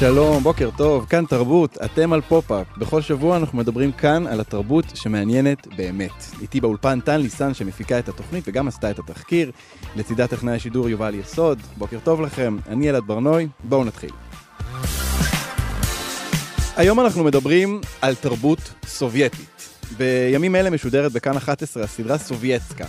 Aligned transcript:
שלום, 0.00 0.42
בוקר 0.42 0.70
טוב, 0.76 1.06
כאן 1.08 1.24
תרבות, 1.26 1.78
אתם 1.84 2.12
על 2.12 2.20
פופ-אפ. 2.20 2.66
בכל 2.78 3.00
שבוע 3.02 3.36
אנחנו 3.36 3.58
מדברים 3.58 3.92
כאן 3.92 4.26
על 4.26 4.40
התרבות 4.40 4.84
שמעניינת 4.94 5.66
באמת. 5.76 6.24
איתי 6.40 6.60
באולפן 6.60 7.00
טל 7.00 7.16
ניסן 7.16 7.54
שמפיקה 7.54 7.98
את 7.98 8.08
התוכנית 8.08 8.44
וגם 8.46 8.68
עשתה 8.68 8.90
את 8.90 8.98
התחקיר. 8.98 9.50
לצידה 9.96 10.26
טכנאי 10.26 10.54
השידור 10.54 10.88
יובל 10.88 11.14
יסוד. 11.14 11.58
בוקר 11.78 11.98
טוב 12.04 12.20
לכם, 12.20 12.56
אני 12.68 12.90
אלעד 12.90 13.02
ברנוי, 13.06 13.48
בואו 13.64 13.84
נתחיל. 13.84 14.10
היום 16.76 17.00
אנחנו 17.00 17.24
מדברים 17.24 17.80
על 18.02 18.14
תרבות 18.14 18.74
סובייטית. 18.86 19.68
בימים 19.96 20.56
אלה 20.56 20.70
משודרת 20.70 21.12
בכאן 21.12 21.36
11 21.36 21.82
הסדרה 21.82 22.18
סובייטסקה. 22.18 22.84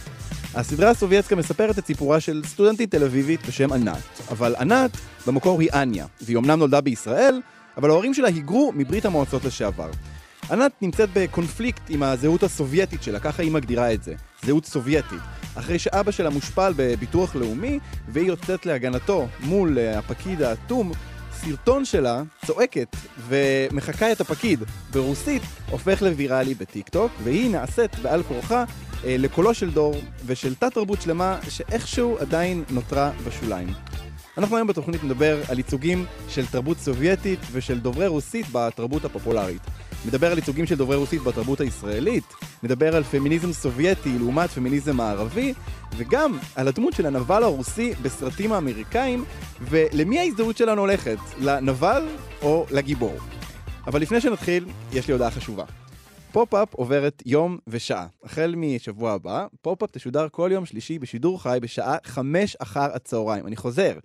הסדרה 0.55 0.89
הסובייטסקה 0.89 1.35
מספרת 1.35 1.79
את 1.79 1.85
סיפורה 1.85 2.19
של 2.19 2.41
סטודנטית 2.45 2.91
תל 2.91 3.03
אביבית 3.03 3.47
בשם 3.47 3.73
ענת, 3.73 4.21
אבל 4.31 4.55
ענת 4.59 4.91
במקור 5.27 5.61
היא 5.61 5.69
אניה, 5.73 6.05
והיא 6.21 6.37
אמנם 6.37 6.59
נולדה 6.59 6.81
בישראל, 6.81 7.41
אבל 7.77 7.89
ההורים 7.89 8.13
שלה 8.13 8.27
היגרו 8.27 8.71
מברית 8.75 9.05
המועצות 9.05 9.45
לשעבר. 9.45 9.89
ענת 10.51 10.71
נמצאת 10.81 11.09
בקונפליקט 11.13 11.81
עם 11.89 12.03
הזהות 12.03 12.43
הסובייטית 12.43 13.03
שלה, 13.03 13.19
ככה 13.19 13.43
היא 13.43 13.51
מגדירה 13.51 13.93
את 13.93 14.03
זה, 14.03 14.13
זהות 14.45 14.65
סובייטית. 14.65 15.19
אחרי 15.55 15.79
שאבא 15.79 16.11
שלה 16.11 16.29
מושפל 16.29 16.73
בביטוח 16.75 17.35
לאומי, 17.35 17.79
והיא 18.07 18.27
יוצאת 18.27 18.65
להגנתו 18.65 19.27
מול 19.39 19.79
אה, 19.79 19.99
הפקיד 19.99 20.41
האטום, 20.41 20.91
סרטון 21.45 21.85
שלה 21.85 22.23
צועקת 22.45 22.95
ומחקה 23.27 24.11
את 24.11 24.21
הפקיד 24.21 24.63
ברוסית, 24.91 25.41
הופך 25.69 26.01
לוויראלי 26.01 26.53
בטיק 26.53 26.89
טוק, 26.89 27.11
והיא 27.23 27.51
נעשית 27.51 27.99
בעל 27.99 28.23
כורחה 28.23 28.63
אה, 29.05 29.15
לקולו 29.19 29.53
של 29.53 29.71
דור 29.71 29.95
ושל 30.25 30.55
תת-תרבות 30.55 31.01
שלמה 31.01 31.39
שאיכשהו 31.49 32.17
עדיין 32.19 32.63
נותרה 32.69 33.11
בשוליים. 33.27 33.67
אנחנו 34.37 34.55
היום 34.55 34.67
בתוכנית 34.67 35.03
נדבר 35.03 35.41
על 35.49 35.57
ייצוגים 35.57 36.05
של 36.29 36.45
תרבות 36.45 36.77
סובייטית 36.77 37.39
ושל 37.51 37.79
דוברי 37.79 38.07
רוסית 38.07 38.45
בתרבות 38.51 39.05
הפופולרית. 39.05 39.61
נדבר 40.05 40.31
על 40.31 40.37
ייצוגים 40.37 40.65
של 40.65 40.75
דוברי 40.75 40.95
רוסית 40.95 41.21
בתרבות 41.21 41.61
הישראלית, 41.61 42.23
נדבר 42.63 42.95
על 42.95 43.03
פמיניזם 43.03 43.53
סובייטי 43.53 44.19
לעומת 44.19 44.49
פמיניזם 44.49 44.97
מערבי, 44.97 45.53
וגם 45.97 46.37
על 46.55 46.67
הדמות 46.67 46.93
של 46.93 47.05
הנבל 47.05 47.43
הרוסי 47.43 47.93
בסרטים 48.01 48.51
האמריקאים, 48.51 49.25
ולמי 49.61 50.19
ההזדהות 50.19 50.57
שלנו 50.57 50.81
הולכת, 50.81 51.17
לנבל 51.39 52.07
או 52.41 52.65
לגיבור. 52.71 53.15
אבל 53.87 54.01
לפני 54.01 54.21
שנתחיל, 54.21 54.65
יש 54.93 55.07
לי 55.07 55.13
הודעה 55.13 55.31
חשובה. 55.31 55.65
פופ-אפ 56.31 56.73
עוברת 56.73 57.23
יום 57.25 57.57
ושעה. 57.67 58.07
החל 58.23 58.55
משבוע 58.57 59.11
הבא, 59.11 59.45
פופ-אפ 59.61 59.91
תשודר 59.91 60.27
כל 60.31 60.49
יום 60.53 60.65
שלישי 60.65 60.99
בשידור 60.99 61.41
חי 61.43 61.57
בשעה 61.61 61.97
חמש 62.03 62.55
אחר 62.55 62.89
הצהריים. 62.93 63.47
אני 63.47 63.55
חוזר, 63.55 63.97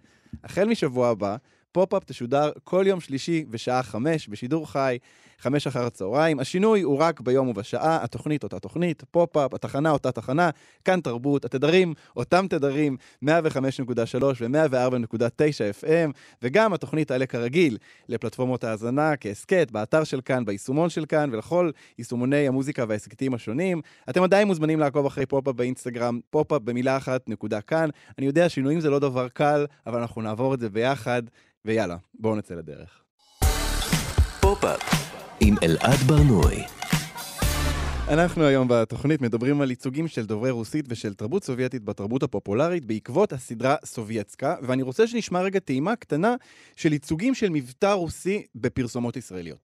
החל 0.45 0.69
משבוע 0.69 1.09
הבא, 1.09 1.37
פופ-אפ 1.73 2.05
תשודר 2.05 2.51
כל 2.65 2.85
יום 2.87 3.01
שלישי 3.01 3.45
בשעה 3.51 3.83
חמש 3.83 4.29
בשידור 4.29 4.71
חי 4.71 4.99
חמש 5.41 5.67
אחר 5.67 5.87
הצהריים. 5.87 6.41
השינוי 6.41 6.83
הוא 6.83 6.99
רק 6.99 7.21
ביום 7.21 7.49
ובשעה, 7.49 8.05
התוכנית 8.05 8.43
אותה 8.43 8.59
תוכנית, 8.59 9.03
פופ-אפ, 9.11 9.55
התחנה 9.55 9.91
אותה 9.91 10.13
תחנה, 10.13 10.51
כאן 10.85 11.01
תרבות, 11.01 11.45
התדרים 11.45 11.95
אותם 12.17 12.47
תדרים, 12.49 12.97
105.3 13.25 13.29
ו-104.9 14.41 15.85
FM, 15.85 16.13
וגם 16.43 16.73
התוכנית 16.73 17.09
תעלה 17.09 17.27
כרגיל 17.27 17.79
לפלטפורמות 18.09 18.65
ההאזנה 18.65 19.17
כהסכת, 19.17 19.71
באתר 19.71 20.05
של 20.05 20.21
כאן, 20.21 20.45
ביישומון 20.45 20.91
של 20.91 21.05
כאן, 21.05 21.31
ולכל 21.33 21.71
יישומוני 21.99 22.49
המוזיקה 22.49 22.85
וההסכתים 22.89 23.35
השונים. 23.35 23.81
אתם 24.11 24.23
עדיין 24.23 24.49
מוזמנים 24.49 24.81
לעקוב 24.81 25.07
אחרי 25.07 25.27
פופ-אפ 25.27 25.55
באינסטגרם, 25.55 26.21
פופ-אפ 26.31 26.63
במילה 26.63 26.97
אחת, 26.97 27.29
נקודה 27.29 27.61
כאן. 27.61 27.89
אני 28.19 28.27
יודע, 28.27 28.49
שינויים 28.49 28.81
זה 28.81 28.91
לא 28.91 28.99
דבר 28.99 29.29
קל, 29.29 29.67
אבל 29.87 30.01
אנחנו 30.01 30.23
נעבור 30.23 30.55
את 30.55 30.61
זה 30.61 30.69
ביחד, 30.69 31.23
ויאללה, 31.65 31.97
בואו 32.15 32.37
נצא 32.37 32.55
לדרך. 32.55 33.03
פופ-אפ 34.41 34.96
עם 35.47 35.55
אלעד 35.63 35.99
ברנועי. 36.07 36.63
אנחנו 38.09 38.45
היום 38.45 38.69
בתוכנית 38.71 39.21
מדברים 39.21 39.61
על 39.61 39.71
ייצוגים 39.71 40.09
של 40.09 40.27
דוברי 40.27 40.51
רוסית 40.51 40.85
ושל 40.89 41.15
תרבות 41.15 41.45
סובייטית 41.45 41.85
בתרבות 41.85 42.23
הפופולרית 42.23 42.85
בעקבות 42.85 43.33
הסדרה 43.33 43.77
סובייטסקה, 43.85 44.55
ואני 44.63 44.83
רוצה 44.83 45.07
שנשמע 45.07 45.41
רגע 45.41 45.59
טעימה 45.59 45.97
קטנה 45.97 46.35
של 46.77 46.93
ייצוגים 46.93 47.35
של 47.35 47.49
מבטא 47.49 47.87
רוסי 47.87 48.47
בפרסומות 48.55 49.17
ישראליות. 49.17 49.59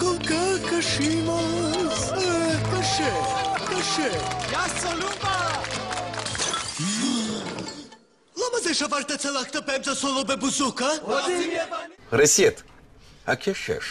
כל 0.00 0.16
כך 0.28 0.70
קשים 0.70 1.26
קשה, 2.72 3.14
קשה. 3.70 4.08
למה 8.36 8.60
זה 8.62 8.74
שברת 8.74 9.12
צלחת 9.12 9.56
באמצע 9.66 9.94
סולו 9.94 10.24
בבוזוקה? 10.24 10.88
רסית. 12.12 12.75
הקשש. 13.27 13.85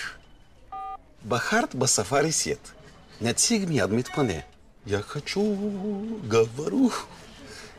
בחרת 1.29 1.75
בשפה 1.75 2.21
רוסית. 2.21 2.73
נציג 3.21 3.69
מיד 3.69 3.93
מתפנה. 3.93 4.41
Я 4.87 5.03
хочу, 5.03 5.43
говорю, 6.27 6.91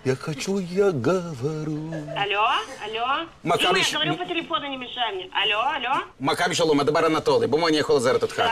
я 0.05 0.15
хочу, 0.15 0.59
я 0.59 0.91
говорю. 0.91 1.91
Алло, 2.15 2.43
алло. 2.85 3.25
מכבי... 3.43 3.83
ש... 3.83 3.93
говорю 3.93 4.17
по 4.17 4.25
телефону, 4.25 4.67
не 4.67 4.77
мешай 4.77 5.11
мне. 5.15 5.25
Алло, 5.33 5.59
алло. 5.75 5.95
מכבי 6.19 6.55
שלום, 6.55 6.79
הדבר 6.79 7.07
אנטולי, 7.07 7.47
בוא 7.47 7.69
אני 7.69 7.77
יכול 7.77 7.95
לזרת 7.95 8.21
אותך. 8.23 8.43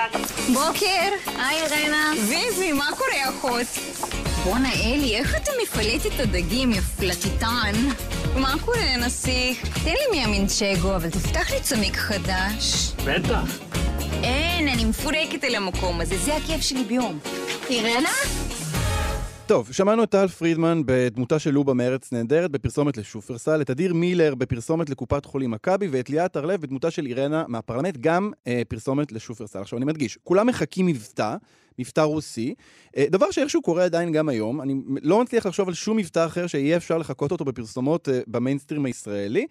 בוקר, 0.53 1.09
היי 1.37 1.61
רנה. 1.67 2.11
ויבי, 2.29 2.71
מה 2.73 2.87
קורה 2.97 3.29
אחות? 3.29 3.67
בואנה 4.43 4.73
אלי, 4.73 5.15
איך 5.15 5.35
אתה 5.35 5.51
מפלט 5.63 6.05
את 6.05 6.19
הדגים, 6.19 6.71
יא 6.71 6.81
פלטיטן? 6.81 7.73
מה 8.40 8.54
קורה, 8.64 8.96
נסיך? 9.06 9.84
תן 9.84 9.90
לי 9.90 10.20
מהמינצ'גו, 10.20 10.96
אבל 10.96 11.10
תפתח 11.10 11.50
לי 11.50 11.60
צמיק 11.62 11.96
חדש. 11.96 12.92
בטח. 13.06 13.58
אין, 14.22 14.68
אני 14.68 14.84
מפורקת 14.84 15.44
על 15.44 15.54
המקום 15.54 16.00
הזה, 16.00 16.16
זה 16.16 16.36
הכיף 16.36 16.60
שלי 16.60 16.84
ביום. 16.84 17.18
אירנה? 17.70 18.08
טוב, 19.46 19.72
שמענו 19.72 20.04
את 20.04 20.10
טל 20.10 20.28
פרידמן 20.28 20.82
בדמותה 20.86 21.38
של 21.38 21.50
לובה 21.50 21.74
מארץ 21.74 22.12
נהדרת 22.12 22.50
בפרסומת 22.50 22.96
לשופרסל, 22.96 23.60
את 23.60 23.70
אדיר 23.70 23.94
מילר 23.94 24.34
בפרסומת 24.34 24.90
לקופת 24.90 25.24
חולים 25.24 25.50
מכבי, 25.50 25.88
ואת 25.90 26.10
ליאת 26.10 26.36
הרלב 26.36 26.60
בדמותה 26.60 26.90
של 26.90 27.06
אירנה 27.06 27.44
מהפרלמנט, 27.48 27.96
גם 28.00 28.30
אה, 28.46 28.62
פרסומת 28.68 29.12
לשופרסל. 29.12 29.58
עכשיו 29.58 29.78
אני 29.78 29.86
מדגיש, 29.86 30.18
כולם 30.24 30.46
מחכים 30.46 30.86
מבטא, 30.86 31.36
מבטא 31.78 32.00
רוסי, 32.00 32.54
אה, 32.96 33.04
דבר 33.08 33.30
שאיכשהו 33.30 33.62
קורה 33.62 33.84
עדיין 33.84 34.12
גם 34.12 34.28
היום, 34.28 34.60
אני 34.60 34.74
לא 35.02 35.22
מצליח 35.22 35.46
לחשוב 35.46 35.68
על 35.68 35.74
שום 35.74 35.96
מבטא 35.96 36.26
אחר 36.26 36.46
שיהיה 36.46 36.76
אפשר 36.76 36.98
לחקות 36.98 37.32
אותו 37.32 37.44
בפרסומות 37.44 38.08
אה, 38.08 38.20
במיינסטרים 38.26 38.84
הישראלי, 38.84 39.46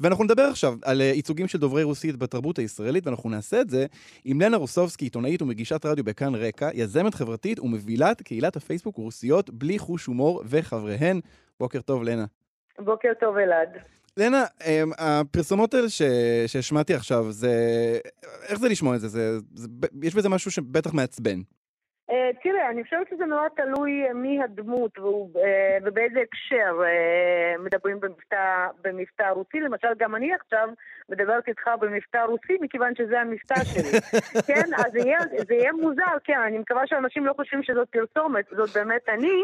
ואנחנו 0.00 0.24
נדבר 0.24 0.42
עכשיו 0.42 0.74
על 0.82 1.00
אה, 1.00 1.06
ייצוגים 1.06 1.48
של 1.48 1.58
דוברי 1.58 1.82
רוסית 1.82 2.16
בתרבות 2.16 2.58
הישראלית, 2.58 3.06
ואנחנו 3.06 3.30
נעשה 3.30 3.60
את 3.60 3.70
זה 3.70 3.86
עם 4.24 4.40
לנה 4.40 4.56
רוסובסקי, 4.56 5.04
עיתונאית 5.04 5.42
ומגישת 5.42 5.86
רדיו 5.86 6.04
בכאן 6.04 6.34
רקע, 6.34 6.70
יזמת 6.74 7.14
חברתית 7.14 7.60
ומבילת 7.60 8.22
קהילת 8.22 8.56
הפייסבוק 8.56 8.96
רוסיות 8.96 9.50
בלי 9.50 9.78
חוש 9.78 10.06
הומור 10.06 10.42
וחבריהן. 10.46 11.20
בוקר 11.60 11.80
טוב, 11.80 12.02
לנה. 12.02 12.24
בוקר 12.78 13.12
טוב, 13.20 13.36
אלעד. 13.36 13.68
לנה, 14.16 14.44
הפרסומות 14.98 15.74
האלה 15.74 15.88
שהשמעתי 16.46 16.94
עכשיו, 16.94 17.32
זה... 17.32 17.52
איך 18.48 18.58
זה 18.58 18.68
לשמוע 18.68 18.96
את 18.96 19.00
זה? 19.00 19.08
זה... 19.08 19.38
זה... 19.54 19.68
יש 20.02 20.14
בזה 20.14 20.28
משהו 20.28 20.50
שבטח 20.50 20.92
מעצבן. 20.92 21.40
אה, 22.10 22.30
תראה, 22.42 22.70
אני 22.70 22.84
חושבת 22.84 23.08
שזה 23.10 23.26
מאוד 23.26 23.50
תלוי 23.56 24.12
מי 24.14 24.42
הדמות 24.42 24.98
אה, 24.98 25.78
ובאיזה 25.84 26.20
הקשר 26.20 26.80
אה, 26.84 27.58
מדברים 27.58 28.00
במבטא, 28.00 29.30
רוסי. 29.30 29.60
למשל, 29.60 29.88
גם 29.98 30.14
אני 30.14 30.34
עכשיו 30.34 30.68
מדברת 31.08 31.48
איתך 31.48 31.70
במבטא 31.80 32.18
רוסי, 32.18 32.56
מכיוון 32.60 32.94
שזה 32.94 33.20
המבטא 33.20 33.64
שלי. 33.64 34.00
כן? 34.48 34.74
אז 34.76 34.92
זה 35.48 35.54
יהיה, 35.54 35.72
מוזר, 35.72 36.18
כן, 36.24 36.40
אני 36.46 36.58
מקווה 36.58 36.86
שאנשים 36.86 37.26
לא 37.26 37.32
חושבים 37.32 37.62
שזאת 37.62 37.88
פרסומת, 37.88 38.44
זאת 38.50 38.70
באמת 38.74 39.08
אני. 39.08 39.42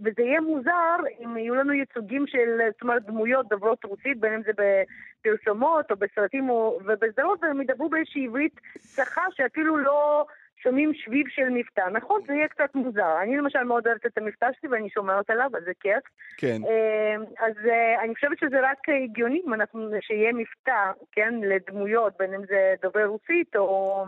וזה 0.00 0.22
יהיה 0.22 0.40
מוזר 0.40 0.96
אם 1.20 1.36
יהיו 1.36 1.54
לנו 1.54 1.72
ייצוגים 1.72 2.26
של, 2.26 2.58
זאת 2.72 2.82
אומרת, 2.82 3.02
דמויות 3.06 3.48
דוברות 3.48 3.84
רוסית, 3.84 4.20
בין 4.20 4.32
אם 4.32 4.42
זה 4.42 4.52
בפרסומות 4.52 5.90
או 5.90 5.96
בסרטים 5.96 6.50
ובסדרות, 6.50 7.38
והם 7.42 7.60
ידברו 7.60 7.88
באיזושהי 7.88 8.26
עברית 8.26 8.60
צחה 8.78 9.22
שאפילו 9.36 9.76
לא... 9.76 10.26
שומעים 10.62 10.94
שביב 10.94 11.26
של 11.28 11.48
מבטא. 11.48 11.88
נכון, 11.92 12.20
זה 12.26 12.32
יהיה 12.32 12.48
קצת 12.48 12.74
מוזר. 12.74 13.22
אני 13.22 13.36
למשל 13.36 13.62
מאוד 13.62 13.86
אוהבת 13.86 14.06
את 14.06 14.18
המבטא 14.18 14.46
שלי 14.60 14.68
ואני 14.68 14.90
שומרת 14.90 15.30
עליו, 15.30 15.50
אז 15.56 15.64
זה 15.64 15.72
כיף. 15.80 16.04
כן. 16.36 16.60
אה, 16.68 17.46
אז 17.46 17.54
אה, 17.70 18.02
אני 18.04 18.14
חושבת 18.14 18.38
שזה 18.38 18.60
רק 18.62 18.88
הגיוני 19.04 19.42
שיהיה 20.00 20.32
מבטא, 20.32 20.92
כן, 21.12 21.34
לדמויות, 21.42 22.12
בין 22.18 22.34
אם 22.34 22.46
זה 22.46 22.74
דובר 22.82 23.04
רוסית 23.04 23.56
או 23.56 24.04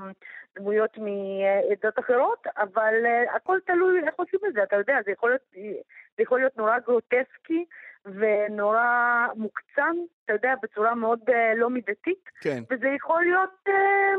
דמויות 0.58 0.98
מעדות 0.98 1.98
אחרות, 1.98 2.46
אבל 2.56 2.94
אה, 3.06 3.36
הכל 3.36 3.58
תלוי 3.66 4.00
איך 4.06 4.14
עושים 4.16 4.40
את 4.48 4.52
זה, 4.54 4.62
אתה 4.62 4.76
יודע, 4.76 4.98
זה 5.04 5.10
יכול 5.10 5.30
להיות, 5.30 5.74
זה 6.16 6.22
יכול 6.22 6.38
להיות 6.38 6.56
נורא 6.56 6.78
גרוטסקי 6.78 7.64
ונורא 8.04 9.26
מוקצן, 9.36 9.96
אתה 10.24 10.32
יודע, 10.32 10.54
בצורה 10.62 10.94
מאוד 10.94 11.20
אה, 11.28 11.54
לא 11.56 11.70
מידתית, 11.70 12.30
כן. 12.40 12.62
וזה 12.70 12.88
יכול 12.88 13.22
להיות... 13.22 13.58
אה, 13.68 14.14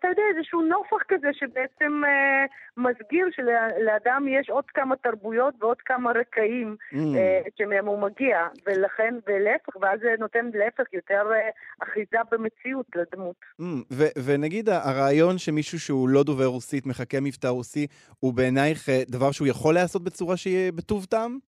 אתה 0.00 0.08
יודע, 0.08 0.22
איזשהו 0.36 0.62
נופח 0.62 1.02
כזה 1.08 1.28
שבעצם 1.32 2.02
אה, 2.04 2.44
מסגיר 2.76 3.26
שלאדם 3.36 4.26
יש 4.28 4.50
עוד 4.50 4.64
כמה 4.74 4.96
תרבויות 4.96 5.54
ועוד 5.60 5.76
כמה 5.84 6.10
רקעים 6.10 6.76
Mm. 6.92 6.96
אה, 7.16 7.40
שמהם 7.58 7.86
הוא 7.86 7.98
מגיע, 7.98 8.36
ולכן, 8.66 9.14
ולהפך, 9.26 9.76
ואז 9.80 10.00
זה 10.00 10.14
נותן 10.18 10.50
להפך 10.54 10.92
יותר 10.92 11.22
אה, 11.32 11.48
אחיזה 11.82 12.16
במציאות 12.30 12.86
לדמות. 12.94 13.36
Mm, 13.60 13.64
ו- 13.92 14.12
ונגיד 14.24 14.68
הרעיון 14.68 15.38
שמישהו 15.38 15.80
שהוא 15.80 16.08
לא 16.08 16.22
דובר 16.22 16.44
רוסית 16.46 16.86
מחכה 16.86 17.20
מבטא 17.20 17.46
רוסי, 17.46 17.86
הוא 18.20 18.34
בעינייך 18.34 18.88
אה, 18.88 19.02
דבר 19.08 19.30
שהוא 19.32 19.48
יכול 19.48 19.74
להיעשות 19.74 20.04
בצורה 20.04 20.36
שיהיה 20.36 20.72
בטוב 20.72 21.04
טעם? 21.04 21.38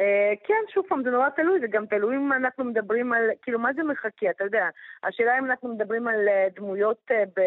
אה, 0.00 0.32
כן, 0.44 0.62
שוב 0.68 0.84
פעם, 0.88 1.02
זה 1.04 1.10
נורא 1.10 1.28
תלוי, 1.28 1.60
זה 1.60 1.66
גם 1.66 1.86
תלוי 1.86 2.16
אם 2.16 2.32
אנחנו 2.32 2.64
מדברים 2.64 3.12
על, 3.12 3.30
כאילו, 3.42 3.58
מה 3.58 3.72
זה 3.72 3.82
מחכה, 3.82 4.30
אתה 4.30 4.44
יודע. 4.44 4.68
השאלה 5.02 5.38
אם 5.38 5.44
אנחנו 5.44 5.74
מדברים 5.74 6.08
על 6.08 6.28
אה, 6.28 6.46
דמויות 6.54 7.10
אה, 7.10 7.24
ב... 7.36 7.40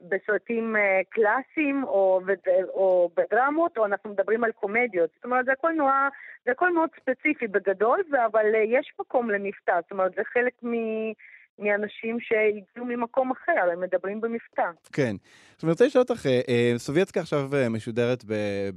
בסרטים 0.00 0.76
קלאסיים 1.10 1.84
או, 1.84 2.20
או 2.68 3.10
בדרמות, 3.16 3.78
או 3.78 3.84
אנחנו 3.86 4.10
מדברים 4.10 4.44
על 4.44 4.52
קומדיות. 4.52 5.10
זאת 5.14 5.24
אומרת, 5.24 5.44
זה 5.44 5.52
הכל 5.52 5.72
נורא, 5.72 6.08
זה 6.44 6.50
הכל 6.50 6.72
מאוד 6.72 6.90
ספציפי 7.00 7.46
בגדול, 7.46 8.02
אבל 8.26 8.46
יש 8.64 8.92
מקום 9.00 9.30
למבטא, 9.30 9.80
זאת 9.82 9.90
אומרת, 9.90 10.14
זה 10.14 10.22
חלק 10.24 10.52
מ... 10.62 10.72
מאנשים 11.58 12.20
שהגיעו 12.20 12.86
ממקום 12.86 13.30
אחר, 13.30 13.70
הם 13.72 13.80
מדברים 13.80 14.20
במבטא. 14.20 14.70
כן. 14.92 15.16
עכשיו 15.54 15.68
אני 15.68 15.72
רוצה 15.72 15.86
לשאול 15.86 16.04
אותך, 16.08 16.26
אה, 16.26 16.40
אה, 16.48 16.72
סובייטסקה 16.76 17.20
עכשיו 17.20 17.54
אה, 17.54 17.68
משודרת 17.68 18.24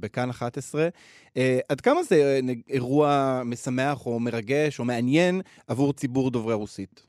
בכאן 0.00 0.30
11, 0.30 0.88
אה, 1.36 1.58
עד 1.68 1.80
כמה 1.80 2.02
זה 2.02 2.40
אירוע 2.68 3.40
משמח 3.44 4.06
או 4.06 4.20
מרגש 4.20 4.78
או 4.78 4.84
מעניין 4.84 5.40
עבור 5.68 5.92
ציבור 5.92 6.30
דוברי 6.30 6.54
רוסית? 6.54 7.06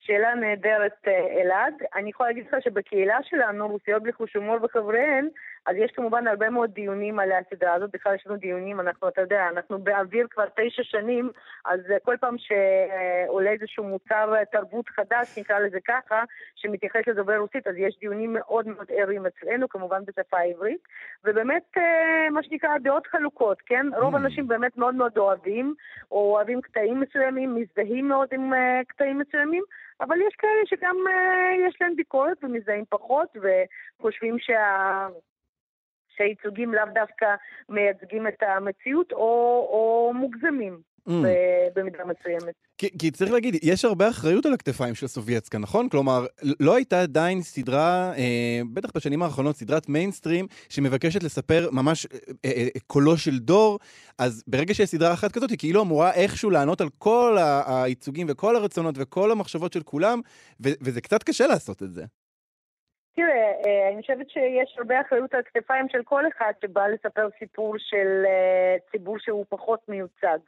שאלה 0.00 0.34
נהדרת, 0.34 1.08
אלעד. 1.42 1.74
אני 1.96 2.10
יכולה 2.10 2.28
להגיד 2.28 2.44
לך 2.48 2.56
שבקהילה 2.64 3.18
שלנו, 3.22 3.68
רוסיות 3.68 4.02
בלי 4.02 4.12
חוש 4.12 4.36
הומור 4.36 4.56
וחבריהן, 4.62 5.28
אז 5.68 5.76
יש 5.76 5.90
כמובן 5.90 6.26
הרבה 6.26 6.50
מאוד 6.50 6.70
דיונים 6.70 7.18
על 7.18 7.32
הסדרה 7.32 7.74
הזאת. 7.74 7.90
בכלל 7.92 8.14
יש 8.14 8.26
לנו 8.26 8.36
דיונים, 8.36 8.80
אנחנו, 8.80 9.08
אתה 9.08 9.20
יודע, 9.20 9.48
אנחנו 9.52 9.78
באוויר 9.78 10.26
כבר 10.30 10.44
תשע 10.56 10.82
שנים, 10.82 11.30
אז 11.64 11.80
אה, 11.90 11.98
כל 11.98 12.16
פעם 12.20 12.36
שעולה 12.38 13.50
איזשהו 13.50 13.84
מוצר 13.84 14.34
אה, 14.34 14.44
תרבות 14.44 14.88
חדש, 14.88 15.38
נקרא 15.38 15.58
לזה 15.58 15.78
ככה, 15.86 16.22
שמתייחס 16.56 17.00
לדוברי 17.06 17.38
רוסית, 17.38 17.66
אז 17.66 17.74
יש 17.76 17.98
דיונים 18.00 18.32
מאוד 18.32 18.68
מאוד 18.68 18.86
ערים 18.88 19.26
אצלנו, 19.26 19.68
כמובן 19.68 20.02
בשפה 20.04 20.38
העברית. 20.38 20.80
ובאמת, 21.24 21.62
אה, 21.76 22.30
מה 22.30 22.42
שנקרא, 22.42 22.78
דעות 22.78 23.06
חלוקות, 23.06 23.62
כן? 23.66 23.86
רוב 23.96 24.14
Mm. 24.14 24.16
האנשים 24.16 24.48
באמת 24.48 24.76
מאוד 24.76 24.94
מאוד 24.94 25.18
אוהבים, 25.18 25.74
או 26.10 26.34
אוהבים 26.34 26.60
קטעים 26.60 27.00
מסוימים, 27.00 27.54
מזדהים 27.54 28.08
מאוד 28.08 28.28
עם 28.32 28.52
קטעים 28.88 29.18
מסוימים, 29.18 29.64
אבל 30.00 30.16
יש 30.28 30.34
כאלה 30.38 30.66
שגם 30.66 30.96
יש 31.68 31.76
להם 31.80 31.96
ביקורת 31.96 32.44
ומזדהים 32.44 32.84
פחות, 32.88 33.36
וחושבים 33.36 34.38
שה... 34.38 35.06
שהייצוגים 36.18 36.74
לאו 36.74 36.84
דווקא 36.94 37.26
מייצגים 37.68 38.26
את 38.26 38.42
המציאות, 38.42 39.12
או, 39.12 39.68
או 39.72 40.12
מוגזמים 40.14 40.80
Mm. 41.08 41.12
במידה 41.74 41.98
מסוימת. 42.04 42.54
כי, 42.78 42.98
כי 42.98 43.10
צריך 43.10 43.32
להגיד, 43.32 43.56
יש 43.62 43.84
הרבה 43.84 44.08
אחריות 44.08 44.46
על 44.46 44.52
הכתפיים 44.52 44.94
של 44.94 45.06
סובייטסקה, 45.06 45.58
נכון? 45.58 45.88
כלומר, 45.88 46.26
לא 46.60 46.74
הייתה 46.74 47.02
עדיין 47.02 47.42
סדרה, 47.42 48.12
אה, 48.16 48.60
בטח 48.72 48.90
בשנים 48.94 49.22
האחרונות, 49.22 49.56
סדרת 49.56 49.88
מיינסטרים, 49.88 50.46
שמבקשת 50.68 51.22
לספר 51.22 51.68
ממש 51.72 52.06
אה, 52.06 52.18
אה, 52.44 52.50
אה, 52.50 52.80
קולו 52.86 53.16
של 53.16 53.38
דור, 53.38 53.78
אז 54.18 54.44
ברגע 54.46 54.74
שיש 54.74 54.90
סדרה 54.90 55.12
אחת 55.12 55.32
כזאת, 55.32 55.50
היא 55.50 55.58
כאילו 55.58 55.82
אמורה 55.82 56.12
איכשהו 56.12 56.50
לענות 56.50 56.80
על 56.80 56.88
כל 56.98 57.36
הייצוגים 57.66 58.26
וכל 58.30 58.56
הרצונות 58.56 58.94
וכל 58.98 59.30
המחשבות 59.30 59.72
של 59.72 59.82
כולם, 59.82 60.20
ו- 60.64 60.78
וזה 60.80 61.00
קצת 61.00 61.22
קשה 61.22 61.46
לעשות 61.46 61.82
את 61.82 61.92
זה. 61.92 62.04
תראה, 63.18 63.52
אה, 63.66 63.88
אני 63.92 64.02
חושבת 64.02 64.30
שיש 64.30 64.76
הרבה 64.78 65.00
אחריות 65.00 65.34
על 65.34 65.42
כתפיים 65.42 65.88
של 65.88 66.02
כל 66.04 66.28
אחד 66.28 66.52
שבא 66.62 66.86
לספר 66.86 67.28
סיפור 67.38 67.74
של 67.78 68.22
אה, 68.26 68.76
ציבור 68.90 69.18
שהוא 69.18 69.44
פחות 69.48 69.88
מיוצג. 69.88 70.38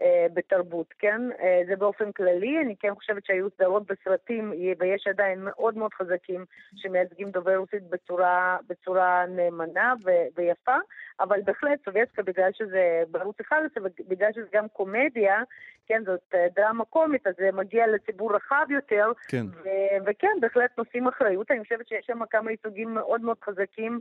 אה, 0.00 0.26
בתרבות, 0.34 0.94
כן? 0.98 1.20
זה 1.68 1.76
באופן 1.76 2.12
כללי, 2.12 2.60
אני 2.60 2.74
כן 2.80 2.94
חושבת 2.94 3.24
שהיו 3.26 3.50
סדרות 3.50 3.82
בסרטים, 3.86 4.52
ויש 4.78 5.06
עדיין 5.06 5.38
מאוד 5.44 5.76
מאוד 5.76 5.94
חזקים 5.94 6.44
שמייצגים 6.76 7.30
דובר 7.30 7.56
רוסית 7.56 7.82
בצורה, 7.82 8.56
בצורה 8.68 9.26
נאמנה 9.28 9.94
ו- 10.04 10.26
ויפה, 10.36 10.76
אבל 11.20 11.40
בהחלט 11.44 11.84
סובייטסקה, 11.84 12.22
בגלל 12.22 12.50
שזה 12.52 13.02
בערוץ 13.10 13.40
11, 13.40 13.84
ובגלל 14.00 14.32
שזה 14.32 14.46
גם 14.52 14.68
קומדיה, 14.68 15.42
כן, 15.86 16.02
זאת 16.06 16.20
אה, 16.34 16.46
דרמה 16.56 16.84
קומית, 16.84 17.26
אז 17.26 17.34
זה 17.38 17.50
מגיע 17.52 17.86
לציבור 17.86 18.36
רחב 18.36 18.66
יותר, 18.70 19.12
כן. 19.28 19.46
ו- 19.64 19.96
וכן, 20.06 20.32
בהחלט 20.40 20.78
נושאים 20.78 21.08
אחריות. 21.08 21.50
אני 21.50 21.60
חושבת 21.62 21.88
שיש 21.88 22.06
שם 22.06 22.26
כמה 22.30 22.50
ייצוגים 22.50 22.94
מאוד 22.94 23.20
מאוד 23.20 23.36
חזקים 23.44 24.00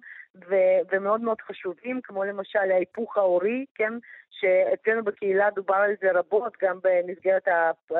ו- 0.49 0.79
ומאוד 0.91 1.21
מאוד 1.21 1.41
חשובים, 1.41 2.01
כמו 2.03 2.23
למשל 2.23 2.71
ההיפוך 2.71 3.17
ההורי, 3.17 3.65
כן, 3.75 3.93
שאצלנו 4.29 5.03
בקהילה 5.03 5.49
דובר 5.55 5.75
על 5.75 5.91
זה 6.01 6.11
רבות, 6.11 6.53
גם 6.61 6.79
במסגרת 6.83 7.47
הפ- 7.47 7.91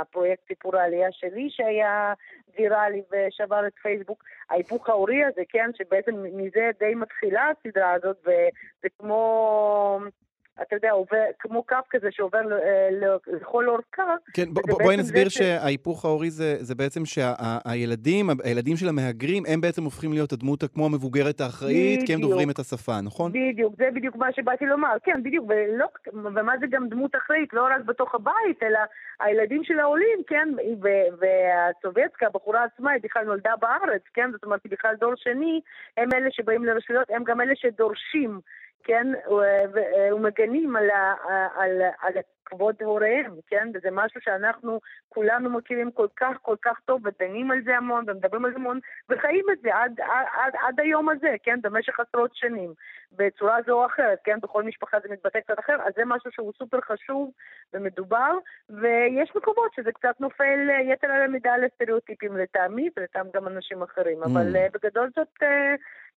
הפרויקט 0.00 0.42
סיפור 0.48 0.76
העלייה 0.76 1.12
שלי, 1.12 1.50
שהיה 1.50 2.12
ויראלי 2.58 3.02
ושבר 3.12 3.66
את 3.66 3.72
פייסבוק. 3.82 4.24
ההיפוך 4.50 4.88
ההורי 4.88 5.24
הזה, 5.24 5.42
כן, 5.48 5.70
שבעצם 5.74 6.14
מזה 6.32 6.70
די 6.78 6.94
מתחילה 6.94 7.44
הסדרה 7.50 7.92
הזאת, 7.92 8.16
וזה 8.22 8.88
כמו... 8.98 10.00
אתה 10.62 10.76
יודע, 10.76 10.90
עובר, 10.90 11.16
כמו 11.38 11.62
קו 11.62 11.76
כזה 11.90 12.08
שעובר 12.10 12.40
ל- 12.42 12.54
ל- 13.04 13.36
לכל 13.36 13.68
אורכה. 13.68 14.14
כן, 14.34 14.44
בואי 14.54 14.96
נסביר 14.96 15.28
שההיפוך 15.28 16.04
ההורי 16.04 16.30
זה, 16.30 16.56
זה 16.60 16.74
בעצם 16.74 17.00
שהילדים, 17.04 18.26
הילדים 18.44 18.76
של 18.76 18.88
המהגרים, 18.88 19.42
הם 19.48 19.60
בעצם 19.60 19.84
הופכים 19.84 20.12
להיות 20.12 20.32
הדמות 20.32 20.64
כמו 20.74 20.86
המבוגרת 20.86 21.40
האחראית, 21.40 22.00
כי 22.06 22.12
הם 22.12 22.18
בדיוק. 22.18 22.30
דוברים 22.30 22.50
את 22.50 22.58
השפה, 22.58 23.00
נכון? 23.00 23.32
בדיוק, 23.32 23.74
זה 23.78 23.84
בדיוק 23.94 24.16
מה 24.16 24.32
שבאתי 24.32 24.66
לומר. 24.66 24.96
כן, 25.04 25.22
בדיוק, 25.22 25.44
ולא, 25.48 25.86
ומה 26.12 26.52
זה 26.60 26.66
גם 26.70 26.88
דמות 26.88 27.16
אחראית, 27.16 27.52
לא 27.52 27.62
רק 27.64 27.84
בתוך 27.84 28.14
הבית, 28.14 28.62
אלא 28.62 28.78
הילדים 29.20 29.64
של 29.64 29.78
העולים, 29.80 30.18
כן, 30.26 30.48
ו- 30.82 31.16
והסובייטקה, 31.18 32.26
הבחורה 32.26 32.64
עצמה, 32.64 32.90
היא 32.90 33.00
בכלל 33.02 33.24
נולדה 33.24 33.52
בארץ, 33.60 34.02
כן, 34.14 34.30
זאת 34.32 34.44
אומרת, 34.44 34.60
היא 34.64 34.72
בכלל 34.72 34.94
דור 35.00 35.12
שני, 35.16 35.60
הם 35.96 36.08
אלה 36.14 36.28
שבאים 36.30 36.64
לרשויות, 36.64 37.10
הם 37.10 37.24
גם 37.24 37.40
אלה 37.40 37.52
שדורשים, 37.56 38.40
כן, 38.84 39.06
ו- 39.30 39.80
ומגנים 40.12 40.76
על, 40.76 40.90
על, 41.56 41.82
על 42.00 42.12
כבוד 42.44 42.74
הוריהם, 42.82 43.32
כן, 43.46 43.68
וזה 43.74 43.88
משהו 43.92 44.20
שאנחנו 44.20 44.80
כולנו 45.08 45.50
מכירים 45.50 45.90
כל 45.90 46.06
כך 46.16 46.36
כל 46.42 46.56
כך 46.62 46.80
טוב, 46.84 47.00
ודנים 47.04 47.50
על 47.50 47.62
זה 47.64 47.76
המון, 47.76 48.04
ומדברים 48.08 48.44
על 48.44 48.50
זה 48.50 48.56
המון, 48.56 48.80
וחיים 49.08 49.44
את 49.52 49.58
זה 49.62 49.74
עד, 49.74 50.00
עד, 50.00 50.26
עד, 50.32 50.52
עד 50.66 50.80
היום 50.80 51.08
הזה, 51.08 51.34
כן, 51.42 51.58
במשך 51.62 52.00
עשרות 52.00 52.30
שנים, 52.34 52.74
בצורה 53.12 53.58
זו 53.66 53.72
או 53.72 53.86
אחרת, 53.86 54.18
כן, 54.24 54.38
בכל 54.42 54.62
משפחה 54.62 54.96
זה 55.02 55.08
מתבטא 55.12 55.40
קצת 55.40 55.58
אחר, 55.58 55.76
אז 55.84 55.92
זה 55.96 56.02
משהו 56.06 56.30
שהוא 56.32 56.52
סופר 56.58 56.80
חשוב 56.80 57.30
ומדובר, 57.72 58.32
ויש 58.70 59.32
מקומות 59.36 59.74
שזה 59.76 59.92
קצת 59.92 60.20
נופל 60.20 60.70
אה, 60.70 60.80
יתר 60.92 61.06
על 61.06 61.22
המידה 61.22 61.56
לסטריאוטיפים 61.56 62.36
לטעמי, 62.36 62.88
ולטעם 62.96 63.26
גם 63.34 63.46
אנשים 63.46 63.82
אחרים, 63.82 64.22
Mm. 64.22 64.26
אבל 64.26 64.56
אה, 64.56 64.66
בגדול 64.72 65.10
זאת 65.16 65.42
אה, 65.42 65.74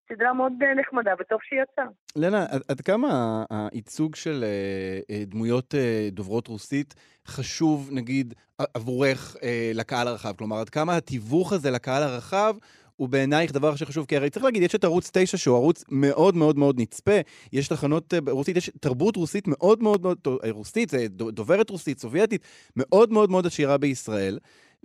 סדרה 0.09 0.33
מאוד 0.33 0.51
אה, 0.61 0.73
נחמדה, 0.73 1.11
וטוב 1.19 1.39
שהיא 1.43 1.59
יצאה. 1.61 1.85
לנה, 2.15 2.45
עד, 2.67 2.81
כמה 2.81 3.43
הייצוג 3.49 4.15
של 4.15 4.43
אה, 4.43 5.15
אה, 5.15 5.23
דמויות 5.25 5.73
דוברות 6.11 6.47
רוסית 6.47 6.95
חשוב, 7.27 7.89
נגיד, 7.91 8.33
עבורך 8.73 9.35
לקהל 9.73 10.07
הרחב? 10.07 10.33
כלומר, 10.35 10.57
עד 10.57 10.69
כמה 10.69 10.97
התיווך 10.97 11.53
הזה 11.53 11.71
לקהל 11.71 12.03
הרחב 12.03 12.55
הוא 12.95 13.09
בעינייך 13.09 13.51
דבר 13.51 13.75
שחשוב? 13.75 14.05
כי 14.05 14.17
הרי 14.17 14.29
צריך 14.29 14.45
להגיד, 14.45 14.63
יש 14.63 14.75
את 14.75 14.83
ערוץ 14.83 15.09
9 15.13 15.37
שהוא 15.37 15.55
ערוץ 15.55 15.83
מאוד 15.89 16.35
מאוד 16.35 16.57
מאוד 16.57 16.79
נצפה, 16.79 17.19
יש 17.53 17.67
תחנות 17.67 18.13
רוסית, 18.27 18.57
יש 18.57 18.69
תרבות 18.79 19.15
רוסית 19.15 19.47
מאוד 19.47 19.83
מאוד 19.83 20.01
מאוד, 20.01 20.17
רוסית, 20.49 20.93
דוברת 21.11 21.69
רוסית, 21.69 21.99
סובייטית, 21.99 22.41
מאוד 22.75 23.11
מאוד 23.11 23.31
מאוד 23.31 23.45
עשירה 23.45 23.77
בישראל. 23.77 24.37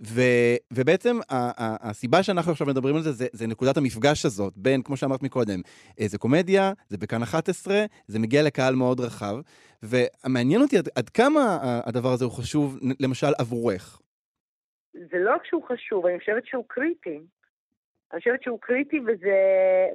ו, 0.05 0.21
ובעצם 0.73 1.15
ה, 1.29 1.35
ה, 1.35 1.89
הסיבה 1.89 2.23
שאנחנו 2.23 2.51
עכשיו 2.51 2.67
מדברים 2.67 2.95
על 2.95 3.01
זה, 3.01 3.11
זה, 3.11 3.27
זה 3.31 3.47
נקודת 3.47 3.77
המפגש 3.77 4.25
הזאת 4.25 4.53
בין, 4.57 4.81
כמו 4.81 4.97
שאמרת 4.97 5.23
מקודם, 5.23 5.59
אה, 5.99 6.07
זה 6.07 6.17
קומדיה, 6.17 6.71
זה 6.87 6.97
בכאן 6.97 7.21
11, 7.21 7.75
זה 8.07 8.19
מגיע 8.19 8.43
לקהל 8.43 8.75
מאוד 8.75 8.99
רחב, 8.99 9.35
ומעניין 9.83 10.61
אותי 10.61 10.77
עד, 10.77 10.89
עד 10.95 11.09
כמה 11.09 11.59
הדבר 11.85 12.09
הזה 12.09 12.25
הוא 12.25 12.33
חשוב, 12.33 12.79
למשל 12.99 13.31
עבורך. 13.39 13.99
זה 14.93 15.17
לא 15.17 15.33
רק 15.35 15.45
שהוא 15.45 15.63
חשוב, 15.67 16.05
אני 16.05 16.19
חושבת 16.19 16.45
שהוא 16.45 16.65
קריטי. 16.67 17.19
אני 18.13 18.19
חושבת 18.19 18.43
שהוא 18.43 18.59
קריטי 18.61 18.99
וזה, 18.99 19.37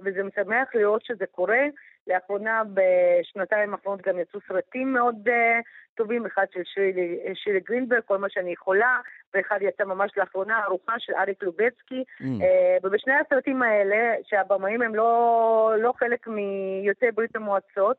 וזה 0.04 0.22
משמח 0.22 0.68
לראות 0.74 1.04
שזה 1.04 1.26
קורה. 1.26 1.64
לאחרונה, 2.08 2.62
בשנתיים 2.74 3.72
האחרונות 3.72 4.06
גם 4.06 4.18
יצאו 4.18 4.40
סרטים 4.48 4.92
מאוד 4.92 5.28
uh, 5.28 5.62
טובים, 5.94 6.26
אחד 6.26 6.46
של 6.52 6.60
שירי, 6.64 7.18
שירי 7.34 7.60
גרינברג, 7.60 8.02
כל 8.04 8.18
מה 8.18 8.26
שאני 8.30 8.52
יכולה, 8.52 9.00
ואחד 9.34 9.58
יצא 9.60 9.84
ממש 9.84 10.10
לאחרונה, 10.16 10.64
ארוחה 10.64 10.92
של 10.98 11.12
אריק 11.14 11.42
לובצקי. 11.42 12.04
Mm. 12.20 12.24
Uh, 12.24 12.46
ובשני 12.82 13.14
הסרטים 13.14 13.62
האלה, 13.62 14.14
שהבמאים 14.28 14.82
הם 14.82 14.94
לא, 14.94 15.72
לא 15.78 15.92
חלק 15.98 16.26
מיוצאי 16.26 17.10
ברית 17.10 17.36
המועצות, 17.36 17.96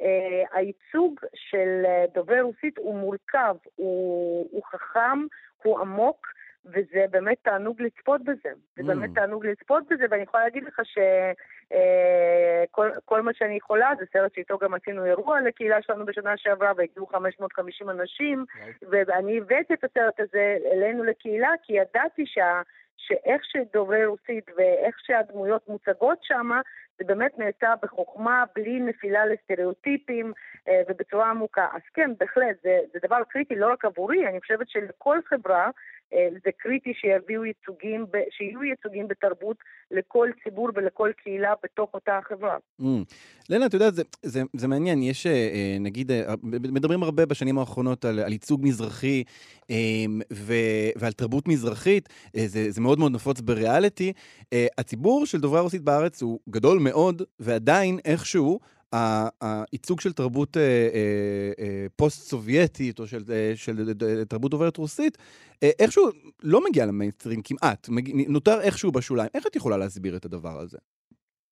uh, 0.00 0.02
הייצוג 0.52 1.20
של 1.34 1.84
דובר 2.14 2.40
רוסית 2.40 2.78
הוא 2.78 2.98
מורכב, 2.98 3.56
הוא, 3.76 4.48
הוא 4.52 4.62
חכם, 4.64 5.26
הוא 5.62 5.80
עמוק. 5.80 6.26
וזה 6.66 7.04
באמת 7.10 7.36
תענוג 7.42 7.82
לצפות 7.82 8.24
בזה. 8.24 8.50
זה 8.76 8.82
Mm. 8.82 8.86
באמת 8.86 9.10
תענוג 9.14 9.46
לצפות 9.46 9.84
בזה, 9.90 10.04
ואני 10.10 10.22
יכולה 10.22 10.44
להגיד 10.44 10.64
לך 10.64 10.80
שכל 13.04 13.22
מה 13.22 13.34
שאני 13.34 13.56
יכולה, 13.56 13.90
זה 13.98 14.04
סרט 14.12 14.34
שאיתו 14.34 14.58
גם 14.58 14.74
עשינו 14.74 15.04
אירוע 15.04 15.40
לקהילה 15.40 15.82
שלנו 15.82 16.06
בשנה 16.06 16.36
שעברה, 16.36 16.72
והגיעו 16.76 17.06
550 17.06 17.90
אנשים, 17.90 18.44
ואני 18.90 19.38
הבאתי 19.38 19.74
את 19.74 19.84
הסרט 19.84 20.20
הזה 20.20 20.56
אלינו 20.72 21.04
לקהילה, 21.04 21.50
כי 21.62 21.72
ידעתי 21.72 22.26
שה... 22.26 22.62
שאיך 23.08 23.42
שדוברי 23.44 24.06
רוסית 24.06 24.50
ואיך 24.56 24.96
שהדמויות 25.00 25.68
מוצגות 25.68 26.18
שם, 26.22 26.50
זה 26.98 27.04
באמת 27.04 27.38
נעשה 27.38 27.74
בחוכמה, 27.82 28.44
בלי 28.54 28.80
נפילה 28.80 29.26
לסטריאוטיפים 29.26 30.32
אה, 30.68 30.82
ובצורה 30.88 31.30
עמוקה. 31.30 31.66
אז 31.72 31.80
כן, 31.94 32.10
בהחלט, 32.20 32.56
זה, 32.62 32.78
זה 32.92 32.98
דבר 33.02 33.24
קריטי 33.28 33.54
לא 33.54 33.72
רק 33.72 33.84
עבורי, 33.84 34.28
אני 34.28 34.40
חושבת 34.40 34.68
שלכל 34.68 35.18
חברה 35.24 35.64
אה, 35.64 35.70
זה 36.44 36.50
קריטי 36.56 36.92
שיביאו 36.94 37.44
ייצוגים, 37.44 38.06
שיהיו 38.30 38.64
ייצוגים 38.64 39.08
בתרבות 39.08 39.56
לכל 39.90 40.28
ציבור 40.44 40.70
ולכל 40.74 41.10
קהילה 41.22 41.52
בתוך 41.62 41.90
אותה 41.94 42.18
חברה. 42.28 42.56
Mm. 42.80 42.84
לנה, 43.50 43.66
את 43.66 43.74
יודעת, 43.74 43.94
זה, 43.94 44.02
זה, 44.22 44.42
זה 44.56 44.68
מעניין, 44.68 45.02
יש, 45.02 45.26
אה, 45.26 45.76
נגיד, 45.80 46.10
אה, 46.10 46.34
מדברים 46.42 47.02
הרבה 47.02 47.26
בשנים 47.26 47.58
האחרונות 47.58 48.04
על, 48.04 48.18
על 48.18 48.32
ייצוג 48.32 48.60
מזרחי 48.64 49.24
אה, 49.70 49.76
ו, 50.32 50.54
ועל 50.96 51.12
תרבות 51.12 51.48
מזרחית, 51.48 52.08
אה, 52.36 52.44
זה, 52.46 52.70
זה 52.70 52.80
מאוד 52.80 52.98
מאוד 52.98 53.12
נפוץ 53.12 53.40
בריאליטי. 53.40 54.12
אה, 54.52 54.66
הציבור 54.78 55.26
של 55.26 55.40
דוברי 55.40 55.58
הרוסית 55.58 55.82
בארץ 55.82 56.22
הוא 56.22 56.38
גדול 56.48 56.78
מאוד, 56.78 57.22
ועדיין 57.40 57.98
איכשהו, 58.04 58.60
הייצוג 58.92 60.00
של 60.00 60.12
תרבות 60.12 60.56
אה, 60.56 60.62
אה, 60.62 61.52
אה, 61.58 61.86
פוסט-סובייטית 61.96 62.98
או 62.98 63.06
של, 63.06 63.18
של 63.54 63.74
תרבות 64.28 64.50
דוברת 64.50 64.76
רוסית, 64.76 65.18
איכשהו 65.80 66.04
לא 66.42 66.60
מגיע 66.68 66.86
למיינסטרים 66.86 67.40
כמעט, 67.44 67.88
נותר 68.28 68.60
איכשהו 68.60 68.92
בשוליים. 68.92 69.30
איך 69.34 69.46
את 69.46 69.56
יכולה 69.56 69.76
להסביר 69.76 70.16
את 70.16 70.24
הדבר 70.24 70.60
הזה? 70.60 70.78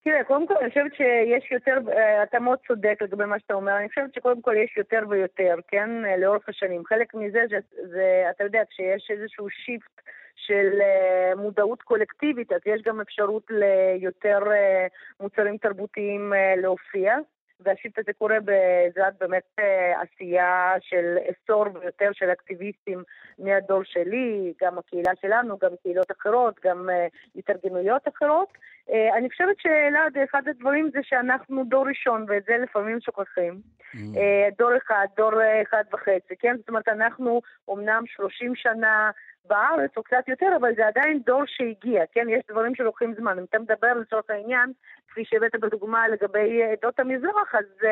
תראה, 0.05 0.25
קודם 0.25 0.47
כל 0.47 0.55
אני 0.61 0.69
חושבת 0.69 0.95
שיש 0.95 1.53
יותר, 1.53 1.79
אתה 2.23 2.41
מאוד 2.41 2.59
צודק 2.69 2.99
לגבי 3.01 3.25
מה 3.25 3.39
שאתה 3.39 3.55
אומר, 3.55 3.79
אני 3.79 3.89
חושבת 3.89 4.15
שקודם 4.15 4.43
כל 4.43 4.55
יש 4.65 4.77
יותר 4.77 5.01
ויותר, 5.09 5.55
כן, 5.69 5.91
לאורך 6.19 6.49
השנים. 6.49 6.83
חלק 6.85 7.15
מזה 7.15 7.41
זה, 7.51 7.57
זה 7.91 8.25
אתה 8.31 8.45
יודע, 8.45 8.63
כשיש 8.71 9.11
איזשהו 9.11 9.47
שיפט 9.51 10.01
של 10.37 10.81
uh, 10.81 11.37
מודעות 11.37 11.83
קולקטיבית, 11.83 12.53
אז 12.53 12.61
יש 12.67 12.83
גם 12.83 13.01
אפשרות 13.01 13.43
ליותר 13.51 14.39
uh, 14.43 15.21
מוצרים 15.21 15.57
תרבותיים 15.57 16.33
uh, 16.33 16.61
להופיע. 16.61 17.17
והשיפט 17.61 17.99
הזה 17.99 18.13
קורה 18.13 18.37
בעזרת 18.41 19.15
באמת 19.21 19.59
עשייה 20.03 20.73
של 20.81 21.17
עשור 21.27 21.65
ויותר 21.75 22.11
של 22.13 22.33
אקטיביסטים 22.33 23.03
מהדור 23.39 23.83
שלי, 23.85 24.53
גם 24.63 24.79
הקהילה 24.79 25.13
שלנו, 25.21 25.59
גם 25.59 25.71
קהילות 25.83 26.11
אחרות, 26.11 26.61
גם 26.65 26.89
התארגנויות 27.37 28.09
אחרות. 28.09 28.49
Uh, 28.89 29.17
אני 29.17 29.31
חושבת 29.31 29.61
שאלעד, 29.61 30.19
אחד 30.31 30.49
הדברים 30.49 30.91
זה 30.93 30.99
שאנחנו 31.03 31.65
דור 31.65 31.87
ראשון, 31.89 32.27
ואת 32.29 32.45
זה 32.47 32.57
לפעמים 32.63 33.01
שוכחים. 33.01 33.61
Mm. 33.95 33.97
Uh, 33.97 34.55
דור 34.59 34.77
אחד, 34.77 35.07
דור 35.17 35.33
אחד 35.63 35.85
וחצי, 35.93 36.35
כן? 36.39 36.57
זאת 36.57 36.69
אומרת, 36.69 36.89
אנחנו 36.89 37.41
אומנם 37.69 38.03
30 38.07 38.55
שנה 38.55 39.11
בארץ, 39.47 39.91
או 39.97 40.03
קצת 40.03 40.29
יותר, 40.29 40.49
אבל 40.61 40.75
זה 40.77 40.87
עדיין 40.87 41.21
דור 41.27 41.43
שהגיע, 41.47 42.05
כן? 42.13 42.27
יש 42.29 42.43
דברים 42.51 42.75
שלוקחים 42.75 43.15
זמן. 43.19 43.39
אם 43.39 43.45
אתה 43.45 43.59
מדבר 43.59 43.95
לצורך 43.95 44.25
העניין, 44.31 44.73
כפי 45.09 45.25
שהבאת 45.25 45.57
בדוגמה 45.61 46.09
לגבי 46.09 46.63
עדות 46.65 47.01
המזרח, 47.01 47.55
אז 47.55 47.87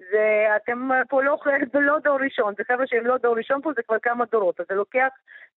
זה, 0.00 0.06
זה, 0.10 0.56
אתם 0.56 0.88
פה 1.08 1.22
לא, 1.22 1.38
זה 1.72 1.78
לא 1.80 1.98
דור 2.04 2.18
ראשון, 2.24 2.54
זה 2.58 2.64
חבר'ה 2.64 2.86
שהם 2.86 3.06
לא 3.06 3.16
דור 3.22 3.36
ראשון 3.36 3.60
פה, 3.62 3.70
זה 3.76 3.82
כבר 3.86 3.96
כמה 4.02 4.24
דורות, 4.32 4.60
אז 4.60 4.66
זה 4.68 4.74
לוקח, 4.74 5.08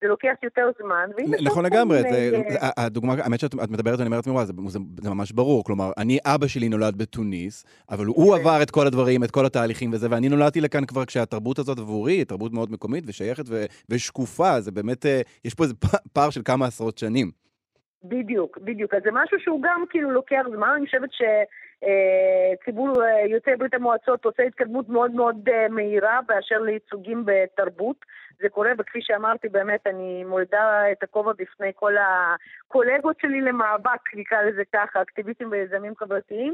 זה 0.01 0.07
לוקח 0.07 0.33
יותר 0.43 0.69
זמן. 0.81 1.09
נכון 1.43 1.65
לגמרי, 1.65 2.01
זה, 2.01 2.41
הדוגמה, 2.77 3.13
האמת 3.23 3.39
שאת 3.39 3.53
מדברת 3.55 3.99
ואני 3.99 4.09
אומרת 4.09 4.23
זה, 4.23 4.53
זה, 4.67 4.79
זה 5.01 5.09
ממש 5.09 5.31
ברור, 5.31 5.63
כלומר, 5.63 5.91
אני, 5.97 6.17
אבא 6.25 6.47
שלי 6.47 6.69
נולד 6.69 6.97
בתוניס, 6.97 7.65
אבל 7.89 8.05
הוא 8.05 8.35
עבר 8.35 8.59
את 8.63 8.71
כל 8.71 8.87
הדברים, 8.87 9.23
את 9.23 9.31
כל 9.31 9.45
התהליכים 9.45 9.93
וזה, 9.93 10.07
ואני 10.11 10.29
נולדתי 10.29 10.61
לכאן 10.61 10.85
כבר 10.85 11.05
כשהתרבות 11.05 11.59
הזאת 11.59 11.79
עבורי 11.79 12.13
היא 12.13 12.23
תרבות 12.23 12.53
מאוד 12.53 12.71
מקומית 12.71 13.03
ושייכת 13.07 13.43
ו, 13.49 13.65
ושקופה, 13.89 14.61
זה 14.61 14.71
באמת, 14.71 15.05
יש 15.45 15.53
פה 15.53 15.63
איזה 15.63 15.75
פער 16.13 16.29
של 16.29 16.41
כמה 16.45 16.65
עשרות 16.65 16.97
שנים. 16.97 17.31
בדיוק, 18.03 18.57
בדיוק. 18.57 18.93
אז 18.93 19.01
זה 19.03 19.09
משהו 19.13 19.39
שהוא 19.39 19.61
גם 19.63 19.83
כאילו 19.89 20.11
לוקח 20.11 20.41
זמן, 20.55 20.69
אני 20.77 20.85
חושבת 20.85 21.09
שציבור 21.83 22.93
יוצאי 23.29 23.55
ברית 23.55 23.73
המועצות 23.73 24.25
עושה 24.25 24.43
התקדמות 24.43 24.89
מאוד 24.89 25.11
מאוד 25.11 25.49
מהירה 25.69 26.19
באשר 26.27 26.59
לייצוגים 26.59 27.23
בתרבות. 27.25 28.05
זה 28.41 28.49
קורה, 28.49 28.71
וכפי 28.77 28.99
שאמרתי, 29.01 29.49
באמת, 29.49 29.87
אני 29.87 30.23
מולדה 30.23 30.91
את 30.91 31.03
הכובע 31.03 31.31
בפני 31.37 31.71
כל 31.75 31.93
הקולגות 31.97 33.19
שלי 33.19 33.41
למאבק, 33.41 34.15
נקרא 34.15 34.41
לזה 34.41 34.63
ככה, 34.73 35.01
אקטיביסטים 35.01 35.51
ויזמים 35.51 35.95
חברתיים, 35.95 36.53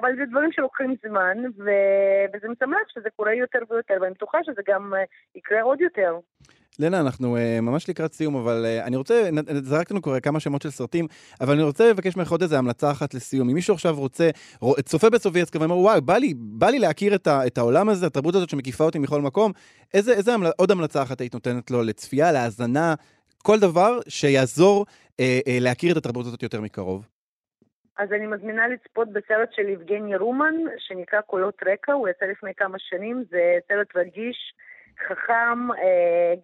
אבל 0.00 0.10
זה 0.18 0.24
דברים 0.30 0.52
שלוקחים 0.52 0.94
זמן, 1.08 1.36
וזה 2.32 2.48
משמח 2.48 2.88
שזה 2.94 3.08
קורה 3.16 3.34
יותר 3.34 3.58
ויותר, 3.70 3.94
ואני 4.00 4.14
בטוחה 4.14 4.38
שזה 4.44 4.62
גם 4.68 4.92
יקרה 5.34 5.62
עוד 5.62 5.80
יותר. 5.80 6.18
לנה, 6.78 7.00
אנחנו 7.00 7.36
uh, 7.36 7.60
ממש 7.60 7.88
לקראת 7.88 8.12
סיום, 8.12 8.36
אבל 8.36 8.64
uh, 8.64 8.86
אני 8.86 8.96
רוצה, 8.96 9.28
זרקנו 9.62 10.02
כבר 10.02 10.20
כמה 10.20 10.40
שמות 10.40 10.62
של 10.62 10.70
סרטים, 10.70 11.06
אבל 11.40 11.52
אני 11.52 11.62
רוצה 11.62 11.90
לבקש 11.90 12.16
ממך 12.16 12.30
עוד 12.30 12.42
איזה 12.42 12.58
המלצה 12.58 12.90
אחת 12.90 13.14
לסיום. 13.14 13.48
אם 13.48 13.54
מישהו 13.54 13.74
עכשיו 13.74 13.96
רוצה, 13.98 14.30
צופה 14.84 15.10
בסובייצקה 15.10 15.58
ואומר, 15.58 15.76
וואי, 15.76 16.00
בא 16.00 16.16
לי, 16.16 16.34
בא 16.36 16.68
לי 16.68 16.78
להכיר 16.78 17.14
את, 17.14 17.26
ה, 17.26 17.46
את 17.46 17.58
העולם 17.58 17.88
הזה, 17.88 18.06
התרבות 18.06 18.34
הזאת 18.34 18.50
שמקיפה 18.50 18.84
אותי 18.84 18.98
מכל 18.98 19.20
מקום, 19.20 19.52
איזה, 19.94 20.12
איזה 20.12 20.34
המל... 20.34 20.50
עוד 20.56 20.70
המלצה 20.70 21.02
אחת 21.02 21.20
היית 21.20 21.34
נותנת 21.34 21.70
לו 21.70 21.82
לצפייה, 21.82 22.32
להאזנה, 22.32 22.94
כל 23.42 23.58
דבר 23.60 23.98
שיעזור 24.08 24.86
uh, 24.86 25.14
uh, 25.16 25.50
להכיר 25.60 25.92
את 25.92 25.96
התרבות 25.96 26.26
הזאת 26.26 26.42
יותר 26.42 26.60
מקרוב? 26.60 27.17
אז 27.98 28.12
אני 28.12 28.26
מזמינה 28.26 28.68
לצפות 28.68 29.12
בסרט 29.12 29.48
של 29.52 29.68
יבגני 29.68 30.16
רומן, 30.16 30.54
שנקרא 30.78 31.20
קולות 31.20 31.54
רקע, 31.72 31.92
הוא 31.92 32.08
יצא 32.08 32.24
לפני 32.26 32.50
כמה 32.56 32.78
שנים, 32.78 33.24
זה 33.30 33.58
סרט 33.68 33.96
רגיש. 33.96 34.54
חכם, 35.08 35.68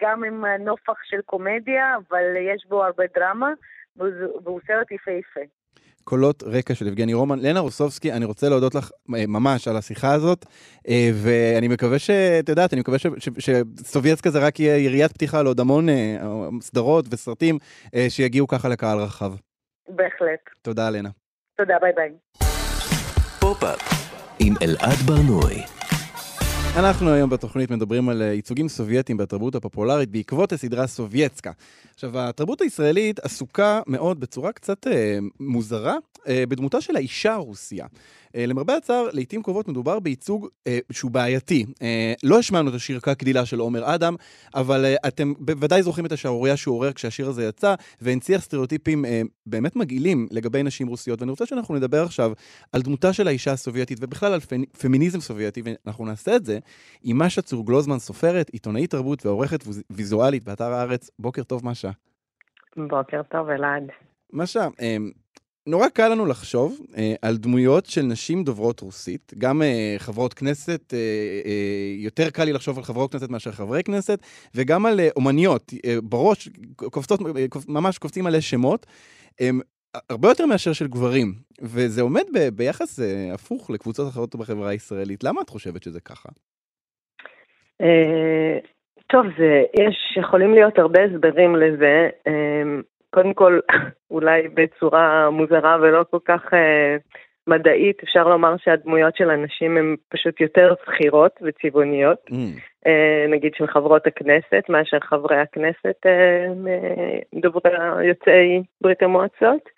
גם 0.01 0.25
עם 0.25 0.45
נופך 0.45 1.03
של 1.05 1.21
קומדיה, 1.27 1.97
אבל 1.97 2.23
יש 2.55 2.67
בו 2.69 2.85
הרבה 2.85 3.05
דרמה, 3.15 3.53
והוא 3.97 4.61
סרט 4.67 4.91
יפהפה. 4.91 5.41
קולות 6.05 6.43
רקע 6.43 6.75
של 6.75 6.87
יבגני 6.87 7.15
רומן. 7.15 7.39
לנה 7.39 7.61
רוסובסקי, 7.61 8.13
אני 8.13 8.25
רוצה 8.25 8.49
להודות 8.49 8.75
לך 8.75 8.91
ממש 9.09 9.69
על 9.69 9.77
השיחה 9.77 10.15
הזאת, 10.15 10.47
ואני 11.25 11.69
מקווה 11.69 11.99
שאת 11.99 12.49
יודעת, 12.49 12.73
אני 12.73 12.81
מקווה 12.81 12.99
שסובייצקה 13.39 14.31
זה 14.31 14.47
רק 14.47 14.61
יהיה 14.61 14.79
יריית 14.79 15.13
פתיחה 15.13 15.43
לעוד 15.43 15.61
המון 15.61 15.87
סדרות 16.61 17.05
וסרטים 17.11 17.59
שיגיעו 18.09 18.47
ככה 18.47 18.69
לקהל 18.69 18.99
רחב. 18.99 19.33
בהחלט. 19.89 20.41
תודה, 20.63 20.91
לנה. 20.91 21.24
תודה, 21.57 21.75
ביי 21.81 21.93
ביי. 21.97 22.11
פופ-אפ 23.41 23.81
עם 24.39 24.55
אלעד 24.63 24.99
ברנועי. 25.07 25.63
אנחנו 26.79 27.11
היום 27.11 27.31
בתוכנית 27.31 27.71
מדברים 27.71 28.09
על 28.09 28.23
ייצוגים 28.23 28.69
סובייטיים 28.69 29.19
בתרבות 29.19 29.55
הפופולרית 29.55 30.11
בעקבות 30.11 30.53
הסדרה 30.53 30.87
סובייצקה. 30.87 31.53
עכשיו, 31.95 32.19
התרבות 32.19 32.61
הישראלית 32.61 33.19
עסוקה 33.19 33.81
מאוד 33.87 34.21
בצורה 34.21 34.53
קצת 34.53 34.87
אה, 34.87 35.19
מוזרה 35.41 35.97
אה, 36.29 36.45
בדמותה 36.49 36.81
של 36.81 36.97
האישה 36.97 37.35
הרוסיה. 37.35 37.87
אה, 38.35 38.47
למרבה 38.47 38.77
הצער, 38.77 39.09
לעיתים 39.13 39.43
קרובות 39.43 39.69
מדובר 39.69 40.01
בייצוג 40.01 40.49
אה, 40.67 40.79
שהוא 40.93 41.11
בעייתי. 41.11 41.65
אה, 41.83 42.13
לא 42.23 42.39
השמענו 42.39 42.71
את 42.71 42.75
השיר 42.75 43.01
קדילה 43.01 43.47
של 43.47 43.59
עומר 43.59 43.95
אדם, 43.95 44.15
אבל 44.55 44.85
אה, 44.85 44.95
אתם 45.09 45.33
בוודאי 45.39 45.83
זוכרים 45.83 46.07
את 46.07 46.13
השערורייה 46.13 46.57
שהוא 46.57 46.77
עורר 46.77 46.93
כשהשיר 46.93 47.29
הזה 47.29 47.45
יצא, 47.45 47.75
והנציח 48.01 48.43
סטריאוטיפים 48.43 49.05
אה, 49.05 49.23
באמת 49.47 49.77
מגעילים 49.77 50.29
לגבי 50.31 50.63
נשים 50.63 50.87
רוסיות. 50.87 51.21
ואני 51.21 51.31
רוצה 51.31 51.47
שאנחנו 51.47 51.75
נדבר 51.75 52.03
עכשיו 52.03 52.33
על 52.73 52.83
דמותה 52.83 53.13
של 53.13 53.29
האישה 53.29 53.53
הסובייטית, 53.53 53.99
ובכלל 54.01 54.33
על 54.33 54.41
פמיניזם 54.81 55.21
סובייטי, 55.21 55.63
ואנחנו 55.65 56.07
נעשה 56.07 56.37
את 56.37 56.45
זה 56.45 56.59
עם 57.03 57.23
משה 57.23 57.43
צור 57.43 57.67
גלוזמן, 57.67 57.99
סופרת, 57.99 58.49
עיתונאית 58.49 58.91
תרבות 58.91 59.27
ועורכת 59.27 59.65
ויזואלית 59.91 60.45
באתר 60.45 60.73
הארץ. 60.73 61.11
בוקר 61.19 61.43
טוב, 61.43 61.67
משה. 61.67 61.91
בוקר 62.77 63.23
טוב, 63.23 63.49
אלעד. 63.49 63.83
משה, 64.33 64.69
נורא 65.67 65.89
קל 65.89 66.09
לנו 66.09 66.27
לחשוב 66.27 66.81
אה, 66.97 67.15
על 67.23 67.37
דמויות 67.37 67.87
של 67.87 68.03
נשים 68.03 68.45
דוברות 68.45 68.81
רוסית, 68.81 69.33
גם 69.39 69.63
אה, 69.63 69.95
חברות 69.99 70.35
כנסת, 70.35 70.95
אה, 70.95 70.99
אה, 71.45 71.95
יותר 71.97 72.31
קל 72.31 72.45
לי 72.45 72.53
לחשוב 72.53 72.79
על 72.79 72.85
חברות 72.85 73.13
כנסת 73.13 73.31
מאשר 73.31 73.53
חברי 73.53 73.83
כנסת, 73.83 74.19
וגם 74.55 74.87
על 74.87 75.01
אה, 75.01 75.09
אומניות, 75.17 75.73
אה, 75.87 75.97
בראש, 76.03 76.49
קופצות, 76.77 77.21
קופ, 77.49 77.69
ממש 77.69 77.99
קופצים 77.99 78.27
עלי 78.27 78.41
שמות. 78.41 78.87
אה, 79.41 79.51
הרבה 80.11 80.29
יותר 80.29 80.47
מאשר 80.47 80.73
של 80.73 80.87
גברים, 80.87 81.33
וזה 81.63 82.03
עומד 82.03 82.25
ב, 82.35 82.49
ביחס 82.49 83.01
אה, 83.01 83.35
הפוך 83.35 83.71
לקבוצות 83.71 84.09
אחרות 84.09 84.37
בחברה 84.37 84.69
הישראלית. 84.69 85.25
למה 85.25 85.41
את 85.41 85.49
חושבת 85.49 85.83
שזה 85.83 86.01
ככה? 86.01 86.29
אה, 87.81 88.59
טוב, 89.07 89.27
זה, 89.39 89.63
יש, 89.81 90.17
יכולים 90.21 90.55
להיות 90.55 90.79
הרבה 90.79 91.01
הסברים 91.05 91.57
לזה. 91.57 92.09
אה, 92.27 92.81
קודם 93.15 93.35
כל, 93.35 93.59
אולי 94.11 94.49
בצורה 94.55 95.31
מוזרה 95.31 95.77
ולא 95.81 96.05
כל 96.11 96.19
כך 96.25 96.55
אה, 96.55 96.97
מדעית, 97.47 98.03
אפשר 98.03 98.29
לומר 98.29 98.55
שהדמויות 98.65 99.17
של 99.17 99.31
הנשים 99.31 99.77
הן 99.77 99.97
פשוט 100.09 100.41
יותר 100.41 100.75
שכירות 100.85 101.33
וצבעוניות, 101.43 102.19
Mm. 102.31 102.61
אה, 102.87 103.27
נגיד 103.29 103.53
של 103.55 103.67
חברות 103.67 104.07
הכנסת, 104.07 104.65
מאשר 104.69 105.01
חברי 105.01 105.37
הכנסת 105.37 106.07
אה, 106.07 106.47
דוברי 107.35 108.07
יוצאי 108.09 108.63
ברית 108.81 109.03
המועצות. 109.03 109.69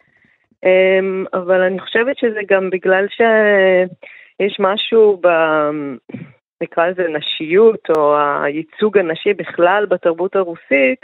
אה, 0.65 1.01
אבל 1.33 1.61
אני 1.61 1.81
חושבת 1.81 2.19
שזה 2.19 2.41
גם 2.51 2.71
בגלל 2.71 3.07
שיש 3.09 4.57
משהו 4.61 5.21
ב... 5.23 5.29
נקרא 6.63 6.87
לזה 6.87 7.03
נשיות, 7.09 7.91
או 7.97 8.17
הייצוג 8.19 8.99
הנשי 8.99 9.35
בכלל 9.35 9.87
בתרבות 9.87 10.37
הרוסית, 10.37 11.01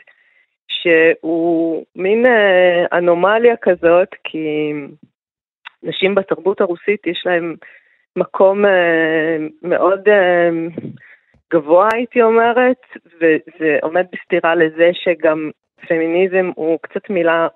שהוא 0.82 1.84
מין 1.96 2.26
אה, 2.26 2.98
אנומליה 2.98 3.56
כזאת, 3.62 4.08
כי 4.24 4.72
נשים 5.82 6.14
בתרבות 6.14 6.60
הרוסית 6.60 7.06
יש 7.06 7.22
להם 7.26 7.54
מקום 8.16 8.64
אה, 8.66 9.36
מאוד 9.62 10.08
אה, 10.08 10.50
גבוה, 11.52 11.88
הייתי 11.92 12.22
אומרת, 12.22 12.82
וזה 13.16 13.78
עומד 13.82 14.06
בסתירה 14.12 14.54
לזה 14.54 14.90
שגם 14.92 15.50
פמיניזם 15.88 16.50
הוא 16.54 16.78
קצת 16.82 17.10
מילה 17.10 17.48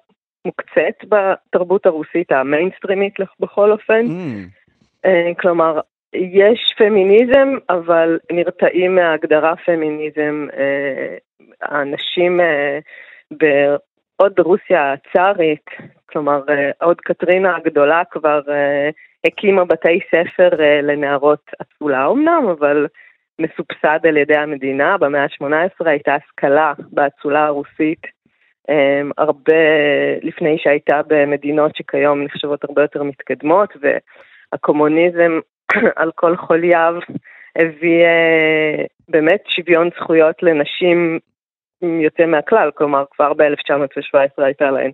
מוקצת 0.44 1.04
בתרבות 1.08 1.87
הרוסית, 1.87 2.32
המיינסטרימית 2.32 3.14
בכל 3.40 3.73
אופן. 3.73 4.06
Mm. 4.06 5.08
כלומר, 5.40 5.80
יש 6.12 6.75
פמיניזם, 6.78 7.49
אבל 7.70 8.18
נרתעים 8.32 8.94
מההגדרה 8.94 9.56
פמיניזם. 9.56 10.46
האנשים 11.62 12.40
אה, 12.40 12.78
עוד 14.16 14.33
ברוסיה 14.37 14.92
הצארית, 14.92 15.66
כלומר, 16.09 16.42
אה, 16.49 16.71
עוד 16.80 17.00
קטרינה 17.00 17.56
הגדולה 17.56 18.02
כבר 18.11 18.40
אה, 18.49 18.90
הקימה 19.25 19.64
בתי 19.64 20.00
ספר 20.11 20.62
אה, 20.62 20.80
לנערות 20.83 21.50
אצולה 21.62 22.06
אמנם, 22.06 22.49
אבל 22.59 22.87
מסובסד 23.38 24.06
על 24.09 24.16
ידי 24.16 24.37
המדינה. 24.37 24.99
במאה 24.99 25.23
ה-18 25.23 25.88
הייתה 25.88 26.14
השכלה 26.14 26.73
באצולה 26.92 27.47
הרוסית. 27.47 28.02
אה, 28.71 29.02
הרבה 29.18 29.54
לפני 30.23 30.59
שהייתה 30.59 31.00
במדינות 31.06 31.76
שכיום 31.76 32.23
נחשבות 32.23 32.64
הרבה 32.64 32.83
יותר 32.83 33.02
מתקדמות, 33.02 33.73
והקומוניזם 33.80 35.38
על 35.97 36.11
כל 36.14 36.37
חולייו 36.37 36.95
הביא 37.59 38.04
באמת 39.09 39.42
שוויון 39.49 39.88
זכויות 39.97 40.42
לנשים 40.42 41.18
יוצא 41.83 42.26
מהכלל, 42.26 42.71
כלומר 42.75 43.04
כבר 43.11 43.33
ב-1917 43.33 44.42
הייתה 44.42 44.71
להן 44.71 44.90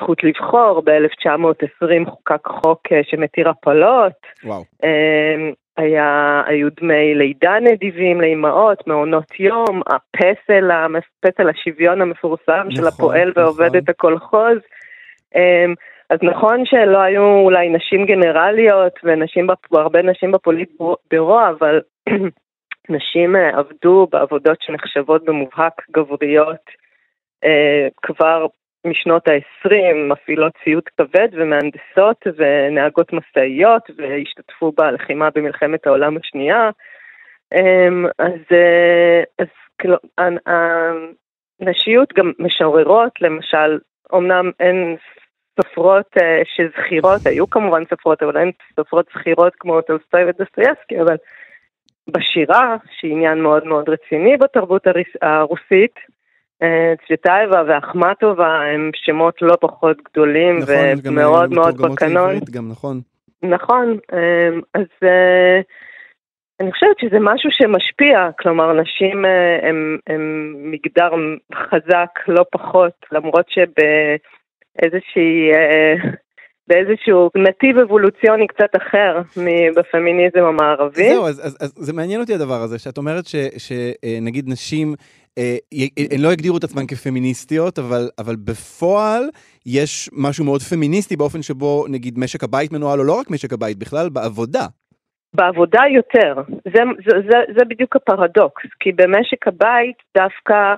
זכות 0.00 0.24
לבחור, 0.24 0.82
ב-1920 0.84 2.10
חוקק 2.10 2.46
חוק 2.46 2.80
אה, 2.92 3.00
שמתיר 3.04 3.48
הפלות, 3.48 4.12
וואו. 4.44 4.62
אה, 4.84 5.50
היה, 5.76 6.42
היו 6.46 6.68
דמי 6.80 7.14
לידה 7.14 7.56
נדיבים 7.60 8.20
לאימהות, 8.20 8.86
מעונות 8.86 9.40
יום, 9.40 9.80
הפסל, 9.86 10.70
המס- 10.70 11.20
פסל 11.20 11.48
השוויון 11.48 12.00
המפורסם 12.02 12.66
של 12.70 12.80
נכון, 12.80 12.88
הפועל 12.88 13.28
נכון. 13.30 13.42
ועובדת 13.42 13.88
הקולחוז. 13.88 14.58
אמ, 15.34 15.74
אז 16.10 16.18
נכון 16.22 16.64
שלא 16.66 16.98
היו 16.98 17.22
אולי 17.24 17.68
נשים 17.68 18.06
גנרליות 18.06 18.92
ונשים, 19.04 19.46
בפ- 19.50 19.78
הרבה 19.78 20.02
נשים 20.02 20.32
בפוליטבירו, 20.32 21.40
אבל 21.48 21.80
נשים 22.88 23.36
אה, 23.36 23.58
עבדו 23.58 24.06
בעבודות 24.10 24.62
שנחשבות 24.62 25.24
במובהק 25.24 25.82
גבריות 25.90 26.70
אה, 27.44 27.88
כבר 28.02 28.46
משנות 28.86 29.28
ה-20, 29.28 29.94
מפעילות 30.08 30.52
ציוד 30.64 30.82
כבד 30.96 31.28
ומהנדסות 31.32 32.26
ונהגות 32.36 33.12
משאיות 33.12 33.82
והשתתפו 33.96 34.72
בלחימה 34.72 35.28
במלחמת 35.34 35.86
העולם 35.86 36.16
השנייה. 36.16 36.70
אמ, 37.54 38.06
אז, 38.18 38.40
אה, 38.52 39.22
אז 39.38 39.46
כאילו, 39.78 39.96
הנ- 40.18 40.38
הנשיות 41.60 42.12
גם 42.12 42.32
משוררות, 42.38 43.12
למשל, 43.20 43.78
אמנם 44.14 44.50
אין 44.60 44.96
סופרות 45.60 46.10
שזכירות, 46.44 47.26
היו 47.26 47.50
כמובן 47.50 47.82
סופרות, 47.90 48.22
אבל 48.22 48.36
אין 48.36 48.50
סופרות 48.76 49.06
זכירות 49.14 49.52
כמו 49.58 49.80
טולסטוי 49.80 50.24
ודוסטויבסקי, 50.24 51.00
אבל 51.00 51.16
בשירה, 52.08 52.76
שהיא 52.98 53.12
עניין 53.12 53.42
מאוד 53.42 53.64
מאוד 53.64 53.88
רציני 53.88 54.36
בתרבות 54.36 54.86
הרוסית, 55.22 55.94
אה, 56.62 56.92
צבטאייבה 57.08 57.62
ואחמטובה 57.66 58.60
הם 58.74 58.90
שמות 58.94 59.42
לא 59.42 59.56
פחות 59.60 59.96
גדולים 60.02 60.58
נכון, 60.58 60.74
גם 61.04 61.12
ומאוד 61.12 61.54
מאוד 61.54 61.82
בקנון. 61.82 62.34
גם, 62.50 62.68
נכון. 62.68 63.00
נכון, 63.42 63.98
אמ, 64.12 64.60
אז 64.74 64.86
אה, 65.02 65.60
אני 66.60 66.72
חושבת 66.72 66.98
שזה 67.00 67.16
משהו 67.20 67.50
שמשפיע, 67.52 68.30
כלומר 68.38 68.72
נשים 68.72 69.24
אה, 69.24 69.68
הם, 69.68 69.98
הם 70.06 70.54
מגדר 70.58 71.10
חזק 71.54 72.28
לא 72.28 72.44
פחות, 72.52 73.06
למרות 73.12 73.46
שבאיזושהי, 73.48 75.52
אה, 75.54 75.94
באיזשהו 76.68 77.30
נתיב 77.36 77.78
אבולוציוני 77.78 78.46
קצת 78.46 78.70
אחר 78.76 79.20
מ- 79.36 79.74
בפמיניזם 79.76 80.44
המערבי. 80.44 81.08
זהו, 81.08 81.26
אז, 81.26 81.46
אז, 81.46 81.56
אז 81.60 81.72
זה 81.76 81.92
מעניין 81.92 82.20
אותי 82.20 82.34
הדבר 82.34 82.62
הזה, 82.62 82.78
שאת 82.78 82.98
אומרת 82.98 83.24
שנגיד 83.58 84.44
נשים, 84.48 84.94
אה, 85.38 85.56
י- 85.72 86.14
הן 86.14 86.20
לא 86.20 86.32
הגדירו 86.32 86.56
את 86.58 86.64
עצמן 86.64 86.86
כפמיניסטיות, 86.86 87.78
אבל, 87.78 88.08
אבל 88.18 88.36
בפועל 88.36 89.22
יש 89.66 90.10
משהו 90.12 90.44
מאוד 90.44 90.60
פמיניסטי 90.62 91.16
באופן 91.16 91.42
שבו 91.42 91.84
נגיד 91.88 92.18
משק 92.18 92.44
הבית 92.44 92.72
מנוהל, 92.72 92.98
או 93.00 93.04
לא 93.04 93.18
רק 93.20 93.30
משק 93.30 93.52
הבית, 93.52 93.78
בכלל 93.78 94.08
בעבודה. 94.08 94.66
בעבודה 95.34 95.80
יותר, 95.94 96.34
זה, 96.64 96.82
זה, 97.08 97.16
זה, 97.30 97.38
זה 97.58 97.64
בדיוק 97.64 97.96
הפרדוקס, 97.96 98.62
כי 98.80 98.92
במשק 98.92 99.48
הבית 99.48 99.96
דווקא 100.16 100.74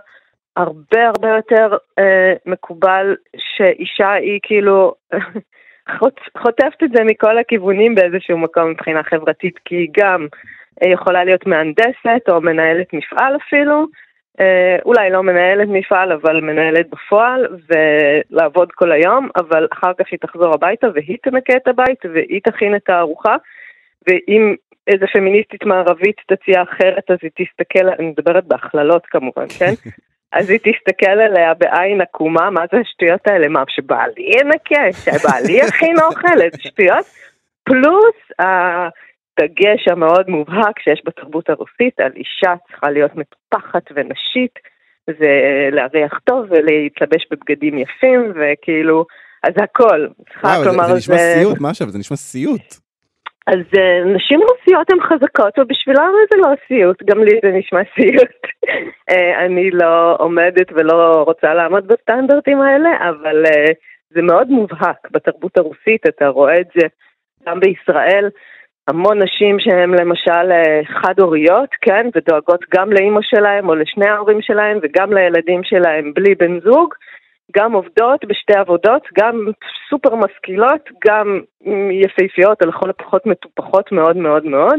הרבה 0.57 1.07
הרבה 1.09 1.29
יותר 1.29 1.77
אה, 1.99 2.33
מקובל 2.47 3.15
שאישה 3.37 4.13
היא 4.13 4.41
כאילו 4.43 4.95
חוטפת 6.39 6.83
את 6.85 6.91
זה 6.97 7.05
מכל 7.05 7.39
הכיוונים 7.39 7.95
באיזשהו 7.95 8.39
מקום 8.39 8.71
מבחינה 8.71 9.03
חברתית, 9.03 9.59
כי 9.65 9.75
היא 9.75 9.89
גם 9.97 10.27
אה, 10.83 10.91
יכולה 10.91 11.25
להיות 11.25 11.47
מהנדסת 11.47 12.29
או 12.29 12.41
מנהלת 12.41 12.93
מפעל 12.93 13.37
אפילו, 13.37 13.87
אה, 14.41 14.77
אולי 14.85 15.11
לא 15.11 15.23
מנהלת 15.23 15.69
מפעל 15.69 16.13
אבל 16.13 16.41
מנהלת 16.41 16.91
בפועל 16.91 17.47
ולעבוד 17.69 18.73
כל 18.73 18.93
היום, 18.93 19.29
אבל 19.37 19.67
אחר 19.73 19.93
כך 19.99 20.07
היא 20.11 20.19
תחזור 20.19 20.55
הביתה 20.55 20.87
והיא 20.95 21.19
תנקה 21.23 21.57
את 21.57 21.69
הבית 21.69 21.99
והיא 22.15 22.41
תכין 22.45 22.77
את 22.77 22.89
הארוחה. 22.89 23.37
ואם 24.09 24.55
איזה 24.87 25.07
פמיניסטית 25.13 25.65
מערבית 25.65 26.17
תציע 26.27 26.63
אחרת, 26.63 27.11
אז 27.11 27.19
היא 27.23 27.31
תסתכל, 27.31 27.89
אני 27.89 28.07
מדברת 28.07 28.45
בהכללות 28.45 29.07
כמובן, 29.07 29.47
כן? 29.59 29.73
אז 30.35 30.51
היא 30.51 30.59
תסתכל 30.59 31.07
עליה 31.11 31.55
בעין 31.55 32.01
עקומה, 32.01 32.51
מה 32.51 32.65
זה 32.73 32.79
השטויות 32.81 33.27
האלה? 33.27 33.49
מה, 33.49 33.63
שבעלי 33.69 34.31
ינקה? 34.41 34.93
שבעלי 35.05 35.53
יכין 35.53 35.97
אוכל? 36.01 36.41
איזה 36.43 36.57
שטויות? 36.61 37.07
פלוס 37.65 38.17
הדגש 38.39 39.89
המאוד 39.89 40.31
מובהק 40.31 40.79
שיש 40.81 41.03
בתרבות 41.05 41.51
הרוסית 41.51 42.01
על 42.01 42.13
אישה 42.17 42.55
צריכה 42.69 42.91
להיות 42.91 43.11
מטופחת 43.15 43.83
ונשית, 43.95 44.59
ולהריח 45.09 46.21
טוב 46.25 46.47
ולהתלבש 46.51 47.27
בבגדים 47.31 47.79
יפים, 47.79 48.33
וכאילו, 48.35 49.07
אז 49.43 49.53
הכל. 49.63 50.07
צריכה, 50.33 50.49
וואו, 50.49 50.65
זה, 50.65 50.71
זה 50.87 50.95
נשמע 50.95 51.17
זה- 51.17 51.35
סיוט, 51.39 51.61
מה 51.61 51.71
עכשיו? 51.71 51.89
זה 51.91 51.99
נשמע 51.99 52.17
סיוט. 52.17 52.84
אז 53.47 53.61
uh, 53.77 54.09
נשים 54.15 54.41
רוסיות 54.41 54.91
הן 54.91 55.01
חזקות, 55.01 55.59
ובשבילם 55.59 56.13
זה 56.31 56.37
לא 56.39 56.55
סיוט, 56.69 57.03
גם 57.03 57.25
לי 57.25 57.41
זה 57.43 57.51
נשמע 57.51 57.81
סיוט. 57.95 58.41
uh, 59.11 59.45
אני 59.45 59.71
לא 59.71 60.17
עומדת 60.19 60.73
ולא 60.73 61.23
רוצה 61.27 61.55
לעמוד 61.55 61.87
בסטנדרטים 61.87 62.61
האלה, 62.61 62.91
אבל 63.09 63.45
uh, 63.47 63.73
זה 64.11 64.23
מאוד 64.23 64.49
מובהק 64.49 65.09
בתרבות 65.11 65.59
הרוסית, 65.59 66.07
אתה 66.09 66.29
רואה 66.29 66.61
את 66.61 66.69
זה 66.77 66.87
גם 67.47 67.61
בישראל. 67.61 68.29
המון 68.89 69.23
נשים 69.23 69.61
שהן 69.61 69.91
למשל 69.91 70.53
אה, 70.53 70.81
חד-הוריות, 70.85 71.69
כן, 71.81 72.07
ודואגות 72.15 72.65
גם 72.75 72.93
לאימא 72.93 73.21
שלהם 73.23 73.69
או 73.69 73.75
לשני 73.75 74.09
ההורים 74.09 74.43
שלהם 74.43 74.79
וגם 74.83 75.13
לילדים 75.13 75.61
שלהם 75.65 76.13
בלי 76.15 76.35
בן 76.35 76.61
זוג, 76.61 76.95
גם 77.57 77.73
עובדות 77.73 78.25
בשתי 78.29 78.53
עבודות, 78.55 79.03
גם 79.19 79.47
סופר 79.91 80.15
משכילות, 80.15 80.89
גם 81.09 81.41
יפהפיות, 82.03 82.63
או 82.63 82.69
לכל 82.69 82.91
הפחות 82.91 83.27
מטופחות 83.27 83.93
מאוד 83.93 84.17
מאוד 84.17 84.45
מאוד, 84.45 84.79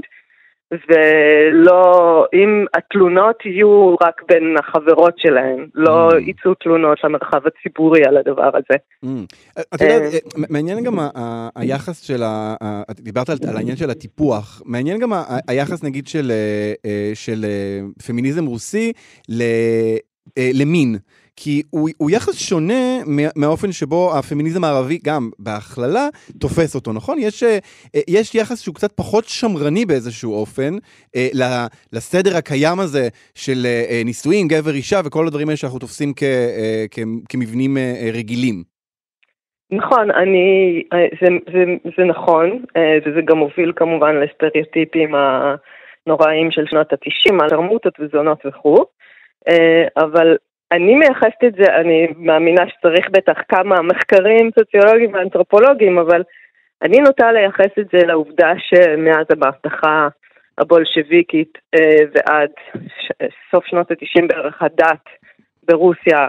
ולא, 0.89 1.81
אם 2.33 2.65
התלונות 2.77 3.35
יהיו 3.45 3.95
רק 4.01 4.21
בין 4.29 4.55
החברות 4.59 5.13
שלהן, 5.17 5.67
לא 5.75 6.09
Mm. 6.11 6.15
יצאו 6.29 6.53
תלונות 6.53 6.97
למרחב 7.03 7.41
הציבורי 7.47 8.01
על 8.07 8.17
הדבר 8.17 8.49
הזה. 8.53 8.77
Mm. 9.05 9.35
את 9.75 9.81
יודעת, 9.81 10.01
אה, 10.01 10.07
אה, 10.07 10.43
מעניין 10.49 10.83
גם 10.83 10.97
היחס 11.55 12.01
של 12.01 12.23
ה... 12.23 12.55
דיברת 12.99 13.29
על 13.29 13.37
על 13.49 13.57
העניין 13.57 13.77
של 13.77 13.89
הטיפוח, 13.89 14.61
מעניין 14.65 14.99
גם 14.99 15.09
היחס 15.47 15.83
נגיד 15.83 16.07
של 16.07 16.31
אה, 16.85 17.11
של 17.13 17.45
פמיניזם 18.07 18.45
רוסי 18.45 18.91
ל- 19.29 19.97
למין. 20.61 20.95
כי 21.37 21.61
הוא, 21.69 21.89
הוא 21.97 22.11
יחס 22.11 22.39
שונה 22.49 22.83
מה- 23.05 23.31
מהאופן 23.35 23.71
שבו 23.71 24.11
הפמיניזם 24.17 24.63
הערבי, 24.63 24.99
גם 25.05 25.29
בהכללה, 25.39 26.07
תופס 26.39 26.75
אותו, 26.75 26.93
נכון? 26.93 27.17
יש, 27.19 27.43
אה, 27.43 27.57
יש 28.07 28.35
יחס 28.35 28.61
שהוא 28.61 28.75
קצת 28.75 28.91
פחות 28.91 29.23
שמרני 29.25 29.85
באיזשהו 29.85 30.33
אופן 30.33 30.73
אה, 31.15 31.27
לסדר 31.93 32.37
הקיים 32.37 32.79
הזה 32.79 33.07
של 33.35 33.65
אה, 33.65 34.01
נישואים, 34.05 34.47
גבר, 34.47 34.71
אישה 34.71 34.99
וכל 35.05 35.27
הדברים 35.27 35.47
האלה 35.47 35.57
שאנחנו 35.57 35.79
תופסים 35.79 36.13
כ, 36.15 36.23
כ, 36.91 36.99
כמבנים 37.29 37.77
רגילים. 38.13 38.63
נכון, 39.71 40.11
אני, 40.11 40.83
זה, 41.21 41.27
זה, 41.53 41.63
זה 41.97 42.03
נכון, 42.03 42.63
וזה 43.05 43.21
גם 43.25 43.37
מוביל 43.37 43.71
כמובן 43.75 44.15
לסטריאוטיפים 44.15 45.15
הנוראים 45.15 46.51
של 46.51 46.65
שנות 46.69 46.93
התשעים, 46.93 47.41
על 47.41 47.49
תרמותות 47.49 47.93
וזונות 47.99 48.45
וכו', 48.45 48.85
אבל 49.97 50.35
אני 50.71 50.95
מייחסת 50.95 51.43
את 51.47 51.53
זה, 51.53 51.75
אני 51.75 52.07
מאמינה 52.17 52.61
שצריך 52.69 53.09
בטח 53.11 53.37
כמה 53.49 53.81
מחקרים 53.81 54.49
סוציולוגיים 54.59 55.13
ואנתרופולוגיים, 55.13 55.97
אבל 55.97 56.23
אני 56.81 56.97
נוטה 56.97 57.31
לייחס 57.31 57.71
את 57.79 57.87
זה 57.93 58.05
לעובדה 58.05 58.53
שמאז 58.57 59.25
המהפכה 59.29 60.07
הבולשביקית 60.57 61.57
אה, 61.75 62.05
ועד 62.13 62.49
סוף 63.51 63.65
שנות 63.65 63.91
התשעים 63.91 64.27
בערך 64.27 64.61
הדת 64.61 65.03
ברוסיה 65.63 66.27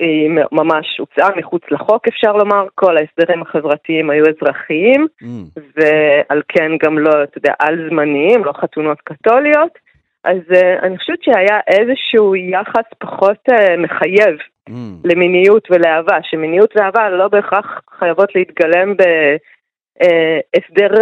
היא 0.00 0.30
ממש 0.52 0.98
הוצאה 0.98 1.36
מחוץ 1.36 1.62
לחוק 1.70 2.08
אפשר 2.08 2.32
לומר, 2.32 2.66
כל 2.74 2.96
ההסדרים 2.96 3.42
החברתיים 3.42 4.10
היו 4.10 4.24
אזרחיים 4.26 5.06
Mm. 5.22 5.60
ועל 5.76 6.42
כן 6.48 6.70
גם 6.82 6.98
לא, 6.98 7.22
אתה 7.22 7.38
יודע, 7.38 7.52
על 7.58 7.88
זמניים, 7.90 8.44
לא 8.44 8.52
חתונות 8.52 9.00
קתוליות, 9.00 9.78
אז 10.26 10.40
uh, 10.50 10.82
אני 10.82 10.98
חושבת 10.98 11.22
שהיה 11.22 11.60
איזשהו 11.68 12.36
יחס 12.36 12.88
פחות 12.98 13.38
uh, 13.50 13.76
מחייב 13.78 14.36
Mm. 14.68 14.72
למיניות 15.04 15.68
ולאהבה, 15.70 16.18
שמיניות 16.22 16.76
ואהבה 16.76 17.10
לא 17.10 17.28
בהכרח 17.28 17.80
חייבות 17.98 18.34
להתגלם 18.34 18.94
בהסדר, 18.96 20.94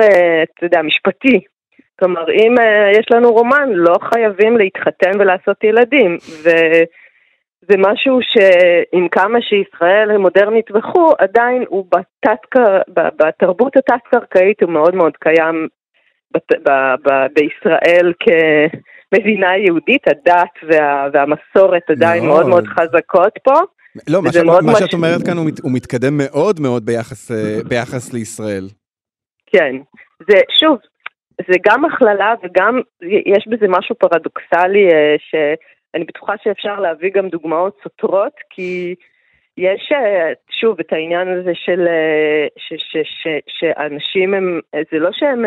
אתה 0.43 0.67
יודע, 0.67 0.83
משפטי. 0.83 1.41
כלומר, 1.99 2.31
אם 2.31 2.55
uh, 2.59 2.99
יש 2.99 3.07
לנו 3.11 3.33
רומן, 3.33 3.69
לא 3.73 3.95
חייבים 4.13 4.57
להתחתן 4.57 5.21
ולעשות 5.21 5.65
ילדים. 5.65 6.17
וזה 6.41 7.77
משהו 7.79 8.19
שעם 8.23 9.09
כמה 9.09 9.39
שישראל 9.43 10.17
מודרנית 10.17 10.71
וכו', 10.71 11.13
עדיין 11.19 11.65
הוא 11.69 11.87
בתת, 11.87 12.61
בתרבות 12.89 13.77
התת-קרקעית 13.77 14.63
הוא 14.63 14.71
מאוד 14.71 14.95
מאוד 14.95 15.17
קיים 15.17 15.69
בת, 16.35 16.53
ב, 16.53 16.71
ב, 17.05 17.27
בישראל 17.35 18.13
כמדינה 19.15 19.57
יהודית, 19.57 20.09
הדת 20.09 20.55
וה, 20.69 21.09
והמסורת 21.13 21.91
עדיין 21.91 22.27
מאוד. 22.27 22.35
מאוד 22.37 22.49
מאוד 22.49 22.67
חזקות 22.67 23.33
פה. 23.45 23.55
לא, 24.09 24.23
מה, 24.23 24.33
ש... 24.33 24.37
מאוד 24.37 24.65
מה 24.65 24.73
מש- 24.73 24.79
שאת 24.79 24.93
אומרת 24.93 25.23
כאן 25.27 25.37
הוא, 25.37 25.47
מת... 25.47 25.61
הוא 25.61 25.73
מתקדם 25.73 26.19
מאוד 26.19 26.61
מאוד 26.61 26.87
ביחס, 26.87 27.31
אה, 27.31 27.59
ביחס 27.69 28.13
לישראל. 28.13 28.65
כן, 29.47 29.77
זה 30.29 30.39
שוב, 30.61 30.79
זה 31.49 31.57
גם 31.67 31.85
הכללה 31.85 32.35
וגם 32.43 32.81
יש 33.27 33.49
בזה 33.49 33.67
משהו 33.69 33.95
פרדוקסלי 33.95 34.89
אה, 34.93 35.17
שאני 35.19 36.05
בטוחה 36.05 36.33
שאפשר 36.43 36.81
להביא 36.81 37.11
גם 37.15 37.29
דוגמאות 37.29 37.79
סותרות, 37.83 38.33
כי 38.51 38.95
יש 39.59 39.93
אה, 39.93 40.33
שוב 40.61 40.81
את 40.81 40.93
העניין 40.93 41.29
הזה 41.29 41.53
של 41.55 41.87
אה, 41.89 42.47
ש, 42.57 42.73
ש, 42.77 42.97
ש, 43.05 43.29
שאנשים 43.49 44.35
הם, 44.35 44.61
זה 44.93 44.99
לא 44.99 45.11
שהם, 45.13 45.45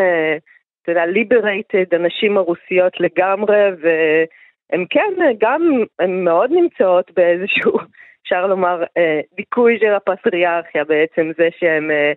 אתה 0.87 0.91
יודע, 0.91 1.05
liberated, 1.05 1.93
הנשים 1.93 2.37
הרוסיות 2.37 2.99
לגמרי, 2.99 3.57
והם 3.81 4.85
כן, 4.89 5.13
גם, 5.39 5.83
הן 5.99 6.23
מאוד 6.23 6.51
נמצאות 6.51 7.11
באיזשהו, 7.15 7.77
אפשר 8.23 8.47
לומר, 8.47 8.83
אה, 8.97 9.19
דיכוי 9.35 9.79
של 9.79 9.93
הפטריארכיה 9.93 10.83
בעצם, 10.83 11.31
זה 11.37 11.49
שהן... 11.59 11.91
אה, 11.91 12.13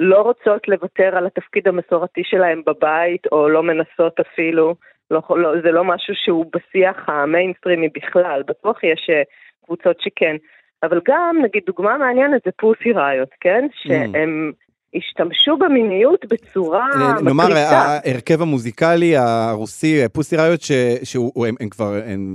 לא 0.00 0.22
רוצות 0.22 0.68
לוותר 0.68 1.16
על 1.16 1.26
התפקיד 1.26 1.68
המסורתי 1.68 2.22
שלהם 2.24 2.62
בבית, 2.66 3.26
או 3.32 3.48
לא 3.48 3.62
מנסות 3.62 4.20
אפילו, 4.20 4.74
לא, 5.10 5.22
לא, 5.30 5.60
זה 5.62 5.70
לא 5.70 5.84
משהו 5.84 6.14
שהוא 6.14 6.46
בשיח 6.52 7.08
המיינסטרימי 7.08 7.88
בכלל, 7.94 8.42
בטוח 8.46 8.84
יש 8.84 9.06
אה, 9.10 9.22
קבוצות 9.64 10.00
שכן. 10.00 10.36
אבל 10.82 11.00
גם, 11.08 11.36
נגיד, 11.42 11.62
דוגמה 11.66 11.98
מעניינת 11.98 12.42
זה 12.44 12.50
Pussy 12.58 12.92
Riot, 12.92 13.28
כן? 13.40 13.66
שהם 13.72 14.52
השתמשו 14.96 15.56
במיניות 15.56 16.24
בצורה 16.24 16.88
אה, 16.94 17.22
נאמר, 17.22 17.44
מתריסה. 17.44 17.78
ההרכב 17.78 18.42
המוזיקלי 18.42 19.16
הרוסי, 19.16 20.02
אה, 20.02 20.08
פוסי 20.08 20.36
ראיות, 20.36 20.60
ש- 20.60 20.72
שהוא- 21.04 21.46
הם 21.46 21.54
הם 21.60 21.68
כבר, 21.68 21.92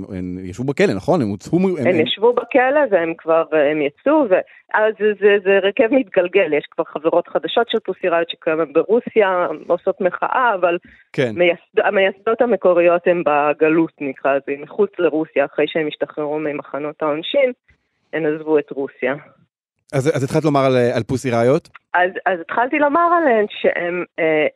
הם 0.08 0.38
ישבו 0.44 0.64
בכלא, 0.64 0.94
נכון? 0.94 1.22
הם 1.22 1.28
הוצאו... 1.28 1.58
הם 1.78 2.00
ישבו 2.00 2.32
בכלא 2.32 2.80
והם 2.90 3.14
כבר, 3.18 3.44
אה, 3.52 3.70
הם 3.70 3.82
יצאו, 3.82 4.24
ואז 4.30 4.94
זה, 4.98 5.06
זה, 5.20 5.36
זה 5.44 5.58
רכב 5.62 5.88
מתגלגל, 5.90 6.52
יש 6.52 6.64
כבר 6.70 6.84
חברות 6.84 7.28
חדשות 7.28 7.68
של 7.70 7.78
פוסי 7.84 8.08
ראיות 8.08 8.30
שקיימות 8.30 8.68
ברוסיה, 8.72 9.46
עושות 9.66 10.00
מחאה, 10.00 10.54
אבל 10.54 10.78
כן. 11.12 11.32
מייסד, 11.34 11.78
המייסדות 11.84 12.40
המקוריות 12.42 13.02
הן 13.06 13.22
בגלות 13.26 13.92
נקרא 14.00 14.34
לזה, 14.34 14.62
מחוץ 14.62 14.90
לרוסיה, 14.98 15.44
אחרי 15.44 15.64
שהם 15.68 15.86
השתחררו 15.86 16.38
ממחנות 16.38 17.02
העונשין, 17.02 17.52
הן 18.12 18.26
עזבו 18.26 18.58
את 18.58 18.70
רוסיה. 18.70 19.14
אז 19.92 20.10
אז 20.16 20.24
התחלת 20.24 20.44
לומר 20.44 20.60
על, 20.60 20.76
אה, 20.76 20.96
על 20.96 21.02
פוסי 21.02 21.30
ראיות? 21.30 21.68
אז, 21.94 22.10
אז 22.26 22.40
התחלתי 22.40 22.78
לומר 22.78 23.08
עליהן 23.22 23.46
שהם 23.50 24.04
אה, 24.18 24.46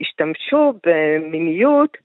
השתמשו 0.00 0.72
במיניות 0.86 1.96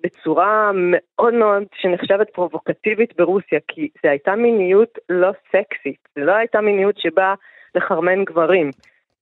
בצורה 0.00 0.70
מאוד 0.74 1.34
מאוד 1.34 1.62
שנחשבת 1.74 2.30
פרובוקטיבית 2.30 3.16
ברוסיה, 3.16 3.58
כי 3.68 3.88
זו 4.02 4.08
הייתה 4.08 4.34
מיניות 4.34 4.98
לא 5.08 5.30
סקסית, 5.48 6.08
זו 6.18 6.24
לא 6.24 6.32
הייתה 6.32 6.60
מיניות 6.60 6.98
שבאה 6.98 7.34
לחרמן 7.74 8.24
גברים, 8.24 8.70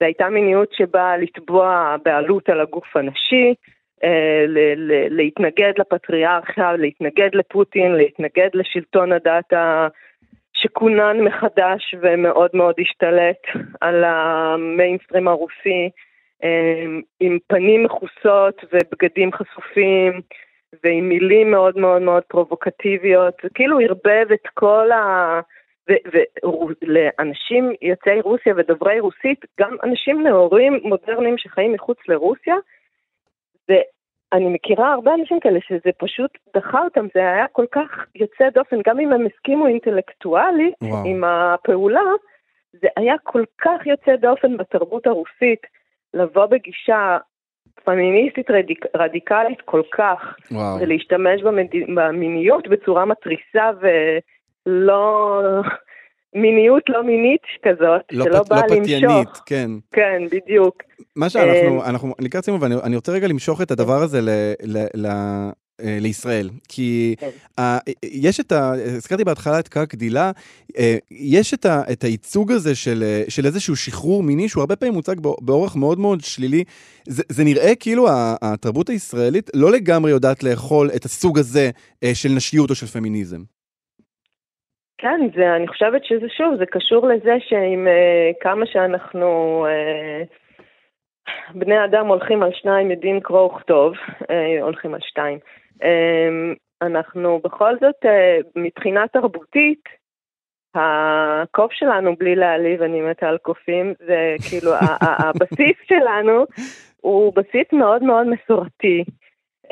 זו 0.01 0.05
הייתה 0.05 0.29
מיניות 0.29 0.73
שבאה 0.73 1.17
לתבוע 1.17 1.97
בעלות 2.05 2.49
על 2.49 2.61
הגוף 2.61 2.97
הנשי, 2.97 3.55
אה, 4.05 4.45
ל- 4.49 4.75
ל- 4.77 5.17
להתנגד 5.17 5.73
לפטריארכיה, 5.79 6.73
להתנגד 6.73 7.31
לפוטין, 7.33 7.93
להתנגד 7.93 8.49
לשלטון 8.55 9.13
הדת 9.13 9.53
ה... 9.53 9.89
שכונן 10.65 11.21
מחדש 11.21 11.95
ומאוד 12.01 12.51
מאוד 12.55 12.75
השתלט 12.81 13.43
על 13.81 14.05
המיינסטרים 14.05 15.29
הרוסי, 15.29 15.91
אה, 16.45 16.85
עם 17.21 17.39
פנים 17.47 17.85
מכוסות 17.85 18.65
ובגדים 18.73 19.33
חשופים, 19.33 20.21
ועם 20.85 21.09
מילים 21.09 21.51
מאוד 21.51 21.79
מאוד 21.79 22.03
מאוד 22.03 22.23
פרובוקטיביות, 22.23 23.35
זה 23.43 23.49
כאילו 23.55 23.81
ערבב 23.81 24.27
את 24.33 24.47
כל 24.55 24.91
ה... 24.93 25.41
ולאנשים 26.83 27.73
יוצאי 27.83 28.21
רוסיה 28.21 28.55
ודוברי 28.57 29.01
רוסית, 29.01 29.45
גם 29.61 29.77
אנשים 29.83 30.23
נאורים 30.23 30.81
מודרניים 30.83 31.39
שחיים 31.39 31.73
מחוץ 31.73 31.99
לרוסיה, 32.09 32.55
ואני 34.33 34.49
מכירה 34.49 34.93
הרבה 34.93 35.15
אנשים 35.15 35.41
כאלה 35.41 35.59
שזה 35.69 35.91
פשוט 35.99 36.31
דחה 36.57 36.85
אותם, 36.85 37.07
זה 37.15 37.21
היה 37.21 37.47
כל 37.53 37.67
כך 37.73 38.07
יוצא 38.15 38.51
דופן, 38.55 38.77
גם 38.87 39.01
אם 39.01 39.13
הם 39.13 39.27
הסכימו 39.27 39.67
אינטלקטואלית 39.67 40.75
וואו. 40.83 41.05
עם 41.07 41.25
הפעולה, 41.25 42.11
זה 42.73 42.89
היה 42.97 43.15
כל 43.23 43.45
כך 43.59 43.87
יוצא 43.87 44.17
דופן 44.17 44.57
בתרבות 44.57 45.07
הרוסית, 45.07 45.61
לבוא 46.15 46.47
בגישה 46.47 47.19
פמיניסטית 47.85 48.51
רדיק, 48.51 48.85
רדיקלית 48.97 49.61
כל 49.65 49.83
כך, 49.93 50.37
וואו. 50.51 50.81
ולהשתמש 50.81 51.43
במד... 51.43 51.67
במיניות 51.95 52.69
בצורה 52.69 53.05
מתריסה 53.05 53.71
ולא... 54.67 55.41
מיניות 56.35 56.83
לא 56.89 57.03
מינית 57.05 57.41
כזאת, 57.65 58.03
לא 58.13 58.25
שלא 58.25 58.43
פת- 58.43 58.49
באה 58.49 58.61
לא 58.61 58.67
פתיינית, 58.81 59.03
למשוך. 59.03 59.43
כן. 59.47 59.71
כן, 59.93 60.23
בדיוק. 60.31 60.83
מה 61.17 61.29
שאנחנו, 61.29 61.83
אה, 61.83 61.89
אנחנו 61.89 62.15
לקראת 62.21 62.45
סיום, 62.45 62.59
ואני 62.63 62.75
אני 62.75 62.97
רוצה 62.97 63.13
רגע 63.13 63.29
למשוך 63.29 63.63
את 63.63 63.71
הדבר 63.71 64.03
הזה 64.03 64.21
ל, 64.21 64.29
ל, 64.63 64.85
ל, 64.95 65.07
אה, 65.81 65.99
לישראל. 66.01 66.51
כי 66.69 67.15
כן. 67.19 67.29
ה, 67.61 67.79
יש 68.05 68.41
את 68.41 68.53
ה... 68.53 68.73
הזכרתי 68.97 69.25
בהתחלה 69.25 69.59
את 69.59 69.69
קרק 69.69 69.95
גדילה, 69.95 70.31
אה, 70.79 70.97
יש 71.11 71.55
את, 71.55 71.67
ה, 71.67 71.83
את 71.93 72.05
הייצוג 72.05 72.53
הזה 72.53 72.75
של, 72.75 73.03
אה, 73.07 73.23
של 73.29 73.47
איזשהו 73.47 73.77
שחרור 73.77 74.23
מיני, 74.23 74.49
שהוא 74.49 74.61
הרבה 74.61 74.77
פעמים 74.77 74.95
מוצג 74.95 75.21
בא- 75.21 75.31
באורח 75.41 75.77
מאוד 75.77 75.99
מאוד 75.99 76.21
שלילי. 76.21 76.65
זה, 77.09 77.23
זה 77.29 77.45
נראה 77.45 77.75
כאילו 77.75 78.07
התרבות 78.43 78.89
הישראלית 78.89 79.51
לא 79.55 79.73
לגמרי 79.73 80.11
יודעת 80.11 80.43
לאכול 80.43 80.91
את 80.97 81.05
הסוג 81.05 81.39
הזה 81.39 81.71
אה, 82.05 82.15
של 82.15 82.29
נשיות 82.29 82.71
או 82.71 82.75
של 82.75 82.87
פמיניזם. 82.87 83.43
כן, 84.99 85.21
זה, 85.37 85.57
אני 85.57 85.69
חושבת 85.69 86.05
שזה 86.05 86.27
שוב, 86.29 86.57
זה 86.59 86.67
קשור 86.67 87.09
לזה 87.09 87.37
שעם 87.41 87.87
uh, 87.87 88.35
כמה 88.41 88.67
שאנחנו 88.67 89.67
uh, 89.67 90.45
בני 91.55 91.85
אדם 91.85 92.07
הולכים 92.07 92.43
על 92.43 92.51
שניים 92.53 92.89
מדין 92.89 93.21
קרוא 93.21 93.53
וכתוב, 93.53 93.95
אה, 94.31 94.63
הולכים 94.63 94.95
על 94.95 95.01
שתיים. 95.03 95.39
אה, 95.83 96.29
אנחנו 96.83 97.41
בכל 97.45 97.75
זאת, 97.81 97.95
אה, 98.05 98.39
מבחינה 98.57 99.09
תרבותית, 99.09 99.85
הקוף 100.75 101.73
שלנו, 101.73 102.17
בלי 102.17 102.37
להעליב, 102.37 102.83
אני 102.83 103.01
מתה 103.01 103.29
על 103.29 103.39
קופים, 103.39 103.95
זה 104.07 104.35
כאילו, 104.49 104.71
הבסיס 105.01 105.77
שלנו 105.89 106.45
הוא 107.01 107.33
בסיס 107.35 107.73
מאוד 107.73 108.03
מאוד 108.03 108.27
מסורתי. 108.27 109.05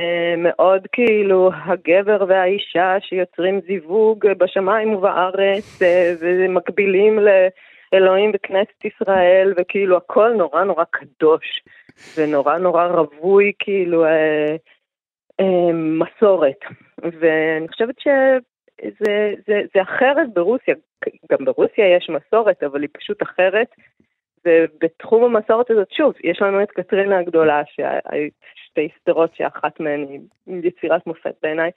אה, 0.00 0.34
מאוד 0.36 0.86
כאילו 0.92 1.50
הגבר 1.64 2.24
והאישה 2.28 2.96
שיוצרים 3.00 3.60
זיווג 3.66 4.26
בשמיים 4.38 4.94
ובארץ 4.94 5.82
אה, 5.82 6.14
ומקבילים 6.20 7.18
לאלוהים 7.92 8.32
בכנסת 8.32 8.84
ישראל 8.84 9.54
וכאילו 9.56 9.96
הכל 9.96 10.32
נורא 10.32 10.64
נורא 10.64 10.84
קדוש 10.90 11.62
ונורא 12.16 12.58
נורא 12.58 12.86
רווי 12.86 13.52
כאילו 13.58 14.04
אה, 14.04 14.56
אה, 15.40 15.72
מסורת. 15.72 16.58
ואני 17.20 17.68
חושבת 17.68 17.94
שזה 18.00 19.34
זה, 19.46 19.60
זה 19.74 19.82
אחרת 19.82 20.34
ברוסיה, 20.34 20.74
גם 21.32 21.44
ברוסיה 21.44 21.96
יש 21.96 22.10
מסורת 22.10 22.62
אבל 22.62 22.82
היא 22.82 22.90
פשוט 22.92 23.22
אחרת 23.22 23.68
ובתחום 24.46 25.24
המסורת 25.24 25.70
הזאת, 25.70 25.92
שוב, 25.92 26.14
יש 26.24 26.42
לנו 26.42 26.62
את 26.62 26.70
קטרינה 26.70 27.18
הגדולה, 27.18 27.62
שתי 28.54 28.88
סדרות 29.02 29.34
שאחת 29.34 29.80
מהן 29.80 30.06
היא 30.08 30.20
יצירת 30.62 31.06
מופת 31.06 31.34
בעיניי, 31.42 31.70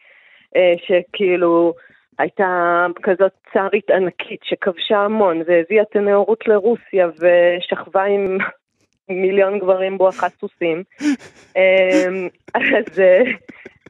אה, 0.56 0.72
שכאילו 0.78 1.74
הייתה 2.20 2.86
כזאת 3.04 3.32
צארית 3.54 3.90
ענקית 3.90 4.40
שכבשה 4.44 4.98
המון 4.98 5.42
והביאה 5.48 5.84
את 5.84 5.96
הנאורות 5.96 6.48
לרוסיה 6.48 7.08
ושכבה 7.08 8.04
עם 8.04 8.38
מיליון 9.22 9.60
גברים 9.60 9.98
בואכה 9.98 10.30
סוסים. 10.30 10.84
אמ, 11.58 12.28
אז, 12.54 13.00
אה, 13.00 13.24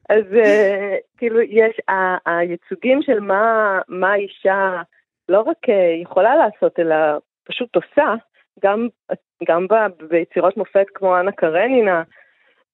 אז 0.10 0.34
אה, 0.36 0.96
כאילו 1.18 1.42
יש, 1.42 1.78
הייצוגים 2.26 3.02
של 3.02 3.20
מה, 3.20 3.80
מה 3.88 4.12
האישה 4.12 4.82
לא 5.30 5.42
רק 5.42 5.58
יכולה 6.02 6.36
לעשות, 6.36 6.80
אלא 6.80 6.96
פשוט 7.44 7.76
עושה, 7.76 8.14
גם, 8.64 8.88
גם 9.48 9.68
ביצירות 10.10 10.58
מופת 10.58 10.86
כמו 10.94 11.20
אנה 11.20 11.32
קרנינה, 11.32 12.04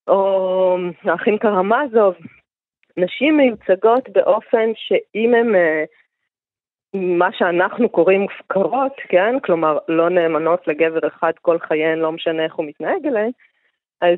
או 0.07 0.77
האחים 1.03 1.37
קרמזוב, 1.37 2.15
נשים 2.97 3.37
מיוצגות 3.37 4.09
באופן 4.09 4.69
שאם 4.75 5.33
הן 5.35 5.55
מה 6.93 7.29
שאנחנו 7.33 7.89
קוראים 7.89 8.21
מופקרות, 8.21 8.93
כן? 9.09 9.39
כלומר, 9.39 9.77
לא 9.87 10.09
נאמנות 10.09 10.67
לגבר 10.67 11.07
אחד 11.07 11.31
כל 11.41 11.59
חייהן, 11.59 11.99
לא 11.99 12.11
משנה 12.11 12.43
איך 12.43 12.55
הוא 12.55 12.65
מתנהג 12.65 13.07
אליהן, 13.07 13.31
אז 14.01 14.17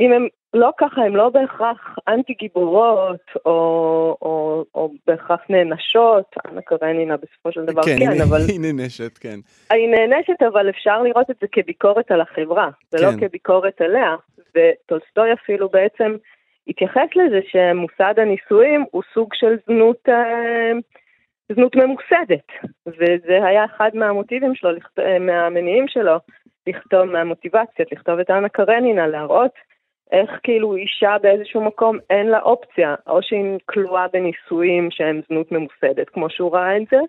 אם 0.00 0.12
הן 0.12 0.28
לא 0.56 0.70
ככה, 0.78 1.02
הן 1.02 1.12
לא 1.12 1.28
בהכרח 1.28 1.98
אנטי 2.08 2.34
גיבורות, 2.34 3.30
או, 3.46 3.50
או, 4.22 4.64
או 4.74 4.92
בהכרח 5.06 5.40
נענשות, 5.50 6.34
אנה 6.46 6.60
קרנינה 6.60 7.16
בסופו 7.16 7.52
של 7.52 7.64
דבר 7.64 7.82
כן, 7.82 7.98
כן 7.98 8.22
אבל... 8.28 8.40
היא 8.48 8.60
נענשת, 8.60 9.18
כן. 9.18 9.38
היא 9.70 9.88
נענשת, 9.88 10.42
אבל 10.48 10.70
אפשר 10.70 11.02
לראות 11.02 11.30
את 11.30 11.36
זה 11.40 11.46
כביקורת 11.52 12.10
על 12.10 12.20
החברה, 12.20 12.68
ולא 12.92 13.10
כן. 13.10 13.28
כביקורת 13.28 13.80
עליה, 13.80 14.16
וטולסטוי 14.38 15.32
אפילו 15.32 15.68
בעצם 15.68 16.16
התייחס 16.68 17.08
לזה 17.16 17.40
שמוסד 17.48 18.14
הנישואים 18.18 18.84
הוא 18.90 19.02
סוג 19.14 19.34
של 19.34 19.56
זנות, 19.66 20.08
אה, 20.08 20.72
זנות 21.52 21.76
ממוסדת, 21.76 22.48
וזה 22.86 23.46
היה 23.46 23.64
אחד 23.64 23.90
מהמוטיבים 23.94 24.54
שלו, 24.54 24.70
מהמניעים 25.20 25.88
שלו, 25.88 26.16
לכתוב, 26.66 27.04
מהמוטיבציות, 27.04 27.92
לכתוב 27.92 28.18
את 28.18 28.30
אנה 28.30 28.48
קרנינה, 28.48 29.06
להראות 29.06 29.52
איך 30.12 30.30
כאילו 30.42 30.76
אישה 30.76 31.16
באיזשהו 31.22 31.64
מקום 31.64 31.98
אין 32.10 32.26
לה 32.26 32.40
אופציה, 32.40 32.94
או 33.06 33.22
שהיא 33.22 33.58
כלואה 33.66 34.06
בנישואים 34.12 34.90
שהם 34.90 35.20
זנות 35.28 35.52
ממוסדת, 35.52 36.08
כמו 36.08 36.30
שהוא 36.30 36.56
ראה 36.56 36.76
את 36.76 36.82
זה, 36.90 37.00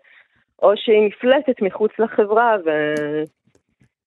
או 0.61 0.71
שהיא 0.75 1.07
נפלטת 1.07 1.61
מחוץ 1.61 1.91
לחברה 1.99 2.55
ו... 2.65 2.69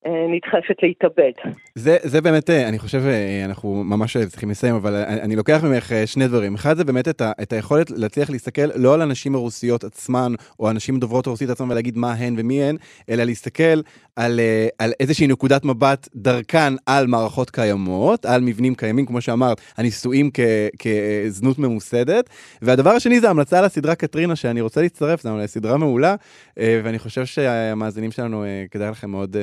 אה, 0.07 0.27
נדחפת 0.29 0.83
להתאבד. 0.83 1.53
זה, 1.75 1.97
זה 2.03 2.21
באמת, 2.21 2.51
אה, 2.51 2.69
אני 2.69 2.79
חושב, 2.79 3.03
אה, 3.05 3.45
אנחנו 3.45 3.85
ממש 3.85 4.17
צריכים 4.17 4.51
לסיים, 4.51 4.75
אבל 4.75 4.95
אני 4.95 5.37
לוקח 5.37 5.65
ממך 5.65 5.93
שני 6.07 6.29
דברים. 6.29 6.55
אחד 6.55 6.77
זה 6.77 6.85
באמת 6.85 7.09
את, 7.09 7.21
ה, 7.21 7.33
את 7.43 7.53
היכולת 7.53 7.91
להצליח 7.91 8.31
להסתכל 8.31 8.67
לא 8.75 8.95
על 8.95 9.03
הנשים 9.03 9.35
הרוסיות 9.35 9.85
עצמן, 9.85 10.33
או 10.61 10.71
הנשים 10.71 10.99
דוברות 10.99 11.27
הרוסית 11.27 11.51
עצמן 11.51 11.71
ולהגיד 11.71 11.99
מה 11.99 12.13
הן 12.13 12.35
ומי 12.39 12.63
הן, 12.63 12.77
אלא 13.09 13.25
להסתכל 13.25 13.81
על, 14.17 14.41
על 14.79 14.93
איזושהי 15.01 15.27
נקודת 15.27 15.65
מבט 15.65 16.09
דרכן 16.15 16.73
על 16.87 17.07
מערכות 17.07 17.51
קיימות, 17.51 18.27
על 18.27 18.41
מבנים 18.41 18.75
קיימים, 18.75 19.07
כמו 19.07 19.21
שאמרת, 19.21 19.61
הנישואים 19.77 20.31
כ, 20.35 20.41
כזנות 20.79 21.59
ממוסדת. 21.59 22.31
והדבר 22.63 22.91
השני 22.91 23.21
זה 23.21 23.31
המלצה 23.31 23.61
לסדרה 23.61 23.95
קטרינה, 23.95 24.37
שאני 24.37 24.61
רוצה 24.61 24.83
להצטרף, 24.83 25.23
זו 25.23 25.31
סדרה 25.47 25.77
מעולה, 25.77 26.15
ואני 26.57 26.99
חושב 26.99 27.25
שהמאזינים 27.25 28.11
שלנו, 28.11 28.45
כדאי 28.71 28.91
לכם 28.91 29.11
מאוד 29.11 29.37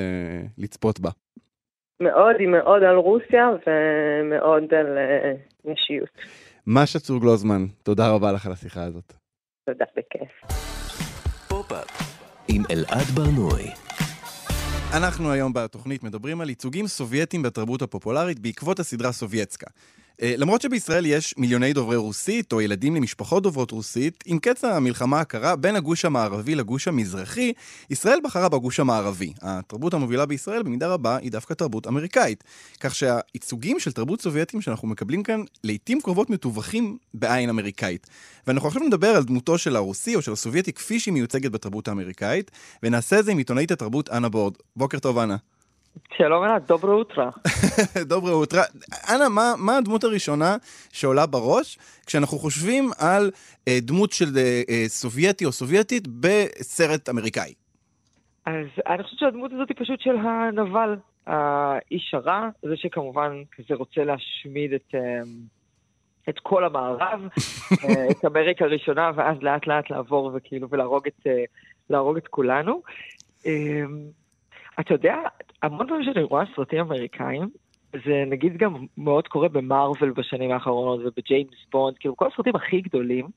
לצפות 0.57 0.99
בה. 0.99 1.09
מאוד, 1.99 2.35
היא 2.39 2.47
מאוד 2.47 2.83
על 2.83 2.95
רוסיה 2.95 3.49
ומאוד 3.49 4.73
על 4.73 4.97
אה, 4.97 5.71
נשיות. 5.71 6.09
מאשה 6.67 6.99
צור 6.99 7.19
גלוזמן, 7.19 7.65
תודה 7.83 8.09
רבה 8.09 8.31
לך 8.31 8.45
על 8.45 8.51
השיחה 8.51 8.83
הזאת. 8.83 9.13
תודה, 9.65 9.85
בכיף. 9.97 10.57
פופ-אפ 11.49 12.17
עם 12.49 12.63
אלעד 12.71 13.07
בר-נוי. 13.15 13.71
אנחנו 14.97 15.31
היום 15.31 15.53
בתוכנית 15.53 16.03
מדברים 16.03 16.41
על 16.41 16.49
ייצוגים 16.49 16.87
סובייטיים 16.87 17.43
בתרבות 17.43 17.81
הפופולרית 17.81 18.39
בעקבות 18.39 18.79
הסדרה 18.79 19.11
סובייטסקה. 19.11 19.67
אה, 20.21 20.33
למרות 20.37 20.61
שבישראל 20.61 21.05
יש 21.05 21.33
מיליוני 21.37 21.73
דוברי 21.73 21.95
רוסית, 21.95 22.53
או 22.53 22.61
ילדים 22.61 22.95
למשפחות 22.95 23.43
דוברות 23.43 23.71
רוסית, 23.71 24.23
עם 24.27 24.39
קץ 24.39 24.63
המלחמה 24.63 25.19
הקרה 25.19 25.55
בין 25.55 25.75
הגוש 25.75 26.05
המערבי 26.05 26.55
לגוש 26.55 26.87
המזרחי, 26.87 27.53
ישראל 27.89 28.19
בחרה 28.23 28.49
בגוש 28.49 28.79
המערבי. 28.79 29.33
התרבות 29.41 29.93
המובילה 29.93 30.25
בישראל 30.25 30.63
במידה 30.63 30.87
רבה 30.87 31.17
היא 31.17 31.31
דווקא 31.31 31.53
תרבות 31.53 31.87
אמריקאית. 31.87 32.43
כך 32.79 32.95
שהייצוגים 32.95 33.79
של 33.79 33.91
תרבות 33.91 34.21
סובייטים 34.21 34.61
שאנחנו 34.61 34.87
מקבלים 34.87 35.23
כאן, 35.23 35.41
לעיתים 35.63 36.01
קרובות 36.01 36.29
מתווכים 36.29 36.97
בעין 37.13 37.49
אמריקאית. 37.49 38.07
ואנחנו 38.47 38.67
עכשיו 38.67 38.83
נדבר 38.83 39.15
על 39.15 39.23
דמותו 39.23 39.57
של 39.57 39.75
הרוסי 39.75 40.15
או 40.15 40.21
של 40.21 40.31
הסובייטי 40.31 40.73
כפי 40.73 40.99
שהיא 40.99 41.13
מיוצגת 41.13 41.51
בתרבות 41.51 41.87
האמריקאית, 41.87 42.51
ונעשה 42.83 43.19
את 43.19 43.25
זה 43.25 43.31
עם 43.31 43.37
עיתונאית 43.37 43.71
התרבות 43.71 44.09
אנה 44.09 44.29
בורד. 44.29 44.53
בוקר 44.75 44.99
טוב, 44.99 45.17
אנה. 45.17 45.35
שלום 46.17 46.43
ענת, 46.43 46.67
דוברו 46.67 46.91
אוטרה. 46.91 47.29
דוברו 48.09 48.33
אוטרה. 48.33 48.63
אנה, 49.09 49.29
מה, 49.29 49.53
מה 49.57 49.77
הדמות 49.77 50.03
הראשונה 50.03 50.55
שעולה 50.93 51.25
בראש 51.25 51.77
כשאנחנו 52.05 52.37
חושבים 52.37 52.89
על 52.99 53.31
אה, 53.67 53.77
דמות 53.81 54.11
של 54.11 54.25
אה, 54.37 54.61
אה, 54.69 54.83
סובייטי 54.87 55.45
או 55.45 55.51
סובייטית 55.51 56.07
בסרט 56.07 57.09
אמריקאי? 57.09 57.53
אז 58.45 58.65
אני 58.87 59.03
חושבת 59.03 59.19
שהדמות 59.19 59.51
הזאת 59.53 59.69
היא 59.69 59.77
פשוט 59.79 60.01
של 60.01 60.15
הנבל, 60.17 60.95
האיש 61.27 62.13
הרע, 62.13 62.49
זה 62.61 62.77
שכמובן 62.77 63.41
כזה 63.51 63.75
רוצה 63.75 64.03
להשמיד 64.03 64.73
את... 64.73 64.95
אה, 64.95 65.21
את 66.29 66.39
כל 66.39 66.63
המערב, 66.65 67.21
אה, 67.83 68.07
את 68.11 68.25
אמריקה 68.25 68.65
הראשונה, 68.65 69.11
ואז 69.15 69.37
לאט 69.41 69.67
לאט 69.67 69.89
לעבור 69.89 70.31
וכאילו, 70.33 70.69
ולהרוג 70.69 71.07
את, 71.07 71.27
אה, 71.27 71.43
להרוג 71.89 72.17
את 72.17 72.27
כולנו. 72.27 72.81
אתה 74.79 74.93
יודע, 74.93 75.15
המון 75.63 75.87
פעמים 75.87 76.03
שאני 76.03 76.23
רואה 76.23 76.43
סרטים 76.55 76.79
אמריקאים, 76.79 77.49
זה 77.93 78.23
נגיד 78.27 78.57
גם 78.57 78.85
מאוד 78.97 79.27
קורה 79.27 79.49
במארוול 79.49 80.11
בשנים 80.11 80.51
האחרונות 80.51 80.99
ובג'יימס 80.99 81.65
בונד, 81.71 81.97
כאילו 81.97 82.15
כל 82.15 82.27
הסרטים 82.33 82.55
הכי 82.55 82.81
גדולים, 82.81 83.27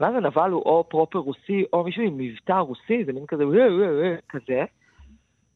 ואז 0.00 0.14
הנבל 0.14 0.50
הוא 0.50 0.62
או 0.62 0.84
פרופר 0.88 1.18
רוסי 1.18 1.64
או 1.72 1.84
מישהו 1.84 2.02
עם 2.02 2.18
מבטא 2.18 2.52
רוסי, 2.52 3.04
זה 3.04 3.12
מין 3.12 3.26
כזה 3.26 3.44
כזה. 4.28 4.64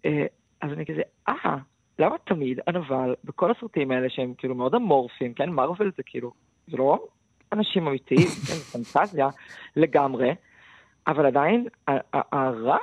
אה, 0.05 0.27
אז 0.61 0.73
אני 0.73 0.87
כזה, 0.87 1.03
אה, 1.29 1.57
למה 1.99 2.17
תמיד 2.25 2.61
הנבל 2.67 3.15
בכל 3.25 3.51
הסרטים 3.51 3.91
האלה 3.91 4.11
שהם 4.11 4.35
כאילו 4.39 4.55
מאוד 4.55 4.75
אמורפיים, 4.75 5.35
כן, 5.35 5.51
מרוויל 5.51 5.91
זה 5.97 6.03
כאילו, 6.07 6.33
זה 6.69 6.77
לא 6.77 7.07
אנשים 7.53 7.89
אמיתיים, 7.89 8.29
כן, 8.47 8.55
זה 8.55 8.79
פנטזיה 8.79 9.29
לגמרי, 9.77 10.35
אבל 11.07 11.27
עדיין 11.27 11.67
הרע 12.13 12.79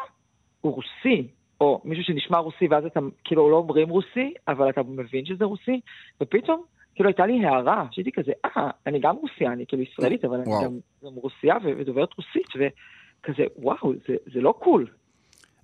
הוא 0.61 0.73
רוסי, 0.75 1.27
או 1.61 1.81
מישהו 1.83 2.03
שנשמע 2.03 2.37
רוסי, 2.37 2.67
ואז 2.67 2.85
אתה 2.85 2.99
כאילו 3.23 3.49
לא 3.49 3.55
אומרים 3.55 3.89
רוסי, 3.89 4.33
אבל 4.47 4.69
אתה 4.69 4.81
מבין 4.83 5.25
שזה 5.25 5.45
רוסי, 5.45 5.79
ופתאום, 6.21 6.63
כאילו 6.95 7.09
הייתה 7.09 7.25
לי 7.25 7.45
הערה, 7.45 7.85
שהייתי 7.91 8.11
כזה, 8.11 8.31
אה, 8.45 8.69
אני 8.87 8.99
גם 8.99 9.15
רוסיה, 9.15 9.51
אני 9.51 9.65
כאילו 9.65 9.83
ישראלית, 9.83 10.25
אבל 10.25 10.39
וואו. 10.39 10.59
אני 10.59 10.65
גם, 10.65 10.79
גם 11.05 11.15
רוסיה 11.15 11.55
ודוברת 11.63 12.09
רוסית, 12.17 12.47
וכזה, 12.55 13.43
וואו, 13.55 13.93
זה, 14.07 14.15
זה 14.33 14.41
לא 14.41 14.53
קול. 14.59 14.87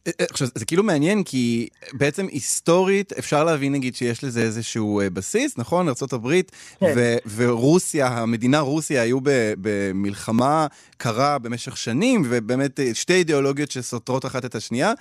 אה, 0.07 0.11
אה, 0.19 0.25
עכשיו, 0.29 0.47
זה 0.55 0.65
כאילו 0.65 0.83
מעניין, 0.83 1.23
כי 1.23 1.67
בעצם 1.93 2.27
היסטורית 2.31 3.13
אפשר 3.13 3.43
להבין 3.43 3.71
נגיד 3.71 3.95
שיש 3.95 4.23
לזה 4.23 4.41
איזשהו 4.41 5.01
אה, 5.01 5.09
בסיס, 5.09 5.57
נכון? 5.57 5.87
ארה"ב 5.87 6.41
כן. 6.79 6.93
ו- 6.95 7.17
ורוסיה, 7.35 8.07
המדינה 8.07 8.59
רוסיה 8.59 9.01
היו 9.01 9.19
ב- 9.23 9.53
במלחמה 9.61 10.67
קרה 10.97 11.37
במשך 11.37 11.77
שנים, 11.77 12.23
ובאמת 12.29 12.79
שתי 12.93 13.13
אידיאולוגיות 13.13 13.71
שסותרות 13.71 14.25
אחת 14.25 14.45
את 14.45 14.55
השנייה, 14.55 14.93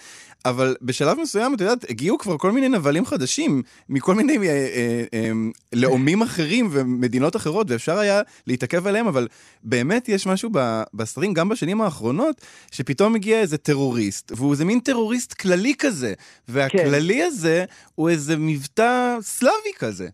אבל 0.45 0.77
בשלב 0.83 1.19
מסוים, 1.21 1.55
את 1.55 1.61
יודעת, 1.61 1.91
הגיעו 1.91 2.19
כבר 2.19 2.39
כל 2.39 2.53
מיני 2.53 2.69
נבלים 2.69 3.07
חדשים, 3.07 3.63
מכל 3.89 4.15
מיני 4.15 4.39
אה, 4.39 4.45
אה, 4.45 5.05
אה, 5.15 5.31
לאומים 5.73 6.23
אחרים 6.23 6.69
ומדינות 6.73 7.37
אחרות, 7.37 7.71
ואפשר 7.71 7.99
היה 7.99 8.23
להתעכב 8.47 8.87
עליהם, 8.87 9.07
אבל 9.07 9.29
באמת 9.63 10.09
יש 10.09 10.27
משהו 10.27 10.51
ב- 10.53 10.83
בסרטים, 10.95 11.35
גם 11.35 11.49
בשנים 11.49 11.81
האחרונות, 11.81 12.41
שפתאום 12.71 13.13
מגיע 13.13 13.41
איזה 13.41 13.59
טרוריסט, 13.59 14.33
והוא 14.37 14.53
איזה 14.53 14.65
מין 14.65 14.81
טרוריסט 14.93 15.41
כללי 15.41 15.75
כזה, 15.79 16.15
והכללי 16.49 17.23
הזה 17.23 17.65
הוא 17.95 18.09
איזה 18.09 18.35
מבטא 18.39 19.17
סלאבי 19.21 19.73
כזה. 19.79 20.09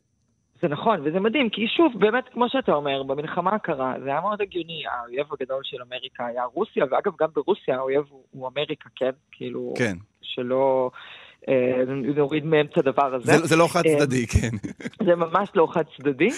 זה 0.63 0.69
נכון, 0.69 1.01
וזה 1.05 1.21
מדהים, 1.21 1.51
כי 1.51 1.67
שוב, 1.77 1.93
באמת, 1.99 2.25
כמו 2.33 2.49
שאתה 2.49 2.73
אומר, 2.73 3.03
במלחמה 3.03 3.51
הקרה, 3.51 3.95
זה 4.05 4.09
היה 4.11 4.21
מאוד 4.21 4.41
הגיוני, 4.41 4.83
האויב 4.87 5.27
הגדול 5.33 5.61
של 5.65 5.77
אמריקה 5.83 6.27
היה 6.27 6.45
רוסיה, 6.45 6.85
ואגב, 6.91 7.13
גם 7.21 7.29
ברוסיה 7.35 7.77
האויב 7.77 8.05
הוא, 8.09 8.23
הוא 8.31 8.49
אמריקה, 8.49 8.89
כן? 8.97 9.11
כאילו, 9.33 9.75
כן. 9.79 9.97
שלא 10.23 10.91
נוריד 12.17 12.45
מהם 12.45 12.67
את 12.67 12.79
הדבר 12.79 13.15
הזה. 13.15 13.39
זה, 13.39 13.47
זה 13.47 13.57
לא 13.57 13.67
חד 13.69 13.83
צדדי, 13.99 14.27
כן. 14.27 14.57
זה 15.07 15.15
ממש 15.15 15.49
לא 15.55 15.69
חד 15.71 15.83
צדדי, 15.97 16.29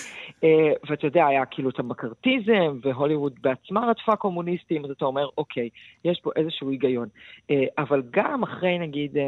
אה, 0.44 0.72
ואתה 0.90 1.06
יודע, 1.06 1.26
היה 1.26 1.44
כאילו 1.44 1.70
את 1.70 1.78
המקארתיזם, 1.78 2.78
והוליווד 2.82 3.32
בעצמה 3.40 3.86
רדפה 3.90 4.16
קומוניסטים, 4.16 4.84
אז 4.84 4.90
אתה 4.90 5.04
אומר, 5.04 5.28
אוקיי, 5.38 5.68
יש 6.04 6.20
פה 6.22 6.30
איזשהו 6.36 6.70
היגיון. 6.70 7.08
אה, 7.50 7.64
אבל 7.78 8.02
גם 8.10 8.42
אחרי 8.42 8.78
נגיד 8.78 9.16
אה, 9.16 9.24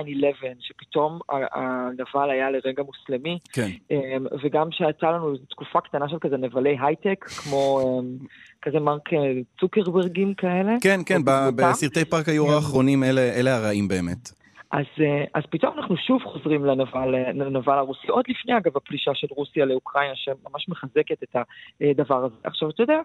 9-11, 0.00 0.46
שפתאום 0.60 1.18
הנבל 1.28 2.30
היה 2.30 2.50
לרגע 2.50 2.82
מוסלמי, 2.82 3.38
כן. 3.52 3.68
אה, 3.90 4.16
וגם 4.44 4.68
שהייתה 4.70 5.10
לנו 5.10 5.36
תקופה 5.36 5.80
קטנה 5.80 6.08
של 6.08 6.16
כזה 6.20 6.36
נבלי 6.36 6.76
הייטק, 6.80 7.24
כמו 7.24 7.80
אה, 7.80 8.26
כזה 8.62 8.80
מרק 8.80 9.12
אה, 9.12 9.18
צוקרברגים 9.60 10.34
כאלה. 10.34 10.72
כן, 10.80 11.00
כן. 11.06 11.22
בסרטי 11.56 12.04
פארק 12.04 12.28
היורו 12.28 12.52
האחרונים 12.52 13.04
אלה 13.04 13.20
אלה 13.20 13.56
הרעים 13.56 13.88
באמת. 13.88 14.41
אז, 14.72 14.84
אה, 15.00 15.24
אז 15.34 15.42
פתאום 15.50 15.78
אנחנו 15.78 15.96
שוב 15.96 16.22
חוזרים 16.22 16.64
לנבל, 16.64 17.14
אה, 17.14 17.32
לנבל 17.32 17.78
הרוסי, 17.78 18.08
עוד 18.08 18.24
לפני 18.28 18.56
אגב 18.56 18.76
הפלישה 18.76 19.14
של 19.14 19.26
רוסיה 19.30 19.64
לאוקראינה, 19.64 20.16
שממש 20.16 20.68
מחזקת 20.68 21.22
את 21.22 21.36
הדבר 21.80 22.24
הזה. 22.24 22.34
עכשיו, 22.44 22.70
אתה 22.70 22.82
יודע, 22.82 23.00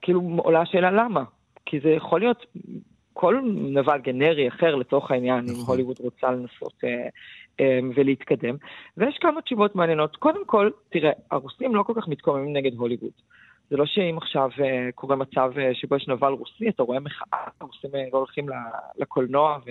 כאילו 0.00 0.20
עולה 0.36 0.60
השאלה 0.60 0.90
למה? 0.90 1.24
כי 1.66 1.80
זה 1.80 1.88
יכול 1.88 2.20
להיות 2.20 2.46
כל 3.12 3.40
נבל 3.44 3.98
גנרי 3.98 4.48
אחר 4.48 4.74
לצורך 4.74 5.10
העניין, 5.10 5.38
אם 5.38 5.52
נכון. 5.52 5.64
הוליווד 5.66 5.96
רוצה 6.00 6.30
לנסות 6.30 6.74
אה, 6.84 7.08
אה, 7.60 7.78
ולהתקדם. 7.94 8.56
ויש 8.96 9.18
כמה 9.20 9.42
תשובות 9.42 9.74
מעניינות. 9.76 10.16
קודם 10.16 10.44
כל, 10.46 10.70
תראה, 10.88 11.10
הרוסים 11.30 11.74
לא 11.74 11.82
כל 11.82 11.92
כך 11.96 12.08
מתקוממים 12.08 12.56
נגד 12.56 12.74
הוליווד. 12.74 13.10
זה 13.70 13.76
לא 13.76 13.86
שאם 13.86 14.18
עכשיו 14.18 14.48
אה, 14.60 14.92
קורה 14.94 15.16
מצב 15.16 15.50
אה, 15.58 15.70
שבו 15.74 15.96
יש 15.96 16.08
נבל 16.08 16.32
רוסי, 16.32 16.68
אתה 16.68 16.82
רואה 16.82 17.00
מחאה, 17.00 17.38
הרוסים 17.60 17.90
אה, 17.94 18.00
לא 18.12 18.18
הולכים 18.18 18.46
לקולנוע 18.98 19.58
ו... 19.66 19.70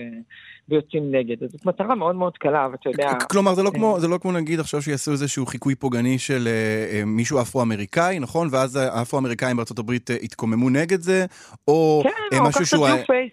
ויוצאים 0.70 1.14
נגד. 1.14 1.42
אז 1.42 1.50
זאת 1.50 1.66
מטרה 1.66 1.94
מאוד 1.94 2.14
מאוד 2.14 2.38
קלה, 2.38 2.68
ואתה 2.72 2.88
יודע... 2.88 3.12
כלומר, 3.30 3.54
זה 3.54 3.62
לא 3.62 3.70
כמו, 3.70 4.00
זה 4.00 4.08
לא 4.08 4.18
כמו 4.18 4.32
נגיד 4.32 4.60
עכשיו 4.60 4.82
שיעשו 4.82 5.10
איזשהו 5.10 5.46
חיקוי 5.46 5.74
פוגעני 5.74 6.18
של 6.18 6.48
אה, 6.48 7.02
מישהו 7.06 7.40
אפרו-אמריקאי, 7.40 8.18
נכון? 8.18 8.48
ואז 8.50 8.76
האפרו-אמריקאים 8.76 9.58
אה, 9.58 9.64
התקוממו 10.22 10.70
נגד 10.70 11.00
זה, 11.00 11.26
או 11.68 12.00
כן, 12.04 12.10
אה, 12.32 12.38
או 12.38 12.44
משהו 12.44 12.60
קח 12.60 12.60
את 12.60 12.66
שהוא... 12.66 12.86
הניו 12.86 13.06
face, 13.06 13.32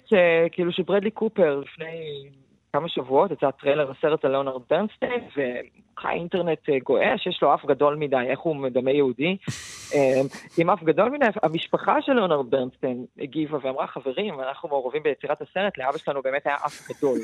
כאילו 0.52 0.72
שברדלי 0.72 1.12
קופר 1.12 1.60
לפני 1.60 2.30
כמה 2.78 2.90
שבועות, 2.90 3.32
יצא 3.32 3.52
טריילר 3.52 3.92
לסרט 3.92 4.26
על 4.26 4.32
ליאונרד 4.32 4.62
ברנסטיין, 4.70 5.22
והאינטרנט 5.36 6.70
אה, 6.70 6.80
גועש, 6.84 7.28
יש 7.28 7.40
לו 7.42 7.54
אף 7.54 7.66
גדול 7.66 7.96
מדי, 7.96 8.26
איך 8.30 8.40
הוא 8.40 8.56
מדמה 8.56 8.92
יהודי. 8.92 9.38
אה, 9.94 10.22
עם 10.58 10.70
אף 10.70 10.84
גדול 10.84 11.10
מדי, 11.10 11.26
המשפחה 11.44 12.02
של 12.02 12.14
ליאונרד 12.14 12.50
ברנסטיין 12.50 13.06
הגיבה 13.20 13.58
ואמרה, 13.62 13.88
חברים, 13.88 14.40
אנחנו 14.40 14.70
מעורבים 14.70 15.04
ביצירת 15.04 15.42
הסרט, 15.42 15.78
לאבא 15.78 15.98
שלנו 15.98 16.22
באמת 16.22 16.46
היה 16.46 16.56
אף 16.56 16.92
גדול. 16.92 17.20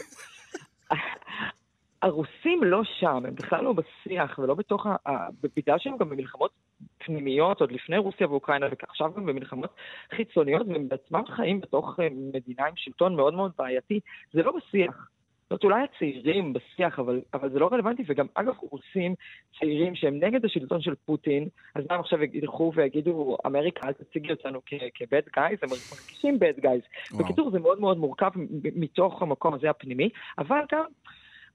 הרוסים 2.01 2.63
לא 2.63 2.81
שם, 2.83 3.23
הם 3.27 3.35
בכלל 3.35 3.63
לא 3.63 3.73
בשיח 3.73 4.39
ולא 4.39 4.53
בתוך 4.53 4.85
ה... 4.85 4.95
ה- 5.05 5.27
בגלל 5.55 5.79
שהם 5.79 5.97
גם 5.97 6.09
במלחמות 6.09 6.51
פנימיות, 6.97 7.61
עוד 7.61 7.71
לפני 7.71 7.97
רוסיה 7.97 8.27
ואוקראינה, 8.29 8.65
ועכשיו 8.81 9.13
גם 9.13 9.25
במלחמות 9.25 9.69
חיצוניות, 10.15 10.67
והם 10.67 10.89
בעצמם 10.89 11.23
חיים 11.35 11.61
בתוך 11.61 11.99
אה, 11.99 12.07
מדינה 12.11 12.65
עם 12.65 12.73
שלטון 12.75 13.15
מאוד 13.15 13.33
מאוד 13.33 13.51
בעייתי, 13.57 13.99
זה 14.33 14.43
לא 14.43 14.51
בשיח. 14.51 15.12
זאת 15.53 15.63
אולי 15.63 15.83
הצעירים 15.83 16.53
בשיח, 16.53 16.99
אבל, 16.99 17.21
אבל 17.33 17.49
זה 17.49 17.59
לא 17.59 17.69
רלוונטי, 17.71 18.03
וגם 18.07 18.25
אגב 18.33 18.53
רוסים 18.71 19.15
צעירים 19.59 19.95
שהם 19.95 20.19
נגד 20.23 20.45
השלטון 20.45 20.81
של 20.81 20.95
פוטין, 21.05 21.47
אז 21.75 21.83
גם 21.91 21.99
עכשיו 21.99 22.23
ילכו 22.23 22.71
ויגידו, 22.75 23.37
אמריקה, 23.45 23.87
אל 23.87 23.93
תציגי 23.93 24.31
אותנו 24.31 24.61
כבד 24.95 25.21
גייז, 25.35 25.59
הם 25.61 25.69
מרגישים 25.69 26.39
בד 26.39 26.53
גייז. 26.59 26.81
בקיצור, 27.19 27.51
זה 27.51 27.59
מאוד 27.59 27.79
מאוד 27.79 27.97
מורכב 27.97 28.31
מתוך 28.75 29.21
המקום 29.21 29.53
הזה 29.53 29.69
הפנימי, 29.69 30.09
אבל 30.37 30.59
גם 30.71 30.83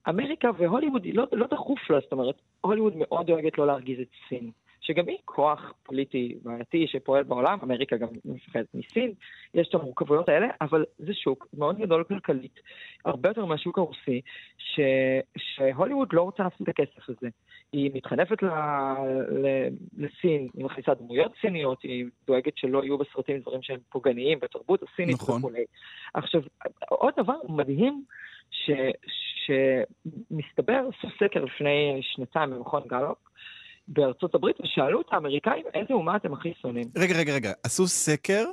אמריקה 0.08 0.50
והוליווד 0.58 1.06
לא, 1.06 1.24
לא 1.32 1.46
דחוף 1.46 1.90
לה, 1.90 2.00
זאת 2.00 2.12
אומרת, 2.12 2.34
הוליווד 2.60 2.92
מאוד 2.96 3.26
דואגת 3.26 3.58
לא 3.58 3.66
להרגיז 3.66 4.00
את 4.00 4.08
סין. 4.28 4.50
שגם 4.80 5.08
היא 5.08 5.18
כוח 5.24 5.72
פוליטי 5.82 6.38
בעייתי 6.42 6.86
שפועל 6.88 7.22
בעולם, 7.22 7.58
אמריקה 7.62 7.96
גם 7.96 8.08
מפחדת 8.24 8.66
מסין, 8.74 9.12
יש 9.54 9.68
את 9.68 9.74
המורכבויות 9.74 10.28
האלה, 10.28 10.46
אבל 10.60 10.84
זה 10.98 11.14
שוק 11.14 11.46
מאוד 11.54 11.78
גדול 11.78 12.04
כלכלית, 12.04 12.60
הרבה 13.04 13.28
יותר 13.28 13.44
מהשוק 13.44 13.78
הרוסי, 13.78 14.20
ש... 14.58 14.80
שהוליווד 15.38 16.08
לא 16.12 16.22
רוצה 16.22 16.42
להפסיד 16.42 16.68
את 16.68 16.78
הכסף 16.78 17.08
הזה. 17.08 17.28
היא 17.72 17.90
מתחנפת 17.94 18.42
ל... 18.42 18.46
ל... 18.46 19.46
לסין, 19.96 20.48
היא 20.54 20.64
מכניסה 20.64 20.94
דמויות 20.94 21.32
סיניות, 21.40 21.82
היא 21.82 22.04
דואגת 22.26 22.52
שלא 22.56 22.84
יהיו 22.84 22.98
בסרטים 22.98 23.38
דברים 23.38 23.62
שהם 23.62 23.78
פוגעניים 23.90 24.38
בתרבות 24.40 24.82
הסינית 24.82 25.14
נכון. 25.14 25.38
וכולי. 25.38 25.64
עכשיו, 26.14 26.40
עוד 26.88 27.14
דבר 27.16 27.36
מדהים, 27.48 28.04
ש... 28.50 28.70
שמסתבר, 29.48 30.80
עשו 30.88 31.08
סקר 31.16 31.44
לפני 31.44 32.00
שנתיים 32.02 32.50
במכון 32.50 32.82
גלופ, 32.86 33.18
בארצות 33.88 34.34
הברית, 34.34 34.56
ושאלו 34.60 35.00
את 35.00 35.06
האמריקאים 35.10 35.64
איזה 35.74 35.94
אומה 35.94 36.16
אתם 36.16 36.32
הכי 36.32 36.52
שונאים. 36.62 36.86
רגע, 36.96 37.14
רגע, 37.18 37.34
רגע, 37.34 37.52
עשו 37.64 37.86
סקר 37.86 38.44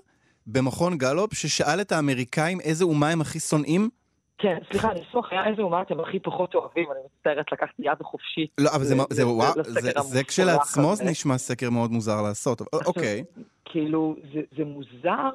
במכון 0.47 0.97
גלופ 0.97 1.33
ששאל 1.33 1.81
את 1.81 1.91
האמריקאים 1.91 2.59
איזה 2.59 2.83
אומה 2.85 3.09
הם 3.11 3.21
הכי 3.21 3.39
שונאים? 3.39 3.89
כן, 4.37 4.57
סליחה, 4.71 4.89
הניסוח 4.91 5.31
היה 5.31 5.47
איזה 5.47 5.61
אומה 5.61 5.81
אתם 5.81 5.99
הכי 5.99 6.19
פחות 6.19 6.55
אוהבים, 6.55 6.85
אני 6.91 6.99
מצטערת 7.05 7.51
לקחת 7.51 7.73
יד 7.79 8.01
חופשית. 8.01 8.49
לא, 8.57 8.69
אבל 8.75 8.83
זה, 8.83 9.27
וואו, 9.27 9.53
זה, 10.01 10.23
כשלעצמו. 10.23 10.93
נשמע 11.05 11.37
סקר 11.37 11.69
מאוד 11.69 11.91
מוזר 11.91 12.21
לעשות, 12.21 12.61
אוקיי. 12.73 13.23
כאילו, 13.65 14.15
זה, 14.57 14.63
מוזר, 14.65 15.29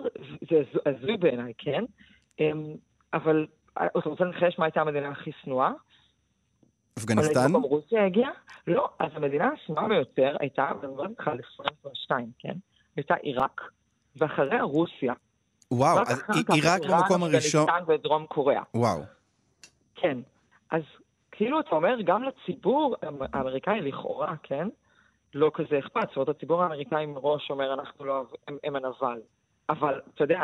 זה 0.50 0.56
הז- 0.60 0.80
הזוי 0.86 1.16
בעיניי, 1.16 1.52
כן? 1.58 1.84
אמ, 2.40 2.62
אבל 3.14 3.46
אתה 3.76 4.08
רוצה 4.08 4.24
לנחש 4.24 4.58
מה 4.58 4.64
הייתה 4.64 4.80
המדינה 4.80 5.08
הכי 5.08 5.30
שנואה? 5.44 5.70
אפגניסטן? 6.98 7.54
אבל 7.54 7.60
רוסיה 7.60 8.06
הגיעה? 8.06 8.30
לא, 8.66 8.88
אז 8.98 9.10
המדינה 9.14 9.48
השנואה 9.48 9.88
ביותר 9.88 10.36
הייתה, 10.40 10.70
לך, 11.18 11.28
על 11.28 11.38
2022, 11.38 12.30
כן? 12.38 12.54
הייתה 12.96 13.14
עיראק, 13.14 13.60
ואחריה 14.16 14.62
רוסיה. 14.62 15.12
וואו, 15.70 15.98
אז 15.98 16.22
עיראק 16.52 16.80
במקום 16.90 17.22
הראשון... 17.22 17.68
אפגניסטן 17.68 17.92
ודרום 17.92 18.26
קוריאה. 18.26 18.62
וואו. 18.74 19.00
כן. 19.94 20.18
אז 20.70 20.82
כאילו 21.30 21.60
אתה 21.60 21.70
אומר, 21.70 21.96
גם 22.04 22.22
לציבור 22.22 22.96
האמריקאי 23.32 23.80
לכאורה, 23.80 24.34
כן? 24.42 24.68
לא 25.34 25.50
כזה 25.54 25.78
אכפת. 25.78 26.08
זאת 26.08 26.16
אומרת, 26.16 26.28
הציבור 26.28 26.62
האמריקאי 26.62 27.06
מראש 27.06 27.50
אומר, 27.50 27.74
אנחנו 27.74 28.04
לא, 28.04 28.24
הם, 28.48 28.56
הם 28.64 28.76
הנבל. 28.76 29.20
אבל, 29.68 30.00
אתה 30.14 30.24
יודע, 30.24 30.40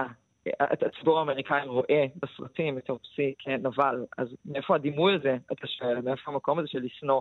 הציבור 0.60 1.18
האמריקאי 1.18 1.66
רואה 1.66 2.06
בסרטים 2.22 2.78
את 2.78 2.90
הרוסי 2.90 3.34
כנבל, 3.38 4.04
אז 4.18 4.28
מאיפה 4.44 4.74
הדימוי 4.74 5.14
הזה, 5.14 5.36
אתה 5.52 5.66
שואל, 5.66 6.00
מאיפה 6.00 6.30
המקום 6.30 6.58
הזה 6.58 6.68
של 6.68 6.82
לשנוא 6.82 7.20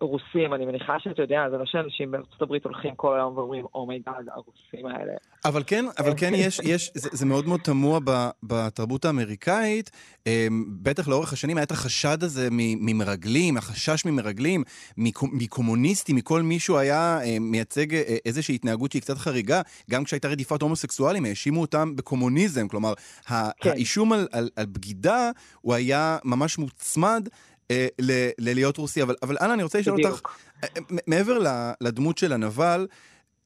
רוסים? 0.00 0.54
אני 0.54 0.66
מניחה 0.66 0.96
שאתה 0.98 1.22
יודע, 1.22 1.40
זה 1.50 1.56
לא 1.56 1.64
שאנשים 1.66 2.10
בארצות 2.10 2.42
הברית 2.42 2.64
הולכים 2.64 2.94
כל 2.94 3.16
היום 3.16 3.38
ואומרים, 3.38 3.64
oh 3.74 3.88
my 3.88 4.01
god, 4.01 4.28
הרוסים 4.30 4.86
האלה. 4.86 5.12
אבל 5.44 5.62
כן, 5.66 5.84
אבל 5.98 6.12
כן 6.16 6.32
יש, 6.34 6.60
יש, 6.64 6.90
זה, 6.94 7.08
זה 7.12 7.26
מאוד 7.26 7.46
מאוד 7.46 7.60
תמוה 7.60 7.98
בתרבות 8.42 9.04
האמריקאית. 9.04 9.90
אמ, 10.26 10.64
בטח 10.82 11.08
לאורך 11.08 11.32
השנים 11.32 11.56
היה 11.56 11.64
את 11.64 11.70
החשד 11.70 12.22
הזה 12.22 12.48
ממרגלים, 12.50 13.56
החשש 13.56 14.04
ממרגלים, 14.04 14.62
מקו- 14.98 15.28
מקומוניסטים, 15.32 16.16
מכל 16.16 16.42
מישהו 16.42 16.78
היה 16.78 17.18
אה, 17.22 17.36
מייצג 17.40 17.94
אה, 17.94 18.16
איזושהי 18.26 18.54
התנהגות 18.54 18.92
שהיא 18.92 19.02
קצת 19.02 19.18
חריגה. 19.18 19.60
גם 19.90 20.04
כשהייתה 20.04 20.28
רדיפת 20.28 20.62
הומוסקסואלים, 20.62 21.24
האשימו 21.24 21.60
אותם 21.60 21.96
בקומוניזם. 21.96 22.68
כלומר, 22.68 22.92
כן. 23.26 23.70
האישום 23.70 24.12
על, 24.12 24.28
על, 24.32 24.50
על 24.56 24.66
בגידה, 24.66 25.30
הוא 25.60 25.74
היה 25.74 26.18
ממש 26.24 26.58
מוצמד. 26.58 27.28
אה, 27.70 27.86
ל- 28.00 28.30
ללהיות 28.38 28.76
רוסי, 28.76 29.02
אבל, 29.02 29.14
אבל 29.22 29.36
אנה, 29.40 29.54
אני 29.54 29.62
רוצה 29.62 29.78
לשאול 29.78 30.04
אותך. 30.04 30.20
אה, 30.64 30.68
מעבר 31.06 31.38
לדמות 31.80 32.18
של 32.18 32.32
הנבל, 32.32 32.86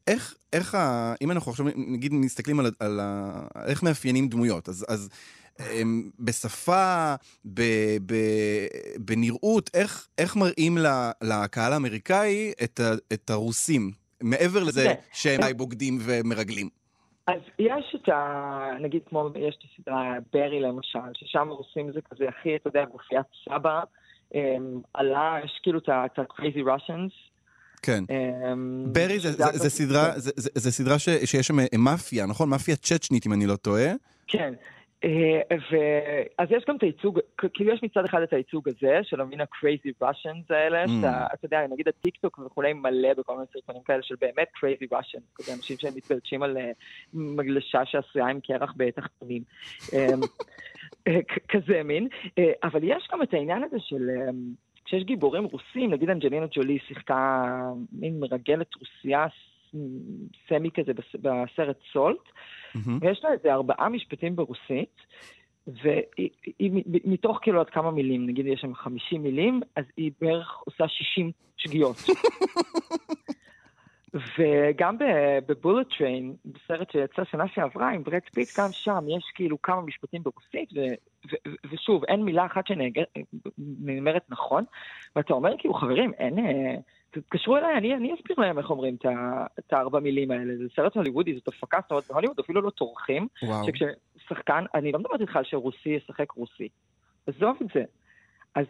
איך, 0.07 0.35
איך 0.53 0.75
ה... 0.75 1.15
אם 1.23 1.31
אנחנו 1.31 1.51
עכשיו 1.51 1.67
נגיד 1.77 2.15
מסתכלים 2.15 2.61
על, 2.61 2.67
על 2.81 3.01
ה... 3.03 3.43
איך 3.67 3.83
מאפיינים 3.83 4.29
דמויות, 4.29 4.69
אז, 4.69 4.87
אז 4.89 5.09
אמ, 5.61 6.11
בשפה, 6.19 7.15
ב, 7.45 7.61
ב, 8.07 8.15
בנראות, 8.99 9.71
איך, 9.75 10.09
איך 10.19 10.37
מראים 10.37 10.79
ל- 10.79 11.11
לקהל 11.23 11.73
האמריקאי 11.73 12.53
את, 12.65 12.81
ה, 12.81 12.93
את 13.13 13.31
הרוסים, 13.31 13.91
מעבר 14.23 14.65
לזה. 14.65 14.95
שהם 15.13 15.41
די 15.41 15.55
בוגדים 15.55 15.99
ומרגלים. 16.01 16.69
אז 17.27 17.41
יש 17.59 17.97
את 18.03 18.09
ה... 18.09 18.69
נגיד 18.81 19.03
כמו, 19.09 19.29
יש 19.49 19.57
את 19.59 19.65
הסדרה 19.73 20.15
ברי 20.33 20.61
למשל, 20.61 20.99
ששם 21.15 21.49
הרוסים 21.51 21.93
זה 21.93 22.01
כזה 22.11 22.25
הכי, 22.29 22.57
אתה 22.57 22.69
יודע, 22.69 22.85
גופיית 22.85 23.27
סבא. 23.45 23.81
אמ, 24.35 24.81
עלה, 24.95 25.39
יש 25.45 25.61
כאילו 25.63 25.79
את 25.79 25.89
ה-crazy 25.89 26.65
Russians. 26.67 27.33
כן. 27.83 28.05
אמ, 28.11 28.85
ברי 28.93 29.19
זה, 29.19 29.33
זה, 29.33 29.45
זה 29.53 29.71
סדרה, 29.71 30.19
זה, 30.19 30.31
זה, 30.37 30.51
זה 30.55 30.73
סדרה 30.73 30.99
ש, 30.99 31.09
שיש 31.25 31.47
שם 31.47 31.61
אה, 31.61 31.67
מאפיה, 31.79 32.27
נכון? 32.27 32.49
מאפיה 32.49 32.77
צ'צ'נית, 32.77 33.27
אם 33.27 33.33
אני 33.33 33.47
לא 33.47 33.57
טועה. 33.57 33.93
כן. 34.27 34.55
אה, 35.05 35.57
ו... 35.71 35.77
אז 36.39 36.49
יש 36.51 36.65
גם 36.69 36.77
את 36.77 36.83
הייצוג, 36.83 37.19
כאילו 37.55 37.75
יש 37.75 37.81
מצד 37.83 38.05
אחד 38.05 38.23
את 38.23 38.33
הייצוג 38.33 38.69
הזה, 38.69 39.01
של 39.03 39.21
המין 39.21 39.41
ה-crazy 39.41 40.05
Russians 40.05 40.55
האלה, 40.55 40.85
Mm. 40.85 40.89
שאתה, 40.89 41.27
אתה 41.35 41.47
יודע, 41.47 41.67
נגיד 41.71 41.89
הטיקטוק 41.89 42.39
וכולי 42.39 42.73
מלא 42.73 43.15
בכל 43.19 43.33
מיני 43.35 43.47
סרטונים 43.53 43.83
כאלה 43.83 44.03
של 44.03 44.15
באמת 44.21 44.49
crazy 44.57 44.87
Russians, 44.93 45.23
כזה 45.35 45.55
אנשים 45.55 45.77
שהם 45.79 45.93
מתגלשים 45.97 46.43
על 46.43 46.57
אה, 46.57 46.71
מגלשה 47.15 47.81
שעשויה 47.85 48.27
עם 48.27 48.41
קרח 48.41 48.73
בתחתונים. 48.77 49.43
אה, 51.09 51.19
כזה 51.49 51.83
מין. 51.83 52.09
אה, 52.39 52.53
אבל 52.65 52.81
יש 52.85 53.09
גם 53.13 53.23
את 53.23 53.35
העניין 53.35 53.63
הזה 53.63 53.77
של... 53.81 54.11
אה, 54.11 54.31
כשיש 54.85 55.05
גיבורים 55.05 55.45
רוסים, 55.45 55.91
נגיד 55.91 56.11
אנג'לינה 56.11 56.47
ג'ולי 56.51 56.79
שיחקה 56.89 57.43
מין 57.93 58.21
מרגלת 58.21 58.75
רוסייה 58.75 59.27
semi 60.49 60.71
כזה 60.75 60.93
בס- 60.95 61.17
בסרט 61.23 61.77
Salt, 61.93 62.19
ויש 63.01 63.21
לה 63.25 63.33
איזה 63.33 63.53
ארבעה 63.53 63.89
משפטים 63.89 64.37
ברוסית, 64.37 64.97
ומתוך 67.05 67.39
כאילו 67.43 67.61
עד 67.61 67.71
כמה 67.71 67.91
מילים, 67.91 68.27
נגיד 68.27 68.47
יש 68.47 68.61
שם 68.61 68.75
50 68.75 69.23
מילים, 69.23 69.61
אז 69.77 69.85
היא 69.97 70.11
בערך 70.21 70.63
עושה 70.67 70.89
60 70.89 71.31
שגיאות. 71.57 71.97
וגם 74.15 74.97
ב 75.49 75.54
Bullet 75.54 75.87
Train, 75.99 76.35
בסרט 76.45 76.91
שיצא 76.91 77.25
שנה 77.25 77.49
שעברה 77.49 77.91
עם 77.91 78.03
ברד 78.03 78.21
פיט, 78.35 78.49
גם 78.59 78.69
שם 78.73 79.05
יש 79.09 79.25
כאילו 79.35 79.63
כמה 79.63 79.83
משפטים 79.83 80.23
ברוסית, 80.23 80.73
ו- 80.73 81.31
ו- 81.33 81.51
ו- 81.51 81.73
ושוב, 81.73 82.05
אין 82.05 82.23
מילה 82.23 82.47
אחת 82.47 82.67
שנאמרת 82.67 84.23
נכון, 84.29 84.65
ואתה 85.17 85.35
אומר 85.35 85.55
כאילו, 85.59 85.75
חברים, 85.75 86.13
אין... 86.19 86.39
אה, 86.39 86.75
תתקשרו 87.13 87.57
אליי, 87.57 87.77
אני, 87.77 87.95
אני 87.95 88.15
אסביר 88.15 88.37
להם 88.39 88.59
איך 88.59 88.71
אומרים 88.71 88.97
את 89.59 89.73
הארבע 89.73 90.01
מילים 90.01 90.31
האלה. 90.31 90.57
זה 90.57 90.65
סרט 90.77 90.97
הוליוודי, 90.97 91.35
זאת 91.35 91.49
הפקה, 91.49 91.79
זאת 91.83 91.91
אומרת, 91.91 92.05
בהוליווד 92.09 92.39
אפילו 92.39 92.61
לא 92.61 92.71
טורחים. 92.71 93.29
שכששחקן, 93.67 94.65
אני 94.75 94.93
לא 94.93 94.99
מדברת 94.99 95.21
איתך 95.21 95.37
על 95.37 95.45
שרוסי 95.45 95.89
ישחק 95.89 96.31
רוסי. 96.33 96.69
עזוב 97.27 97.57
את 97.63 97.67
זה. 97.75 97.85
אז 98.55 98.67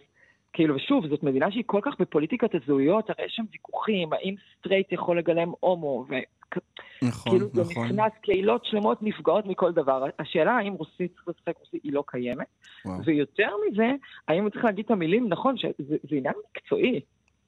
כאילו, 0.52 0.74
ושוב, 0.76 1.06
זאת 1.06 1.22
מדינה 1.22 1.50
שהיא 1.50 1.64
כל 1.66 1.80
כך 1.82 2.00
בפוליטיקת 2.00 2.54
הזהויות, 2.54 3.10
הרי 3.10 3.24
יש 3.24 3.32
שם 3.36 3.42
ויכוחים, 3.52 4.12
האם 4.12 4.34
סטרייט 4.58 4.92
יכול 4.92 5.18
לגלם 5.18 5.52
הומו, 5.60 6.04
נכון, 7.02 7.32
וכאילו 7.32 7.48
זה 7.52 7.62
נכון. 7.62 7.86
נכנס, 7.86 8.12
קהילות 8.22 8.64
שלמות 8.64 9.02
נפגעות 9.02 9.46
מכל 9.46 9.72
דבר. 9.72 10.04
השאלה 10.18 10.52
האם 10.52 10.72
רוסי 10.72 11.08
צריך 11.08 11.28
לשחק 11.28 11.58
רוסי 11.58 11.78
היא 11.84 11.92
לא 11.92 12.04
קיימת, 12.06 12.46
וואו. 12.84 13.04
ויותר 13.04 13.48
מזה, 13.66 13.92
האם 14.28 14.42
הוא 14.42 14.50
צריך 14.50 14.64
להגיד 14.64 14.84
את 14.84 14.90
המילים, 14.90 15.28
נכון, 15.28 15.56
שזה 15.56 15.96
זה 16.02 16.16
עניין 16.16 16.34
מקצועי, 16.50 17.00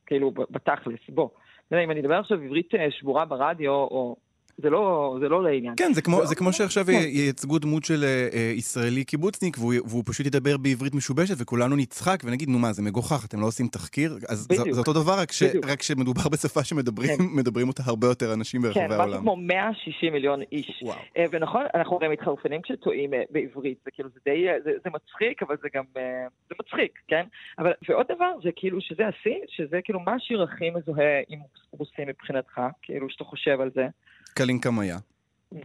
כאילו, 0.07 0.31
בתכלס, 0.31 1.01
בוא. 1.09 1.29
יודע, 1.71 1.85
אם 1.85 1.91
אני 1.91 2.01
אדבר 2.01 2.15
עכשיו 2.15 2.41
עברית 2.41 2.75
אה, 2.75 2.91
שבורה 2.91 3.25
ברדיו, 3.25 3.73
או... 3.73 4.17
זה 4.59 4.71
לא, 4.71 5.17
זה 5.21 5.29
לא 5.29 5.43
לעניין. 5.43 5.75
כן, 5.77 5.93
זה 5.93 6.03
כמו, 6.03 6.21
לא, 6.21 6.27
זה 6.27 6.35
כמו 6.35 6.53
שעכשיו 6.53 6.85
כן. 6.85 6.93
ייצגו 6.93 7.59
דמות 7.59 7.85
של 7.85 8.05
אה, 8.05 8.29
אה, 8.33 8.53
ישראלי 8.57 9.05
קיבוצניק, 9.05 9.57
והוא, 9.59 9.75
והוא 9.87 10.03
פשוט 10.07 10.27
ידבר 10.27 10.57
בעברית 10.57 10.95
משובשת, 10.95 11.35
וכולנו 11.39 11.77
נצחק 11.77 12.23
ונגיד, 12.25 12.49
נו 12.49 12.59
מה, 12.59 12.73
זה 12.73 12.83
מגוחך, 12.83 13.25
אתם 13.25 13.41
לא 13.41 13.47
עושים 13.47 13.69
תחקיר? 13.69 14.19
אז 14.29 14.39
זה, 14.39 14.55
בדיוק. 14.55 14.75
זה 14.75 14.81
אותו 14.81 14.93
דבר, 14.93 15.13
רק, 15.19 15.33
ש, 15.33 15.43
בדיוק. 15.43 15.67
רק 15.67 15.83
שמדובר 15.83 16.29
בשפה 16.33 16.65
שמדברים 16.65 17.19
מדברים 17.37 17.69
אותה 17.69 17.83
הרבה 17.87 18.07
יותר 18.07 18.35
אנשים 18.35 18.63
ברחבי 18.63 18.81
כן, 18.81 18.87
משהו 18.87 19.01
העולם. 19.01 19.21
כמו 19.21 19.37
160 19.37 20.13
מיליון 20.13 20.41
איש. 20.53 20.83
וואו. 20.83 20.99
אה, 21.17 21.25
ונכון, 21.31 21.65
אנחנו 21.75 21.97
הרי 21.97 22.09
מתחרפנים 22.09 22.63
כשטועים 22.63 23.15
אה, 23.15 23.23
בעברית, 23.31 23.79
זה 23.85 23.91
כאילו, 23.91 24.09
זה 24.15 24.21
די, 24.25 24.49
אה, 24.49 24.55
זה, 24.65 24.71
זה 24.85 24.91
מצחיק, 24.91 25.43
אבל 25.43 25.57
זה 25.63 25.69
גם, 25.75 25.85
אה, 25.97 26.27
זה 26.49 26.55
מצחיק, 26.61 26.99
כן? 27.09 27.25
אבל, 27.59 27.73
ועוד 27.89 28.07
דבר, 28.09 28.33
זה 28.45 28.51
כאילו, 28.57 28.81
שזה 28.81 29.07
השיא, 29.07 29.39
שזה 29.49 29.81
כאילו, 29.85 30.01
מה 30.01 30.15
השיר 30.15 30.43
הכי 30.43 30.71
מזוהה 30.71 31.21
עם 31.29 31.39
רוסים 31.71 32.09
מבחינתך, 32.09 32.61
כאילו, 32.83 33.11
שאתה 33.11 33.25
חושב 33.25 33.61
על 33.61 33.71
זה? 33.75 33.87
קלינקה 34.35 34.71
מאיה. 34.71 34.99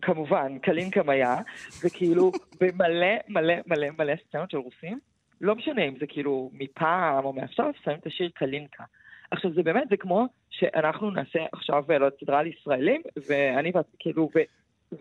כמובן, 0.01 0.59
קלינקה 0.59 1.03
מאיה, 1.03 1.37
וכאילו, 1.83 2.31
במלא 2.61 3.07
מלא 3.27 3.53
מלא 3.67 3.87
מלא 3.97 4.13
סצנות 4.27 4.51
של 4.51 4.57
רוסים, 4.57 4.99
לא 5.41 5.55
משנה 5.55 5.83
אם 5.83 5.93
זה 5.99 6.07
כאילו 6.07 6.51
מפעם 6.53 7.25
או 7.25 7.33
מעכשיו, 7.33 7.71
שמים 7.83 7.97
את 7.97 8.07
השיר 8.07 8.29
קלינקה. 8.33 8.83
עכשיו, 9.31 9.53
זה 9.53 9.63
באמת, 9.63 9.83
זה 9.89 9.97
כמו 9.97 10.27
שאנחנו 10.49 11.11
נעשה 11.11 11.39
עכשיו, 11.51 11.83
לא 11.89 11.93
יודעת, 11.93 12.19
סדרה 12.23 12.39
על 12.39 12.47
ישראלים, 12.47 13.01
ואני 13.29 13.71
ואת, 13.73 13.85
כאילו. 13.99 14.29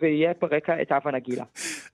ויהיה 0.01 0.32
ברקע 0.41 0.82
את 0.82 0.93
אבה 0.93 1.11
נגילה. 1.12 1.45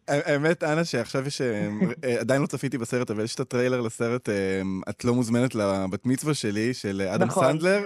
האמת, 0.08 0.62
אנה, 0.62 0.84
שעכשיו 0.84 1.26
יש... 1.26 1.40
אה, 1.40 1.68
אה, 2.04 2.20
עדיין 2.20 2.42
לא 2.42 2.46
צפיתי 2.46 2.78
בסרט, 2.78 3.10
אבל 3.10 3.24
יש 3.24 3.34
את 3.34 3.40
הטריילר 3.40 3.80
לסרט 3.80 4.28
אה, 4.28 4.60
את 4.90 5.04
לא 5.04 5.14
מוזמנת 5.14 5.54
לבת 5.54 6.06
מצווה 6.06 6.34
שלי, 6.34 6.74
של 6.74 7.02
אה, 7.06 7.14
אדם 7.14 7.26
נכון. 7.26 7.44
סנדלר, 7.44 7.80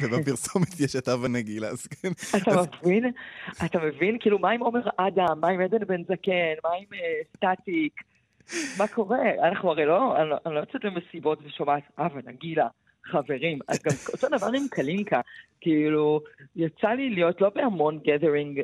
ובפרסומת 0.00 0.80
יש 0.80 0.96
את 0.96 1.08
אבה 1.08 1.28
נגילה, 1.28 1.68
אז 1.68 1.86
כן. 1.86 2.08
אתה 2.36 2.50
מבין? 2.82 3.12
אתה 3.64 3.78
מבין? 3.78 4.16
כאילו, 4.20 4.38
מה 4.38 4.50
עם 4.50 4.60
עומר 4.60 4.80
אדם? 4.96 5.40
מה 5.40 5.48
עם 5.48 5.60
עדן 5.60 5.84
בן 5.86 6.02
זקן? 6.02 6.54
מה 6.64 6.70
עם 6.78 6.86
אה, 6.94 7.20
סטטיק? 7.36 7.92
מה 8.78 8.86
קורה? 8.88 9.18
אנחנו 9.48 9.70
הרי 9.70 9.84
לא, 9.86 10.16
אני 10.16 10.30
לא- 10.30 10.36
אני 10.46 10.54
לא 10.54 10.60
יוצאת 10.60 10.84
למסיבות 10.84 11.38
ושומעת, 11.46 11.82
אבה 11.98 12.20
נגילה. 12.26 12.66
חברים, 13.04 13.58
אז 13.68 13.78
גם 13.82 13.92
אותו 14.12 14.28
דבר 14.28 14.46
עם 14.46 14.68
קלינקה, 14.70 15.20
כאילו, 15.60 16.20
יצא 16.56 16.88
לי 16.88 17.10
להיות 17.10 17.40
לא 17.40 17.50
בהמון 17.54 17.98
גת'רינג 18.06 18.60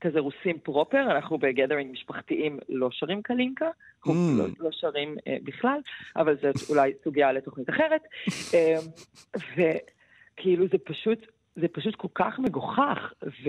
כזה 0.00 0.18
רוסים 0.20 0.58
פרופר, 0.62 1.02
אנחנו 1.10 1.38
בגת'רינג 1.38 1.92
משפחתיים 1.92 2.58
לא 2.68 2.88
שרים 2.92 3.22
קלינקה, 3.22 3.70
Mm. 4.06 4.10
לא, 4.38 4.44
לא 4.60 4.68
שרים 4.72 5.16
אה, 5.26 5.36
בכלל, 5.44 5.78
אבל 6.16 6.36
זאת 6.42 6.70
אולי 6.70 6.92
סוגיה 7.04 7.32
לתוכנית 7.32 7.70
אחרת, 7.70 8.00
אה, 8.54 8.76
וכאילו 9.56 10.66
זה 10.72 10.78
פשוט, 10.84 11.18
זה 11.56 11.66
פשוט 11.72 11.94
כל 11.96 12.08
כך 12.14 12.38
מגוחך, 12.38 13.12
ו... 13.22 13.48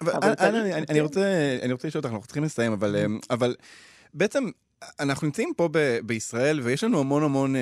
אבל 0.00 0.10
אבל 0.12 0.22
אנה, 0.26 0.34
צריך- 0.36 0.54
אני- 0.54 0.74
אני- 0.74 0.86
אני 0.90 1.00
רוצה 1.00 1.20
אני 1.62 1.72
רוצה 1.72 1.88
לשאול 1.88 2.00
אותך, 2.00 2.12
אנחנו 2.12 2.26
צריכים 2.26 2.44
לסיים, 2.44 2.72
אבל 2.72 2.96
אה, 2.96 3.04
אבל 3.30 3.54
בעצם 4.14 4.44
אנחנו 5.00 5.26
נמצאים 5.26 5.52
פה 5.56 5.68
ב- 5.72 5.98
בישראל 6.04 6.60
ויש 6.60 6.84
לנו 6.84 7.00
המון 7.00 7.22
המון 7.22 7.56
אה, 7.56 7.60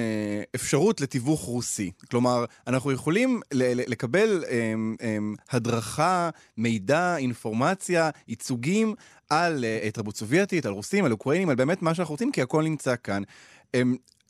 אפשרות 0.55 1.01
לתיווך 1.01 1.41
רוסי. 1.41 1.91
כלומר, 2.11 2.45
אנחנו 2.67 2.93
יכולים 2.93 3.41
ל- 3.53 3.91
לקבל 3.91 4.45
אה, 4.51 4.75
אה, 5.03 5.17
הדרכה, 5.51 6.31
מידע, 6.57 7.17
אינפורמציה, 7.17 8.11
ייצוגים 8.29 8.95
על 9.31 9.65
אה, 9.65 9.91
תרבות 9.93 10.17
סובייטית, 10.17 10.67
על 10.67 10.73
רוסים, 10.73 11.05
על 11.05 11.13
אוקראינים, 11.13 11.49
על 11.49 11.57
באמת 11.57 11.83
מה 11.83 11.95
שאנחנו 11.95 12.13
רוצים, 12.15 12.33
כי 12.33 12.43
הכל 12.43 12.63
נמצא 12.63 12.95
כאן. 13.05 13.23
אה, 13.75 13.83